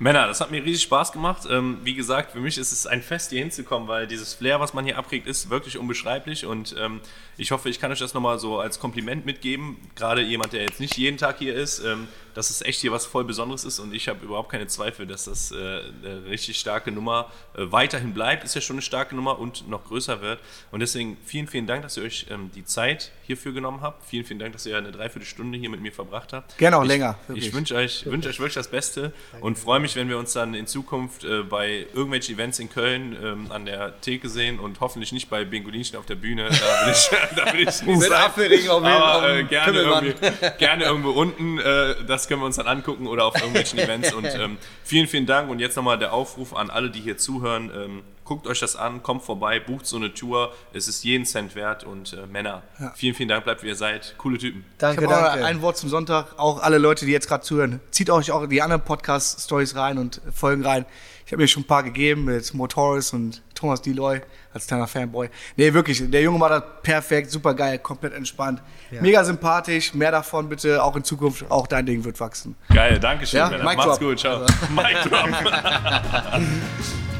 Männer, 0.00 0.28
das 0.28 0.40
hat 0.40 0.52
mir 0.52 0.64
riesig 0.64 0.82
Spaß 0.82 1.10
gemacht. 1.10 1.42
Ähm, 1.50 1.78
wie 1.82 1.94
gesagt, 1.94 2.30
für 2.30 2.38
mich 2.38 2.56
ist 2.56 2.70
es 2.70 2.86
ein 2.86 3.02
Fest, 3.02 3.30
hier 3.30 3.40
hinzukommen, 3.40 3.88
weil 3.88 4.06
dieses 4.06 4.32
Flair, 4.32 4.60
was 4.60 4.72
man 4.72 4.84
hier 4.84 4.96
abkriegt, 4.96 5.26
ist 5.26 5.50
wirklich 5.50 5.76
unbeschreiblich. 5.76 6.46
Und 6.46 6.76
ähm, 6.78 7.00
ich 7.36 7.50
hoffe, 7.50 7.68
ich 7.68 7.80
kann 7.80 7.90
euch 7.90 7.98
das 7.98 8.14
nochmal 8.14 8.38
so 8.38 8.60
als 8.60 8.78
Kompliment 8.78 9.26
mitgeben. 9.26 9.76
Gerade 9.96 10.22
jemand, 10.22 10.52
der 10.52 10.62
jetzt 10.62 10.78
nicht 10.78 10.96
jeden 10.96 11.16
Tag 11.16 11.38
hier 11.38 11.52
ist, 11.52 11.80
ähm, 11.80 12.06
dass 12.38 12.50
es 12.50 12.62
echt 12.62 12.80
hier 12.80 12.92
was 12.92 13.04
voll 13.04 13.24
Besonderes 13.24 13.64
ist. 13.64 13.80
Und 13.80 13.92
ich 13.92 14.06
habe 14.06 14.24
überhaupt 14.24 14.48
keine 14.48 14.68
Zweifel, 14.68 15.08
dass 15.08 15.24
das 15.24 15.50
äh, 15.50 15.56
eine 15.56 16.26
richtig 16.26 16.56
starke 16.56 16.92
Nummer 16.92 17.32
äh, 17.56 17.62
weiterhin 17.72 18.14
bleibt. 18.14 18.44
Ist 18.44 18.54
ja 18.54 18.60
schon 18.60 18.74
eine 18.76 18.82
starke 18.82 19.16
Nummer 19.16 19.40
und 19.40 19.68
noch 19.68 19.84
größer 19.84 20.20
wird. 20.22 20.38
Und 20.70 20.78
deswegen 20.78 21.16
vielen, 21.24 21.48
vielen 21.48 21.66
Dank, 21.66 21.82
dass 21.82 21.96
ihr 21.96 22.04
euch 22.04 22.26
ähm, 22.30 22.52
die 22.54 22.64
Zeit 22.64 23.10
hierfür 23.24 23.52
genommen 23.52 23.80
habt. 23.80 24.06
Vielen, 24.06 24.24
vielen 24.24 24.38
Dank, 24.38 24.52
dass 24.52 24.66
ihr 24.66 24.78
eine 24.78 24.92
Dreiviertelstunde 24.92 25.58
hier 25.58 25.68
mit 25.68 25.80
mir 25.80 25.90
verbracht 25.90 26.32
habt. 26.32 26.56
Gerne 26.58 26.76
auch 26.76 26.82
ich, 26.82 26.88
länger, 26.88 27.18
Ich 27.22 27.28
wirklich. 27.28 27.54
wünsche 27.54 27.74
euch, 27.74 28.06
wünsche 28.06 28.28
euch 28.28 28.38
wirklich 28.38 28.54
das 28.54 28.68
Beste 28.68 29.12
und 29.40 29.58
freue 29.58 29.80
mich, 29.80 29.96
wenn 29.96 30.08
wir 30.08 30.16
uns 30.16 30.32
dann 30.32 30.54
in 30.54 30.68
Zukunft 30.68 31.24
äh, 31.24 31.42
bei 31.42 31.86
irgendwelchen 31.92 32.36
Events 32.36 32.60
in 32.60 32.70
Köln 32.70 33.16
ähm, 33.20 33.50
an 33.50 33.66
der 33.66 34.00
Theke 34.00 34.28
sehen 34.28 34.60
und 34.60 34.78
hoffentlich 34.78 35.10
nicht 35.10 35.28
bei 35.28 35.44
Bingolinchen 35.44 35.98
auf 35.98 36.06
der 36.06 36.14
Bühne. 36.14 36.48
Da 36.48 36.86
will 36.86 36.92
ich, 36.92 37.10
da 37.36 37.52
will 37.52 37.68
ich 37.68 37.82
nicht 37.82 38.00
sein. 38.02 38.12
Apfelring 38.12 38.68
auf 38.68 38.84
jeden 38.84 38.98
Fall. 38.98 39.38
äh, 39.40 39.44
gerne, 39.44 39.80
irgendwie, 39.80 40.14
gerne 40.58 40.84
irgendwo 40.84 41.10
unten, 41.10 41.58
äh, 41.58 41.96
das 42.28 42.34
können 42.34 42.42
wir 42.42 42.46
uns 42.46 42.56
dann 42.56 42.66
angucken 42.66 43.06
oder 43.06 43.24
auf 43.24 43.34
irgendwelchen 43.36 43.78
Events. 43.78 44.12
Und 44.12 44.26
ähm, 44.26 44.58
vielen, 44.84 45.06
vielen 45.06 45.24
Dank. 45.24 45.50
Und 45.50 45.60
jetzt 45.60 45.76
nochmal 45.76 45.98
der 45.98 46.12
Aufruf 46.12 46.54
an 46.54 46.68
alle, 46.68 46.90
die 46.90 47.00
hier 47.00 47.16
zuhören. 47.16 47.70
Ähm, 47.74 48.02
guckt 48.24 48.46
euch 48.46 48.60
das 48.60 48.76
an, 48.76 49.02
kommt 49.02 49.22
vorbei, 49.22 49.58
bucht 49.58 49.86
so 49.86 49.96
eine 49.96 50.12
Tour. 50.12 50.52
Es 50.74 50.86
ist 50.86 51.02
jeden 51.04 51.24
Cent 51.24 51.54
wert. 51.54 51.84
Und 51.84 52.12
äh, 52.12 52.26
Männer, 52.26 52.62
vielen, 52.94 53.14
vielen 53.14 53.30
Dank, 53.30 53.44
bleibt 53.44 53.62
wie 53.62 53.68
ihr 53.68 53.76
seid. 53.76 54.14
Coole 54.18 54.36
Typen. 54.36 54.64
Danke, 54.76 55.06
danke. 55.06 55.44
ein 55.44 55.62
Wort 55.62 55.78
zum 55.78 55.88
Sonntag. 55.88 56.38
Auch 56.38 56.60
alle 56.60 56.76
Leute, 56.76 57.06
die 57.06 57.12
jetzt 57.12 57.28
gerade 57.28 57.42
zuhören, 57.42 57.80
zieht 57.90 58.10
euch 58.10 58.30
auch 58.30 58.46
die 58.46 58.60
anderen 58.60 58.82
Podcast-Stories 58.82 59.74
rein 59.74 59.96
und 59.96 60.20
Folgen 60.34 60.64
rein. 60.66 60.84
Ich 61.28 61.32
habe 61.32 61.42
mir 61.42 61.46
schon 61.48 61.64
ein 61.64 61.66
paar 61.66 61.82
gegeben 61.82 62.24
mit 62.24 62.54
Motoris 62.54 63.12
und 63.12 63.42
Thomas 63.54 63.82
Deloy 63.82 64.22
als 64.54 64.66
kleiner 64.66 64.86
Fanboy. 64.86 65.28
Nee, 65.58 65.74
wirklich, 65.74 66.02
der 66.10 66.22
Junge 66.22 66.40
war 66.40 66.48
da 66.48 66.58
perfekt, 66.58 67.30
super 67.30 67.52
geil, 67.52 67.78
komplett 67.80 68.14
entspannt. 68.14 68.62
Mega 69.02 69.22
sympathisch, 69.22 69.92
mehr 69.92 70.10
davon 70.10 70.48
bitte, 70.48 70.82
auch 70.82 70.96
in 70.96 71.04
Zukunft. 71.04 71.44
Auch 71.50 71.66
dein 71.66 71.84
Ding 71.84 72.02
wird 72.02 72.18
wachsen. 72.18 72.56
Geil, 72.72 72.98
danke 72.98 73.26
schön, 73.26 73.40
Ja, 73.40 73.50
Männer. 73.50 73.64
Mic 73.64 73.76
Macht's 73.76 73.98
drop. 73.98 74.08
gut, 74.08 74.20
ciao. 74.20 74.40
Mic 74.74 74.96
drop. 75.04 75.28